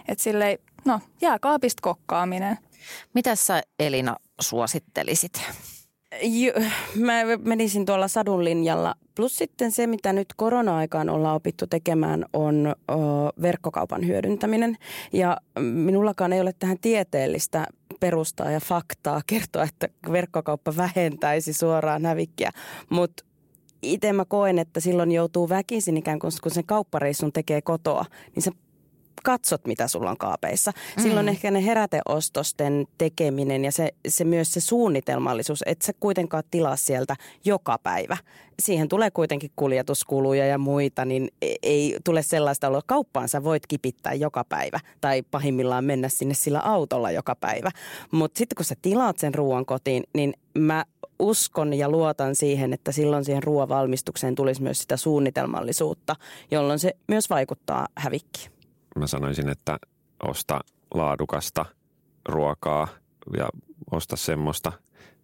että 0.09 0.25
silleen, 0.25 0.59
no 0.85 1.01
jääkaapista 1.21 1.81
kokkaaminen. 1.83 2.59
Mitä 3.15 3.35
sä 3.35 3.63
Elina 3.79 4.17
suosittelisit? 4.41 5.43
mä 6.95 7.13
menisin 7.45 7.87
tuolla 7.87 8.09
sadun 8.09 8.45
linjalla. 8.45 8.95
Plus 9.15 9.37
sitten 9.37 9.73
se, 9.73 9.87
mitä 9.87 10.13
nyt 10.13 10.29
korona-aikaan 10.37 11.09
ollaan 11.09 11.37
opittu 11.37 11.67
tekemään, 11.67 12.25
on 12.33 12.67
ö, 12.67 12.95
verkkokaupan 13.43 14.07
hyödyntäminen. 14.07 14.77
Ja 15.13 15.37
minullakaan 15.61 16.33
ei 16.33 16.41
ole 16.41 16.53
tähän 16.59 16.79
tieteellistä 16.81 17.67
perustaa 18.01 18.51
ja 18.51 18.61
faktaa 18.61 19.21
kertoa, 19.27 19.63
että 19.63 19.89
verkkokauppa 20.13 20.77
vähentäisi 20.77 21.53
suoraan 21.53 22.07
hävikkiä. 22.07 22.51
Mutta 22.91 23.25
itse 23.83 24.13
mä 24.13 24.25
koen, 24.25 24.59
että 24.59 24.81
silloin 24.81 25.13
joutuu 25.13 25.49
väkisin 25.49 25.97
ikään 25.97 26.19
kuin, 26.19 26.33
kun 26.43 26.55
sen 26.55 26.67
kauppareissun 26.67 27.33
tekee 27.33 27.63
kotoa, 27.63 28.05
niin 28.35 28.43
se 28.43 28.51
katsot, 29.25 29.67
mitä 29.67 29.89
sulla 29.89 30.11
on 30.11 30.17
kaapeissa. 30.17 30.73
Mm. 30.97 31.03
Silloin 31.03 31.29
ehkä 31.29 31.51
ne 31.51 31.67
heräteostosten 31.67 32.87
tekeminen 32.99 33.65
ja 33.65 33.73
se, 33.73 33.91
se 34.09 34.25
myös 34.25 34.53
se 34.53 34.61
suunnitelmallisuus, 34.61 35.63
että 35.67 35.87
sä 35.87 35.93
kuitenkaan 36.01 36.43
tilaa 36.51 36.77
sieltä 36.77 37.17
joka 37.45 37.79
päivä. 37.83 38.17
Siihen 38.63 38.89
tulee 38.89 39.11
kuitenkin 39.11 39.51
kuljetuskuluja 39.57 40.47
ja 40.47 40.59
muita, 40.59 41.05
niin 41.05 41.29
e, 41.43 41.55
ei 41.63 41.97
tule 42.05 42.23
sellaista 42.23 42.69
oloa. 42.69 42.83
Kauppaan 42.87 43.29
sä 43.29 43.45
voit 43.45 43.67
kipittää 43.67 44.15
joka 44.15 44.45
päivä 44.45 44.81
tai 45.01 45.23
pahimmillaan 45.31 45.85
mennä 45.85 46.09
sinne 46.09 46.35
sillä 46.35 46.61
autolla 46.61 47.11
joka 47.11 47.35
päivä. 47.35 47.71
Mutta 48.11 48.39
sitten 48.39 48.57
kun 48.57 48.65
sä 48.65 48.75
tilaat 48.83 49.19
sen 49.19 49.35
ruoan 49.35 49.67
kotiin, 49.67 50.05
niin 50.15 50.35
mä 50.59 50.85
uskon 51.19 51.75
ja 51.75 51.89
luotan 51.89 52.37
siihen, 52.37 52.73
että 52.73 52.93
silloin 52.93 53.25
siihen 53.25 53.43
ruoan 53.43 53.69
valmistukseen 53.69 54.35
tulisi 54.35 54.63
myös 54.63 54.79
sitä 54.79 54.97
suunnitelmallisuutta, 54.97 56.17
jolloin 56.51 56.79
se 56.79 56.97
myös 57.09 57.31
vaikuttaa 57.31 57.89
hävikkiin 57.97 58.60
mä 58.97 59.07
sanoisin, 59.07 59.49
että 59.49 59.79
osta 60.23 60.61
laadukasta 60.95 61.67
ruokaa 62.29 62.89
ja 63.37 63.49
osta 63.91 64.17
semmoista, 64.17 64.73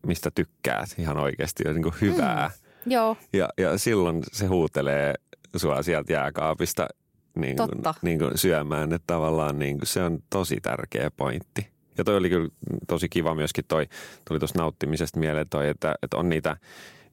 mistä 0.07 0.31
tykkäät 0.31 0.95
ihan 0.99 1.17
oikeasti 1.17 1.63
ja 1.67 1.73
niin 1.73 1.83
kuin 1.83 1.95
hyvää. 2.01 2.51
Mm, 2.85 2.93
joo. 2.93 3.17
Ja, 3.33 3.49
ja 3.59 3.79
silloin 3.79 4.23
se 4.33 4.47
huutelee 4.47 5.15
sua 5.57 5.83
sieltä 5.83 6.13
jääkaapista 6.13 6.89
niin 7.37 7.57
kuin, 7.57 7.69
niin 8.03 8.19
kuin 8.19 8.39
syömään, 8.39 8.93
että 8.93 9.05
tavallaan 9.07 9.59
niin 9.59 9.79
kuin 9.79 9.87
se 9.87 10.03
on 10.03 10.19
tosi 10.31 10.57
tärkeä 10.63 11.11
pointti. 11.17 11.69
Ja 11.99 12.05
toi 12.05 12.17
oli 12.17 12.29
kyllä 12.29 12.49
tosi 12.89 13.09
kiva 13.09 13.35
myöskin 13.35 13.65
toi, 13.69 13.87
tuli 14.29 14.39
tuosta 14.39 14.59
nauttimisesta 14.59 15.21
mieleen 15.21 15.49
toi, 15.51 15.69
että, 15.69 15.95
että 16.03 16.17
on 16.17 16.29
niitä 16.29 16.57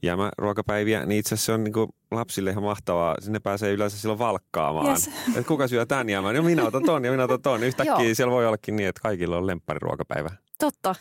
jäämäruokapäiviä, 0.04 1.06
niin 1.06 1.20
itse 1.20 1.36
asiassa 1.36 1.46
se 1.46 1.52
on 1.52 1.64
niin 1.64 1.74
lapsille 2.12 2.50
ihan 2.50 2.64
mahtavaa. 2.64 3.16
Sinne 3.22 3.40
pääsee 3.40 3.72
yleensä 3.72 3.98
silloin 3.98 4.20
valkkaamaan. 4.20 4.88
Yes. 4.88 5.08
Että 5.28 5.48
kuka 5.48 5.68
syö 5.68 5.86
tämän 5.86 6.10
jäämään? 6.10 6.36
No 6.36 6.44
minä 6.44 6.64
otan 6.64 6.84
ton 6.84 7.06
ja 7.06 7.12
minä 7.12 7.24
otan 7.24 7.42
ton. 7.42 7.64
Yhtäkkiä 7.64 8.16
siellä 8.16 8.32
voi 8.32 8.48
ollakin 8.48 8.76
niin, 8.76 8.90
että 8.90 9.02
kaikilla 9.02 9.38
on 9.38 9.48
lemppariruokapäivä. 9.48 10.30
Totta. 10.60 10.96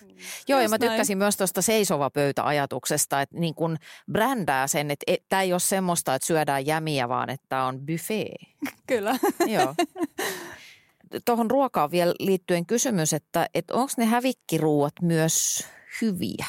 Joo, 0.48 0.60
Just 0.60 0.62
ja 0.62 0.68
mä 0.68 0.78
tykkäsin 0.78 1.18
näin. 1.18 1.24
myös 1.24 1.36
tuosta 1.36 1.62
seisova 1.62 2.10
pöytä-ajatuksesta, 2.10 3.20
että 3.20 3.38
niin 3.38 3.54
kun 3.54 3.76
brändää 4.12 4.66
sen, 4.66 4.90
että 4.90 5.04
et, 5.06 5.22
tämä 5.28 5.42
ei 5.42 5.52
ole 5.52 5.60
semmoista, 5.60 6.14
että 6.14 6.26
syödään 6.26 6.66
jämiä, 6.66 7.08
vaan 7.08 7.30
että 7.30 7.62
on 7.62 7.80
buffet. 7.80 8.28
Kyllä. 8.88 9.18
Joo. 9.46 9.74
Tuohon 11.24 11.50
ruokaan 11.50 11.90
vielä 11.90 12.14
liittyen 12.18 12.66
kysymys, 12.66 13.12
että, 13.12 13.46
että 13.54 13.74
onko 13.74 13.92
ne 13.96 14.04
hävikkiruuat 14.04 14.92
myös 15.02 15.66
hyviä? 16.02 16.46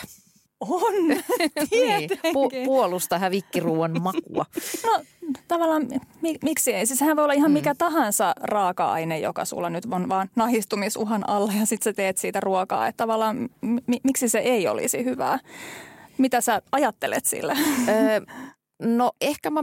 On, 0.70 0.94
niin, 1.72 2.10
pu- 2.12 2.66
puolusta 2.66 3.20
hävikkiruuan 3.20 4.02
makua. 4.02 4.46
No 4.86 5.02
tavallaan 5.48 5.88
mi- 6.22 6.38
miksi 6.44 6.74
ei? 6.74 6.86
Siis 6.86 7.00
sehän 7.00 7.16
voi 7.16 7.24
olla 7.24 7.34
ihan 7.34 7.52
mm. 7.52 7.54
mikä 7.54 7.76
tahansa 7.78 8.34
raaka-aine, 8.42 9.20
joka 9.20 9.46
sulla 9.46 9.70
nyt 9.70 9.86
on 9.92 10.10
vaan 10.10 10.30
nahistumisuhan 10.36 11.30
alla 11.30 11.54
ja 11.60 11.66
sitten 11.66 11.92
sä 11.94 11.96
teet 11.96 12.18
siitä 12.18 12.40
ruokaa. 12.40 12.88
Että 12.88 12.98
tavallaan 12.98 13.50
mi- 13.62 14.02
miksi 14.04 14.30
se 14.30 14.40
ei 14.40 14.68
olisi 14.68 15.06
hyvää? 15.06 15.40
Mitä 16.18 16.42
sä 16.42 16.62
ajattelet 16.72 17.26
sillä? 17.26 17.56
Öö, 17.90 18.22
no 18.80 19.12
ehkä 19.22 19.50
mä 19.50 19.60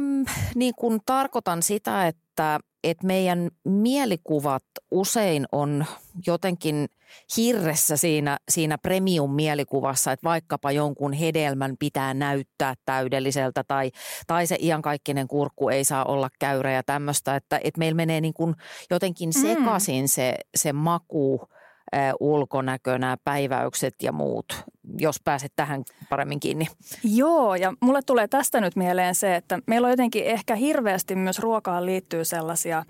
niin 0.55 0.75
kun 0.79 1.01
tarkoitan 1.07 1.63
sitä, 1.63 2.07
että 2.07 2.21
että 2.85 3.07
meidän 3.07 3.50
mielikuvat 3.64 4.64
usein 4.90 5.46
on 5.53 5.85
jotenkin 6.26 6.88
hirressä 7.37 7.96
siinä, 7.96 8.38
siinä 8.48 8.79
premium-mielikuvassa, 8.79 10.12
että 10.12 10.24
vaikkapa 10.24 10.72
jonkun 10.72 11.12
hedelmän 11.12 11.74
pitää 11.79 12.14
näyttää 12.14 12.74
täydelliseltä 12.85 13.64
tai, 13.68 13.90
tai 14.26 14.46
se 14.46 14.57
iankaikkinen 14.61 15.29
kurkku 15.29 15.68
ei 15.68 15.85
saa 15.85 16.05
olla 16.05 16.29
käyrä 16.38 16.72
ja 16.72 16.83
tämmöistä, 16.83 17.37
että, 17.37 17.61
että 17.64 17.79
meillä 17.79 17.96
menee 17.96 18.20
niin 18.20 18.35
kuin 18.35 18.55
jotenkin 18.90 19.31
mm. 19.37 19.40
sekaisin 19.40 20.09
se, 20.09 20.35
se 20.57 20.72
maku, 20.72 21.48
ulkonäkö, 22.20 22.98
nämä 22.98 23.16
päiväykset 23.24 23.94
ja 24.03 24.12
muut. 24.12 24.46
Jos 25.01 25.21
pääset 25.25 25.53
tähän 25.57 25.85
paremmin 26.09 26.41
kiinni. 26.41 26.67
Joo, 27.05 27.55
ja 27.55 27.73
mulle 27.81 28.03
tulee 28.03 28.29
tästä 28.29 28.61
nyt 28.61 28.77
mieleen 28.77 29.15
se, 29.15 29.37
että 29.37 29.59
meillä 29.67 29.87
on 29.87 29.93
jotenkin 29.93 30.25
ehkä 30.25 30.55
hirveästi 30.55 31.15
myös 31.17 31.39
ruokaan 31.39 31.87
liittyy 31.87 32.25
sellaisia 32.25 32.85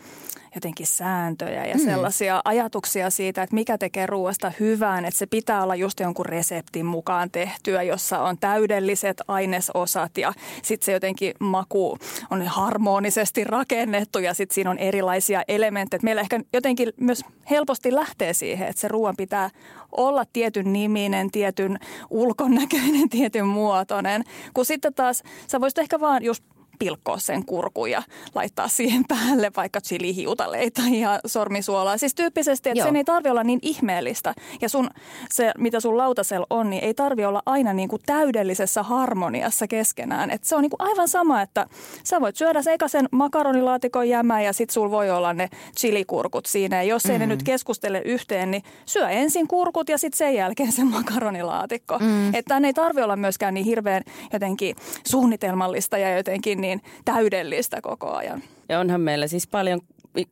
jotenkin 0.54 0.86
sääntöjä 0.86 1.66
ja 1.66 1.74
mm. 1.74 1.80
sellaisia 1.80 2.40
ajatuksia 2.44 3.10
siitä, 3.10 3.42
että 3.42 3.54
mikä 3.54 3.78
tekee 3.78 4.06
ruoasta 4.06 4.52
hyvään, 4.60 5.04
että 5.04 5.18
se 5.18 5.26
pitää 5.26 5.62
olla 5.62 5.74
just 5.74 6.00
jonkun 6.00 6.26
reseptin 6.26 6.86
mukaan 6.86 7.30
tehtyä, 7.30 7.82
jossa 7.82 8.22
on 8.22 8.38
täydelliset 8.38 9.22
ainesosat 9.28 10.18
ja 10.18 10.32
sitten 10.62 10.86
se 10.86 10.92
jotenkin 10.92 11.34
maku 11.40 11.98
on 12.30 12.42
harmonisesti 12.42 13.44
rakennettu 13.44 14.18
ja 14.18 14.34
sitten 14.34 14.54
siinä 14.54 14.70
on 14.70 14.78
erilaisia 14.78 15.42
elementtejä. 15.48 16.00
Meillä 16.02 16.20
ehkä 16.20 16.40
jotenkin 16.52 16.92
myös 17.00 17.24
helposti 17.50 17.94
lähtee 17.94 18.34
siihen, 18.34 18.68
että 18.68 18.80
se 18.80 18.88
ruoan 18.88 19.16
pitää 19.16 19.50
olla 19.92 20.24
tietyn 20.32 20.72
niminen, 20.72 21.30
tietyn 21.30 21.78
ulkonäköinen, 22.10 23.08
tietyn 23.18 23.46
muotoinen, 23.46 24.24
kun 24.54 24.64
sitten 24.64 24.94
taas 24.94 25.22
sä 25.46 25.60
voisit 25.60 25.78
ehkä 25.78 26.00
vaan 26.00 26.24
just 26.24 26.44
pilkkoa 26.80 27.18
sen 27.18 27.44
kurkun 27.44 27.90
ja 27.90 28.02
laittaa 28.34 28.68
siihen 28.68 29.04
päälle 29.08 29.50
vaikka 29.56 29.80
chilihiutaleita 29.80 30.82
ja 30.90 31.20
sormisuolaa. 31.26 31.98
Siis 31.98 32.14
tyyppisesti, 32.14 32.68
että 32.68 32.80
Joo. 32.80 32.86
sen 32.86 32.96
ei 32.96 33.04
tarvi 33.04 33.30
olla 33.30 33.44
niin 33.44 33.58
ihmeellistä. 33.62 34.34
Ja 34.60 34.68
sun, 34.68 34.90
se, 35.30 35.52
mitä 35.58 35.80
sun 35.80 35.96
lautasella 35.96 36.46
on, 36.50 36.70
niin 36.70 36.84
ei 36.84 36.94
tarvi 36.94 37.24
olla 37.24 37.42
aina 37.46 37.72
niin 37.72 37.88
kuin 37.88 38.02
täydellisessä 38.06 38.82
harmoniassa 38.82 39.66
keskenään. 39.66 40.30
Et 40.30 40.44
se 40.44 40.56
on 40.56 40.62
niin 40.62 40.70
kuin 40.70 40.88
aivan 40.88 41.08
sama, 41.08 41.42
että 41.42 41.66
sä 42.04 42.20
voit 42.20 42.36
syödä 42.36 42.60
eka 42.72 42.88
sen 42.88 43.08
makaronilaatikon 43.12 44.08
jämä 44.08 44.42
ja 44.42 44.52
sit 44.52 44.70
sul 44.70 44.90
voi 44.90 45.10
olla 45.10 45.32
ne 45.32 45.48
chilikurkut 45.76 46.46
siinä. 46.46 46.76
Ja 46.76 46.82
jos 46.82 47.06
ei 47.06 47.16
mm. 47.16 47.20
ne 47.20 47.26
nyt 47.26 47.42
keskustele 47.42 48.02
yhteen, 48.04 48.50
niin 48.50 48.62
syö 48.86 49.08
ensin 49.08 49.48
kurkut 49.48 49.88
ja 49.88 49.98
sitten 49.98 50.18
sen 50.18 50.34
jälkeen 50.34 50.72
se 50.72 50.84
makaronilaatikko. 50.84 51.98
Mm. 51.98 52.34
Että 52.34 52.60
ei 52.64 52.72
tarvi 52.72 53.02
olla 53.02 53.16
myöskään 53.16 53.54
niin 53.54 53.66
hirveän 53.66 54.02
jotenkin 54.32 54.76
suunnitelmallista 55.06 55.98
ja 55.98 56.16
jotenkin 56.16 56.60
niin 56.60 56.69
niin 56.70 56.82
täydellistä 57.04 57.80
koko 57.82 58.12
ajan. 58.12 58.42
Ja 58.68 58.80
onhan 58.80 59.00
meillä 59.00 59.26
siis 59.26 59.46
paljon 59.46 59.80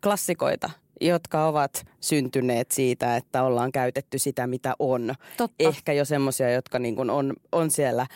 klassikoita, 0.03 0.71
jotka 1.01 1.47
ovat 1.47 1.87
syntyneet 2.01 2.71
siitä, 2.71 3.17
että 3.17 3.43
ollaan 3.43 3.73
käytetty 3.73 4.19
sitä, 4.19 4.47
mitä 4.47 4.75
on. 4.79 5.15
Totta. 5.37 5.55
Ehkä 5.59 5.93
jo 5.93 6.05
semmoisia, 6.05 6.51
jotka 6.51 6.79
niin 6.79 6.97
kuin 6.97 7.11
on, 7.11 7.33
on 7.53 7.71
siellä 7.71 8.07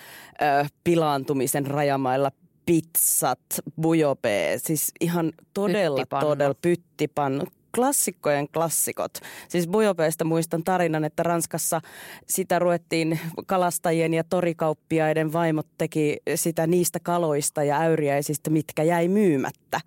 ö, 0.42 0.66
pilaantumisen 0.84 1.66
rajamailla 1.66 2.30
pizzat, 2.66 3.40
bujope, 3.80 4.54
siis 4.56 4.92
ihan 5.00 5.32
todella, 5.54 5.96
pyttipannu. 5.96 6.28
todella 6.28 6.54
pyttipannu 6.62 7.44
klassikkojen 7.74 8.48
klassikot. 8.48 9.18
Siis 9.48 9.68
Bujopeesta 9.68 10.24
muistan 10.24 10.64
tarinan, 10.64 11.04
että 11.04 11.22
Ranskassa 11.22 11.80
sitä 12.26 12.58
ruvettiin 12.58 13.20
kalastajien 13.46 14.14
ja 14.14 14.24
torikauppiaiden 14.24 15.32
vaimot 15.32 15.66
teki 15.78 16.16
sitä 16.34 16.66
niistä 16.66 17.00
kaloista 17.00 17.64
ja 17.64 17.80
äyriäisistä, 17.80 18.50
mitkä 18.50 18.82
jäi 18.82 19.08
myymättä. 19.08 19.80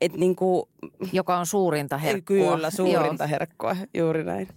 Et 0.00 0.12
niin 0.12 0.36
kuin, 0.36 0.62
Joka 1.12 1.38
on 1.38 1.46
suurinta 1.46 1.98
herkkua. 1.98 2.36
Kyllä, 2.36 2.70
suurinta 2.70 3.24
Joo. 3.24 3.30
herkkua, 3.30 3.76
juuri 3.94 4.24
näin. 4.24 4.48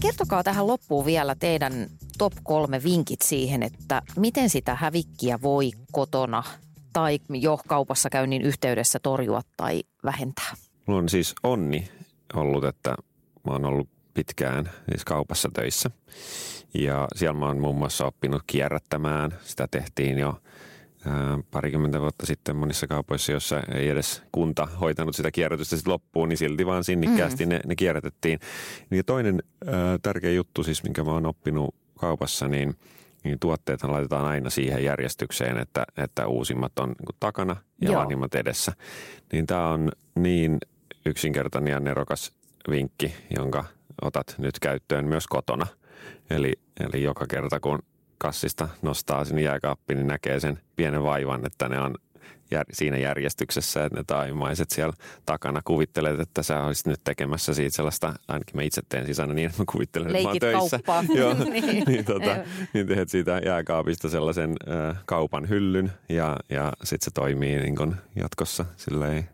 Kertokaa 0.00 0.42
tähän 0.42 0.66
loppuun 0.66 1.06
vielä 1.06 1.34
teidän 1.34 1.90
top 2.18 2.32
kolme 2.42 2.82
vinkit 2.82 3.22
siihen, 3.22 3.62
että 3.62 4.02
miten 4.16 4.50
sitä 4.50 4.74
hävikkiä 4.74 5.38
voi 5.42 5.70
kotona 5.92 6.42
tai 6.94 7.18
jo 7.30 7.58
kaupassa 7.68 8.10
käynnin 8.10 8.42
yhteydessä 8.42 8.98
torjua 8.98 9.40
tai 9.56 9.82
vähentää? 10.04 10.54
Mulla 10.86 11.00
on 11.00 11.08
siis 11.08 11.34
onni 11.42 11.88
ollut, 12.34 12.64
että 12.64 12.94
mä 13.46 13.52
oon 13.52 13.64
ollut 13.64 13.88
pitkään 14.14 14.70
siis 14.88 15.04
kaupassa 15.04 15.48
töissä. 15.54 15.90
Ja 16.74 17.08
siellä 17.14 17.38
mä 17.40 17.46
oon 17.46 17.60
muun 17.60 17.76
muassa 17.76 18.06
oppinut 18.06 18.42
kierrättämään. 18.46 19.30
Sitä 19.42 19.68
tehtiin 19.70 20.18
jo 20.18 20.40
parikymmentä 21.50 22.00
vuotta 22.00 22.26
sitten 22.26 22.56
monissa 22.56 22.86
kaupoissa, 22.86 23.32
joissa 23.32 23.60
ei 23.74 23.88
edes 23.88 24.22
kunta 24.32 24.68
hoitanut 24.80 25.16
sitä 25.16 25.30
kierrätystä 25.30 25.76
sitten 25.76 25.92
loppuun, 25.92 26.28
niin 26.28 26.36
silti 26.36 26.66
vaan 26.66 26.84
sinnikkäästi 26.84 27.46
mm. 27.46 27.50
ne, 27.50 27.60
ne 27.66 27.76
kierrätettiin. 27.76 28.38
Ja 28.90 29.04
toinen 29.04 29.42
ää, 29.66 29.98
tärkeä 30.02 30.32
juttu 30.32 30.62
siis, 30.62 30.82
minkä 30.82 31.04
mä 31.04 31.12
oon 31.12 31.26
oppinut 31.26 31.74
kaupassa, 31.98 32.48
niin– 32.48 32.74
niin 33.24 33.38
tuotteethan 33.38 33.92
laitetaan 33.92 34.24
aina 34.24 34.50
siihen 34.50 34.84
järjestykseen, 34.84 35.58
että, 35.58 35.84
että 35.96 36.26
uusimmat 36.26 36.78
on 36.78 36.88
niin 36.88 37.16
takana 37.20 37.56
ja 37.80 37.90
Joo. 37.90 38.00
vanhimmat 38.00 38.34
edessä. 38.34 38.72
Niin 39.32 39.46
tämä 39.46 39.68
on 39.68 39.92
niin 40.14 40.58
yksinkertainen 41.06 41.72
ja 41.72 41.80
nerokas 41.80 42.32
vinkki, 42.70 43.14
jonka 43.36 43.64
otat 44.02 44.34
nyt 44.38 44.58
käyttöön 44.58 45.04
myös 45.04 45.26
kotona. 45.26 45.66
Eli, 46.30 46.52
eli 46.80 47.02
joka 47.02 47.26
kerta 47.26 47.60
kun 47.60 47.82
kassista 48.18 48.68
nostaa 48.82 49.24
sinne 49.24 49.42
jääkaappiin, 49.42 49.96
niin 49.96 50.06
näkee 50.06 50.40
sen 50.40 50.60
pienen 50.76 51.02
vaivan, 51.02 51.46
että 51.46 51.68
ne 51.68 51.80
on 51.80 51.94
jär, 52.50 52.64
siinä 52.72 52.96
järjestyksessä, 52.96 53.84
että 53.84 53.98
ne 53.98 54.04
taimaiset 54.06 54.70
siellä 54.70 54.92
takana 55.26 55.60
kuvittelet, 55.64 56.20
että 56.20 56.42
sä 56.42 56.64
olisit 56.64 56.86
nyt 56.86 57.00
tekemässä 57.04 57.54
siitä 57.54 57.76
sellaista, 57.76 58.14
ainakin 58.28 58.56
mä 58.56 58.62
itse 58.62 58.82
teen 58.88 59.04
siis 59.04 59.20
aina 59.20 59.34
niin, 59.34 59.46
että 59.46 59.62
mä 59.62 59.64
kuvittelen, 59.72 60.12
Leikit 60.12 60.34
että 60.34 60.52
mä 60.52 60.58
oon 60.58 60.70
töissä. 60.70 60.80
Joo, 61.20 61.34
niin, 61.52 61.84
niin, 61.86 62.04
tota, 62.04 62.36
niin 62.72 62.86
teet 62.86 63.08
siitä 63.08 63.40
jääkaapista 63.44 64.08
sellaisen 64.08 64.54
äh, 64.68 64.96
kaupan 65.06 65.48
hyllyn 65.48 65.92
ja, 66.08 66.36
ja 66.50 66.72
sitten 66.84 67.04
se 67.04 67.10
toimii 67.10 67.58
niin 67.58 67.76
kun 67.76 67.96
jatkossa 68.16 68.64
silleen 68.76 69.28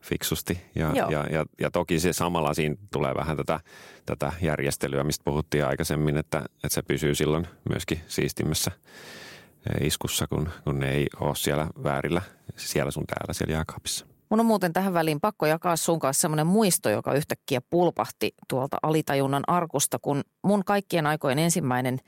fiksusti. 0.00 0.58
Ja, 0.74 0.92
ja, 1.10 1.26
ja, 1.30 1.46
ja 1.60 1.70
toki 1.70 2.00
se 2.00 2.12
samalla 2.12 2.54
siinä 2.54 2.76
tulee 2.92 3.14
vähän 3.14 3.36
tätä, 3.36 3.60
tätä 4.06 4.32
järjestelyä, 4.42 5.04
mistä 5.04 5.24
puhuttiin 5.24 5.66
aikaisemmin, 5.66 6.16
että, 6.16 6.38
että 6.38 6.68
se 6.68 6.82
pysyy 6.82 7.14
silloin 7.14 7.46
myöskin 7.70 8.00
siistimmässä 8.06 8.70
iskussa, 9.80 10.26
kun, 10.26 10.48
kun 10.64 10.78
ne 10.78 10.92
ei 10.92 11.06
ole 11.20 11.36
siellä 11.36 11.66
väärillä 11.84 12.22
siellä 12.56 12.90
sun 12.90 13.06
täällä 13.06 13.32
siellä 13.32 13.54
jääkaapissa. 13.54 14.06
Mun 14.30 14.40
on 14.40 14.46
muuten 14.46 14.72
tähän 14.72 14.94
väliin 14.94 15.20
pakko 15.20 15.46
jakaa 15.46 15.76
sun 15.76 15.98
kanssa 15.98 16.20
semmoinen 16.20 16.46
muisto, 16.46 16.90
joka 16.90 17.14
yhtäkkiä 17.14 17.60
pulpahti 17.70 18.34
tuolta 18.48 18.76
alitajunnan 18.82 19.42
arkusta, 19.46 19.98
kun 19.98 20.24
mun 20.44 20.64
kaikkien 20.64 21.06
aikojen 21.06 21.38
ensimmäinen 21.38 21.98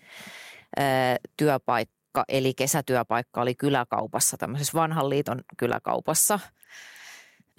ää, 0.76 1.16
työpaikka, 1.36 2.24
eli 2.28 2.54
kesätyöpaikka 2.54 3.40
oli 3.40 3.54
kyläkaupassa, 3.54 4.36
tämmöisessä 4.36 4.78
vanhan 4.78 5.10
liiton 5.10 5.40
kyläkaupassa. 5.56 6.40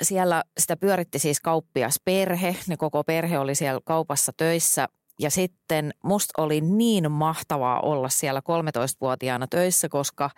Siellä 0.02 0.43
sitä 0.58 0.78
pyöritti 0.78 1.20
siis 1.20 1.39
kauppias 1.41 2.02
perhe, 2.06 2.56
ne 2.68 2.78
koko 2.78 3.04
perhe 3.04 3.39
oli 3.39 3.56
siellä 3.56 3.82
kaupassa 3.86 4.32
töissä 4.38 4.88
ja 5.20 5.32
sitten 5.32 5.94
musta 6.04 6.42
oli 6.42 6.62
niin 6.62 7.12
mahtavaa 7.12 7.80
olla 7.80 8.10
siellä 8.10 8.40
13-vuotiaana 8.40 9.48
töissä, 9.48 9.90
koska 9.90 10.30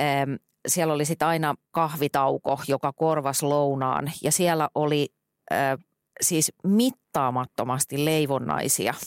ähm, 0.00 0.34
siellä 0.68 0.94
oli 0.94 1.04
sitten 1.04 1.28
aina 1.28 1.54
kahvitauko, 1.70 2.60
joka 2.68 2.92
korvas 2.92 3.42
lounaan. 3.42 4.12
Ja 4.22 4.32
siellä 4.32 4.68
oli 4.74 5.08
äh, 5.52 5.78
siis 6.20 6.52
mittaamattomasti 6.64 8.04
leivonnaisia– 8.04 8.94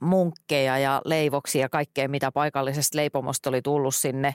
munkkeja 0.00 0.78
ja 0.78 1.02
leivoksia 1.04 1.60
ja 1.60 1.68
kaikkea, 1.68 2.08
mitä 2.08 2.32
paikallisesta 2.32 2.96
leipomosta 2.96 3.50
oli 3.50 3.62
tullut 3.62 3.94
sinne. 3.94 4.34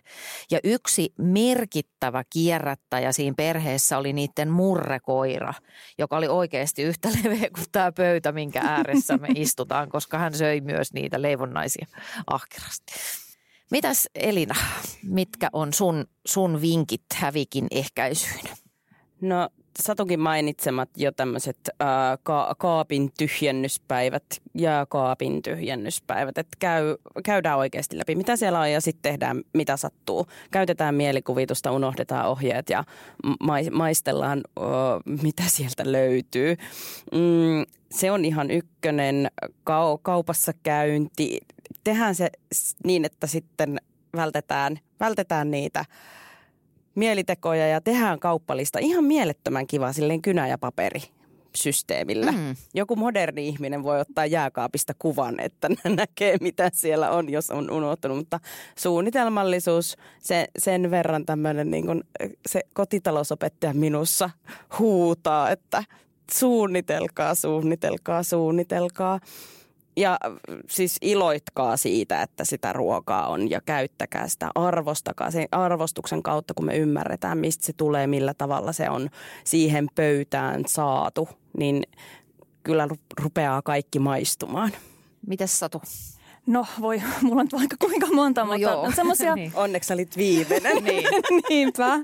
Ja 0.52 0.60
yksi 0.64 1.14
merkittävä 1.18 2.24
kierrättäjä 2.30 3.12
siinä 3.12 3.34
perheessä 3.38 3.98
oli 3.98 4.14
niiden 4.14 4.50
murrekoira, 4.50 5.54
joka 5.98 6.18
oli 6.18 6.28
oikeasti 6.28 6.84
yhtä 6.84 7.10
leveä 7.24 7.50
kuin 7.56 7.66
tämä 7.72 7.92
pöytä, 7.92 8.32
minkä 8.32 8.62
ääressä 8.64 9.18
me 9.18 9.28
istutaan, 9.36 9.90
koska 9.90 10.18
hän 10.18 10.34
söi 10.34 10.62
myös 10.62 10.94
niitä 10.94 11.22
leivonnaisia 11.22 11.88
ahkerasti. 12.28 12.94
Mitäs 13.72 14.10
Elina, 14.16 14.56
mitkä 15.04 15.50
on 15.54 15.74
sun, 15.74 16.06
sun 16.26 16.62
vinkit 16.62 17.02
hävikin 17.14 17.68
ehkäisyyn? 17.72 18.46
No 19.22 19.50
Satukin 19.80 20.20
mainitsemat 20.20 20.90
jo 20.98 21.12
tämmöiset 21.12 21.58
äh, 21.82 21.88
ka- 22.24 22.56
kaapin 22.58 23.12
tyhjennyspäivät 23.18 24.24
ja 24.54 24.86
kaapin 24.90 25.42
tyhjennyspäivät. 25.42 26.38
Että 26.38 26.58
käy, 26.60 26.96
käydään 27.24 27.58
oikeasti 27.58 27.98
läpi, 27.98 28.16
mitä 28.16 28.36
siellä 28.36 28.60
on 28.60 28.72
ja 28.72 28.82
sitten 28.82 29.12
tehdään 29.12 29.42
mitä 29.54 29.78
sattuu. 29.78 30.28
Käytetään 30.52 30.96
mielikuvitusta, 30.96 31.72
unohdetaan 31.72 32.28
ohjeet 32.28 32.70
ja 32.70 32.84
ma- 33.40 33.72
maistellaan, 33.72 34.42
äh, 34.60 34.66
mitä 35.24 35.44
sieltä 35.48 35.92
löytyy. 35.92 36.56
Mm, 37.12 37.66
se 37.92 38.12
on 38.12 38.26
ihan 38.26 38.52
ykkönen. 38.52 39.28
Ka- 39.64 40.00
kaupassa 40.02 40.52
käynti. 40.64 41.40
Tehdään 41.84 42.16
se 42.16 42.30
niin, 42.84 43.06
että 43.06 43.28
sitten 43.28 43.82
vältetään, 44.16 44.80
vältetään 45.00 45.52
niitä– 45.52 45.86
mielitekoja 46.96 47.68
ja 47.68 47.82
tehdään 47.82 48.20
kauppalista. 48.20 48.80
Ihan 48.80 49.04
mielettömän 49.04 49.68
kiva 49.68 49.94
silleen 49.94 50.22
kynä 50.22 50.48
ja 50.48 50.58
paperi 50.58 51.02
systeemillä. 51.56 52.32
Mm. 52.32 52.56
Joku 52.74 52.96
moderni 52.96 53.48
ihminen 53.48 53.84
voi 53.84 54.00
ottaa 54.00 54.26
jääkaapista 54.26 54.94
kuvan, 55.00 55.40
että 55.40 55.70
näkee 55.98 56.38
mitä 56.42 56.72
siellä 56.74 57.12
on, 57.12 57.30
jos 57.30 57.52
on 57.52 57.72
unohtanut. 57.72 58.18
Mutta 58.18 58.40
suunnitelmallisuus, 58.78 59.98
se, 60.20 60.48
sen 60.60 60.92
verran 60.92 61.26
tämmöinen 61.26 61.72
niin 61.72 61.86
kuin, 61.86 62.04
se 62.48 62.62
kotitalousopettaja 62.74 63.74
minussa 63.74 64.30
huutaa, 64.80 65.52
että 65.52 65.84
suunnitelkaa, 66.34 67.36
suunnitelkaa, 67.36 68.24
suunnitelkaa. 68.24 69.20
Ja 69.98 70.18
siis 70.70 70.98
iloitkaa 71.02 71.78
siitä, 71.78 72.22
että 72.22 72.46
sitä 72.46 72.74
ruokaa 72.74 73.28
on 73.28 73.50
ja 73.50 73.62
käyttäkää 73.62 74.28
sitä, 74.28 74.50
arvostakaa 74.56 75.32
sen 75.32 75.48
arvostuksen 75.52 76.24
kautta, 76.24 76.54
kun 76.54 76.66
me 76.66 76.78
ymmärretään, 76.78 77.38
mistä 77.38 77.66
se 77.66 77.74
tulee, 77.74 78.08
millä 78.08 78.34
tavalla 78.34 78.74
se 78.74 78.90
on 78.90 79.10
siihen 79.44 79.88
pöytään 79.96 80.64
saatu, 80.68 81.30
niin 81.58 81.84
kyllä 82.64 82.88
rupeaa 83.22 83.62
kaikki 83.62 84.00
maistumaan. 84.00 84.72
Mites 85.28 85.60
Satu? 85.60 85.82
No 86.48 86.66
voi, 86.82 87.02
mulla 87.22 87.42
on 87.42 87.48
vaikka 87.52 87.76
kuinka 87.80 88.08
monta, 88.08 88.42
no 88.42 88.48
mutta 88.48 88.62
joo. 88.62 88.92
semmoisia... 88.96 89.36
niin. 89.46 89.52
Onneksi 89.56 89.94
olit 89.94 90.18
viimeinen. 90.18 90.84
niin. 90.84 91.08
Niinpä. 91.50 91.98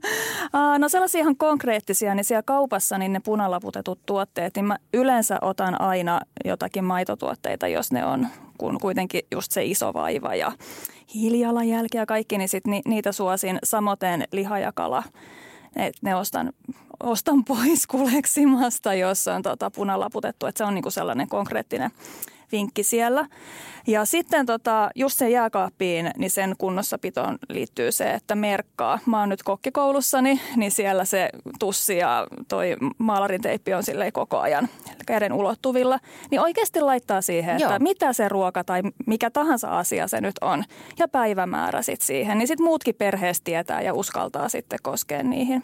No 0.78 0.90
sellaisia 0.90 1.22
ihan 1.22 1.38
konkreettisia, 1.38 2.16
niin 2.16 2.24
siellä 2.24 2.44
kaupassa 2.44 2.98
niin 2.98 3.14
ne 3.14 3.20
punalaputetut 3.20 4.00
tuotteet, 4.06 4.56
niin 4.56 4.66
mä 4.66 4.78
yleensä 4.94 5.38
otan 5.42 5.82
aina 5.82 6.22
jotakin 6.46 6.84
maitotuotteita, 6.84 7.68
jos 7.68 7.92
ne 7.92 8.06
on 8.06 8.28
kun 8.58 8.80
kuitenkin 8.82 9.22
just 9.32 9.52
se 9.52 9.66
iso 9.66 9.94
vaiva 9.94 10.36
ja 10.36 10.52
hiilijalanjälki 11.14 11.98
ja 11.98 12.06
kaikki, 12.06 12.38
niin 12.38 12.50
sit 12.50 12.68
ni, 12.68 12.82
niitä 12.86 13.12
suosin 13.12 13.60
samoin 13.64 13.98
liha 14.32 14.60
ja 14.60 14.72
kala. 14.72 15.04
Et 15.76 15.94
ne 16.02 16.16
ostan, 16.16 16.54
ostan 17.04 17.44
pois 17.44 17.88
kuleksimasta, 17.88 18.94
jos 18.94 19.28
on 19.28 19.42
tota 19.42 19.72
punalaputettu, 19.72 20.46
että 20.46 20.58
se 20.58 20.64
on 20.64 20.76
niinku 20.76 20.92
sellainen 20.92 21.28
konkreettinen 21.28 21.92
vinkki 22.52 22.84
siellä. 22.84 23.26
Ja 23.88 24.06
sitten 24.06 24.46
tota, 24.46 24.90
just 24.96 25.20
sen 25.20 25.32
jääkaappiin, 25.32 26.12
niin 26.18 26.32
sen 26.32 26.56
kunnossapitoon 26.58 27.38
liittyy 27.50 27.92
se, 27.92 28.12
että 28.12 28.36
merkkaa. 28.36 29.00
Mä 29.06 29.20
oon 29.20 29.30
nyt 29.30 29.44
kokkikoulussani, 29.44 30.42
niin 30.56 30.72
siellä 30.72 31.06
se 31.06 31.30
tussi 31.60 31.98
ja 31.98 32.28
toi 32.48 32.76
maalarin 32.98 33.42
teippi 33.42 33.74
on 33.74 33.84
sille 33.84 34.12
koko 34.12 34.40
ajan 34.40 34.70
käden 35.06 35.34
ulottuvilla. 35.34 36.00
Niin 36.32 36.42
oikeasti 36.42 36.82
laittaa 36.82 37.22
siihen, 37.22 37.56
että 37.56 37.74
Joo. 37.74 37.80
mitä 37.80 38.14
se 38.14 38.30
ruoka 38.30 38.64
tai 38.64 38.82
mikä 39.06 39.30
tahansa 39.30 39.68
asia 39.80 40.08
se 40.08 40.22
nyt 40.22 40.36
on. 40.42 40.64
Ja 41.00 41.08
päivämäärä 41.08 41.82
sitten 41.82 42.08
siihen. 42.08 42.38
Niin 42.38 42.48
sitten 42.48 42.66
muutkin 42.66 42.96
perheessä 42.96 43.44
tietää 43.44 43.82
ja 43.82 43.94
uskaltaa 43.94 44.50
sitten 44.50 44.80
koskea 44.84 45.24
niihin. 45.24 45.64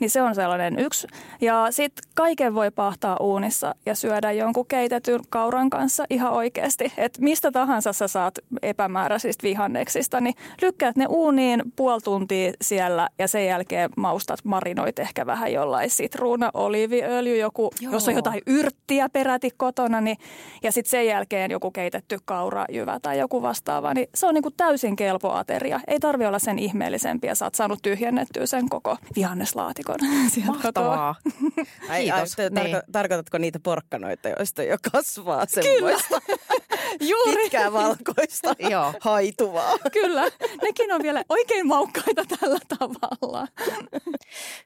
Niin 0.00 0.10
se 0.10 0.22
on 0.22 0.34
sellainen 0.34 0.78
yksi. 0.78 1.06
Ja 1.40 1.66
sitten 1.70 2.04
kaiken 2.14 2.54
voi 2.54 2.70
pahtaa 2.70 3.16
uunissa 3.20 3.74
ja 3.86 3.94
syödä 3.94 4.32
jonkun 4.32 4.66
keitetyn 4.66 5.20
kauran 5.28 5.70
kanssa 5.70 6.04
ihan 6.10 6.32
oikeasti. 6.32 6.92
Että 6.96 7.22
mistä 7.22 7.50
tahansa 7.52 7.92
sä 7.92 8.08
saat 8.08 8.34
epämääräisistä 8.62 9.42
vihanneksista, 9.42 10.20
niin 10.20 10.34
lykkäät 10.62 10.96
ne 10.96 11.06
uuniin 11.08 11.62
puoli 11.76 12.00
tuntia 12.00 12.52
siellä 12.62 13.08
ja 13.18 13.28
sen 13.28 13.46
jälkeen 13.46 13.90
maustat, 13.96 14.44
marinoit 14.44 14.98
ehkä 14.98 15.26
vähän 15.26 15.52
jollain 15.52 15.90
sitruuna, 15.90 16.50
oliiviöljy, 16.54 17.36
joku, 17.36 17.70
Joo. 17.80 17.92
jos 17.92 18.08
on 18.08 18.14
jotain 18.14 18.42
yrttiä 18.46 19.08
peräti 19.08 19.50
kotona, 19.56 20.00
niin, 20.00 20.16
ja 20.62 20.72
sitten 20.72 20.90
sen 20.90 21.06
jälkeen 21.06 21.50
joku 21.50 21.70
keitetty 21.70 22.18
kaurajyvä 22.24 23.00
tai 23.02 23.18
joku 23.18 23.42
vastaava, 23.42 23.94
niin 23.94 24.08
se 24.14 24.26
on 24.26 24.34
niinku 24.34 24.50
täysin 24.50 24.96
kelpo 24.96 25.32
ateria. 25.32 25.80
Ei 25.86 26.00
tarvi 26.00 26.26
olla 26.26 26.38
sen 26.38 26.58
ihmeellisempiä, 26.58 27.34
sä 27.34 27.44
oot 27.44 27.54
saanut 27.54 27.78
tyhjennettyä 27.82 28.46
sen 28.46 28.68
koko 28.68 28.96
vihanneslaatikon 29.16 29.89
viikon 30.36 30.54
Mahtavaa. 30.56 31.14
Ai, 31.88 32.10
ai, 32.10 32.24
tarko- 32.24 32.62
niin. 32.64 32.76
Tarkoitatko 32.92 33.38
niitä 33.38 33.60
porkkanoita, 33.60 34.28
joista 34.28 34.62
jo 34.62 34.76
kasvaa 34.92 35.46
semmoista 35.46 36.20
Juuri. 37.10 37.36
pitkää 37.42 37.72
valkoista 37.72 38.54
Joo. 38.58 38.94
haituvaa? 39.00 39.78
Kyllä, 39.92 40.22
nekin 40.62 40.92
on 40.92 41.02
vielä 41.02 41.24
oikein 41.28 41.66
maukkaita 41.66 42.24
tällä 42.40 42.58
tavalla. 42.78 43.48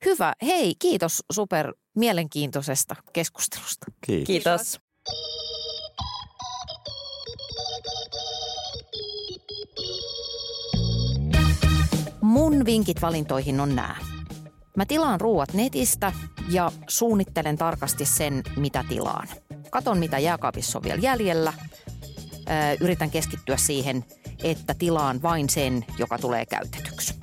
Hyvä. 0.05 0.33
Hei, 0.43 0.75
kiitos 0.79 1.22
super 1.33 1.75
mielenkiintoisesta 1.95 2.97
keskustelusta. 3.12 3.87
Kiitos. 4.07 4.27
kiitos. 4.27 4.81
Mun 12.20 12.64
vinkit 12.64 13.03
valintoihin 13.03 13.61
on 13.61 13.75
nämä. 13.77 13.97
Mä 14.77 14.87
tilaan 14.87 15.20
ruuat 15.20 15.53
netistä 15.53 16.12
ja 16.51 16.72
suunnittelen 16.89 17.59
tarkasti 17.59 18.05
sen, 18.05 18.43
mitä 18.57 18.85
tilaan. 18.89 19.29
Katon, 19.70 19.99
mitä 19.99 20.18
jääkaapissa 20.18 20.79
on 20.79 20.83
vielä 20.83 21.01
jäljellä. 21.01 21.53
Yritän 22.81 23.11
keskittyä 23.11 23.57
siihen, 23.57 24.05
että 24.43 24.75
tilaan 24.75 25.22
vain 25.22 25.51
sen, 25.51 25.85
joka 25.99 26.18
tulee 26.18 26.47
käytetyksi. 26.47 27.14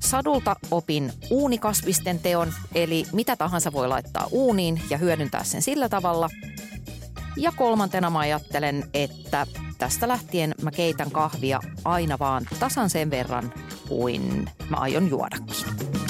Sadulta 0.00 0.56
opin 0.70 1.12
uunikasvisten 1.30 2.18
teon, 2.18 2.52
eli 2.74 3.04
mitä 3.12 3.36
tahansa 3.36 3.72
voi 3.72 3.88
laittaa 3.88 4.28
uuniin 4.30 4.82
ja 4.90 4.98
hyödyntää 4.98 5.44
sen 5.44 5.62
sillä 5.62 5.88
tavalla. 5.88 6.28
Ja 7.36 7.52
kolmantena 7.56 8.10
mä 8.10 8.18
ajattelen, 8.18 8.84
että 8.94 9.46
tästä 9.78 10.08
lähtien 10.08 10.54
mä 10.62 10.70
keitän 10.70 11.10
kahvia 11.10 11.60
aina 11.84 12.18
vaan 12.18 12.46
tasan 12.60 12.90
sen 12.90 13.10
verran 13.10 13.52
kuin 13.88 14.50
mä 14.68 14.76
aion 14.76 15.10
juodakin. 15.10 16.01